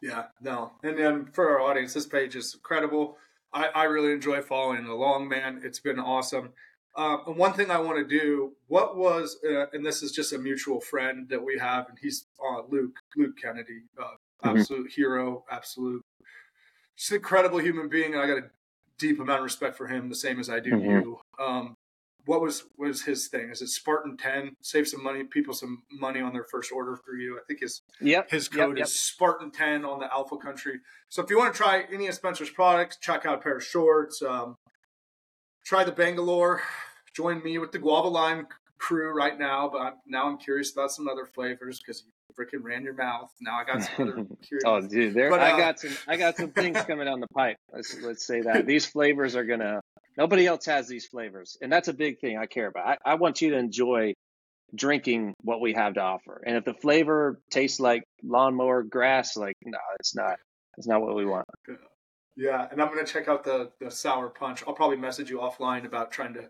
[0.01, 0.73] Yeah, no.
[0.83, 3.17] And then for our audience, this page is incredible.
[3.53, 5.61] I, I really enjoy following along, man.
[5.65, 6.51] It's been awesome.
[6.97, 10.33] Um, and one thing I want to do, what was, uh, and this is just
[10.33, 14.59] a mutual friend that we have, and he's uh, Luke, Luke Kennedy, uh, mm-hmm.
[14.59, 15.01] absolute mm-hmm.
[15.01, 16.03] hero, absolute,
[16.97, 18.15] just incredible human being.
[18.15, 18.51] And I got a
[18.99, 20.91] deep amount of respect for him, the same as I do mm-hmm.
[20.91, 21.21] you.
[21.39, 21.77] Um,
[22.29, 23.49] what was was his thing?
[23.49, 24.55] Is it Spartan ten?
[24.61, 27.39] Save some money, people some money on their first order for you.
[27.39, 28.87] I think his yep, his code yep, yep.
[28.87, 30.81] is Spartan ten on the Alpha Country.
[31.09, 33.65] So if you want to try any of Spencer's products, check out a pair of
[33.65, 34.21] shorts.
[34.21, 34.57] Um,
[35.65, 36.61] try the Bangalore.
[37.17, 40.91] Join me with the Guava Lime crew right now, but I'm, now I'm curious about
[40.91, 43.33] some other flavors because you freaking ran your mouth.
[43.41, 44.27] Now I got some other.
[44.67, 45.97] oh, dude, there but, uh, I got some.
[46.07, 47.57] I got some things coming down the pipe.
[47.73, 49.81] Let's let's say that these flavors are gonna
[50.19, 51.57] Nobody else has these flavors.
[51.63, 52.87] And that's a big thing I care about.
[52.89, 54.15] I, I want you to enjoy
[54.75, 56.43] drinking what we have to offer.
[56.45, 60.37] And if the flavor tastes like lawnmower grass, like no, it's not.
[60.77, 61.47] It's not what we want.
[62.37, 64.63] Yeah, and I'm gonna check out the the sour punch.
[64.67, 66.49] I'll probably message you offline about trying to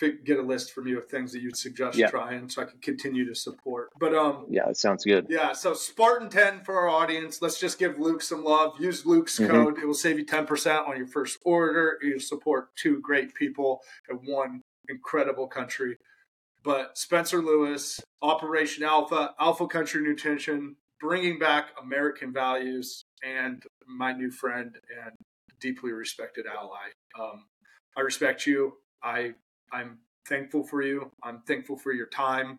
[0.00, 2.08] get a list from you of things that you'd suggest yeah.
[2.08, 3.90] trying so I can continue to support.
[3.98, 5.26] But um Yeah, it sounds good.
[5.28, 7.40] Yeah, so Spartan 10 for our audience.
[7.40, 8.78] Let's just give Luke some love.
[8.80, 9.50] Use Luke's mm-hmm.
[9.50, 9.78] code.
[9.78, 11.98] It will save you 10% on your first order.
[12.02, 15.96] You support two great people and one incredible country.
[16.62, 24.30] But Spencer Lewis, Operation Alpha, Alpha Country Nutrition, bringing back American values, and my new
[24.30, 25.12] friend and
[25.60, 26.88] deeply respected ally.
[27.18, 27.44] Um,
[27.96, 28.74] I respect you.
[29.02, 29.34] I
[29.72, 31.12] I'm thankful for you.
[31.22, 32.58] I'm thankful for your time.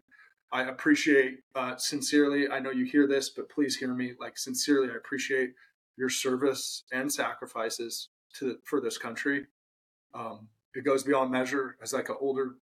[0.51, 2.49] I appreciate uh, sincerely.
[2.49, 4.13] I know you hear this, but please hear me.
[4.19, 5.51] Like sincerely, I appreciate
[5.97, 9.47] your service and sacrifices to for this country.
[10.13, 11.75] Um, it goes beyond measure.
[11.81, 12.55] As like an older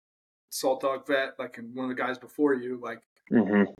[0.50, 3.00] salt dog vet, like and one of the guys before you, like
[3.30, 3.70] mm-hmm.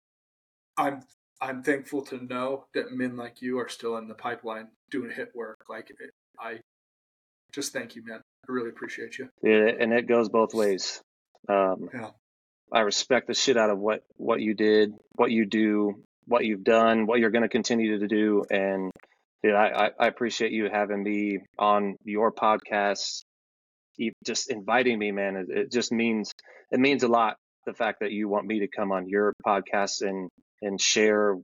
[0.77, 1.03] I'm
[1.41, 5.31] I'm thankful to know that men like you are still in the pipeline doing hit
[5.35, 5.65] work.
[5.69, 6.61] Like it, I
[7.53, 8.21] just thank you, man.
[8.49, 9.29] I really appreciate you.
[9.43, 11.01] Yeah, and it goes both ways.
[11.49, 12.11] Um, yeah.
[12.73, 16.65] I respect the shit out of what what you did, what you do, what you've
[16.65, 18.91] done, what you're going to continue to do, and
[19.43, 23.25] yeah, I, I appreciate you having me on your podcast.
[24.25, 25.37] Just inviting me, man.
[25.37, 26.33] It, it just means
[26.73, 27.37] it means a lot.
[27.67, 30.31] The fact that you want me to come on your podcast and
[30.63, 31.37] and share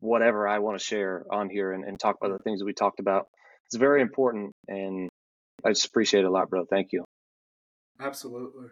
[0.00, 2.74] whatever I want to share on here and, and talk about the things that we
[2.74, 3.28] talked about.
[3.66, 5.08] It's very important, and
[5.64, 6.64] I just appreciate it a lot, bro.
[6.64, 7.04] Thank you.
[8.00, 8.66] Absolutely.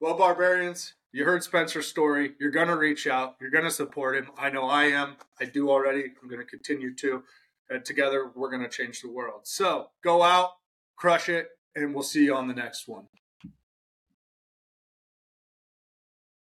[0.00, 2.34] Well, barbarians, you heard Spencer's story.
[2.38, 3.36] You're going to reach out.
[3.40, 4.28] You're going to support him.
[4.36, 5.16] I know I am.
[5.40, 6.04] I do already.
[6.20, 7.22] I'm going to continue to.
[7.70, 9.42] And together, we're going to change the world.
[9.44, 10.50] So go out,
[10.96, 13.06] crush it, and we'll see you on the next one.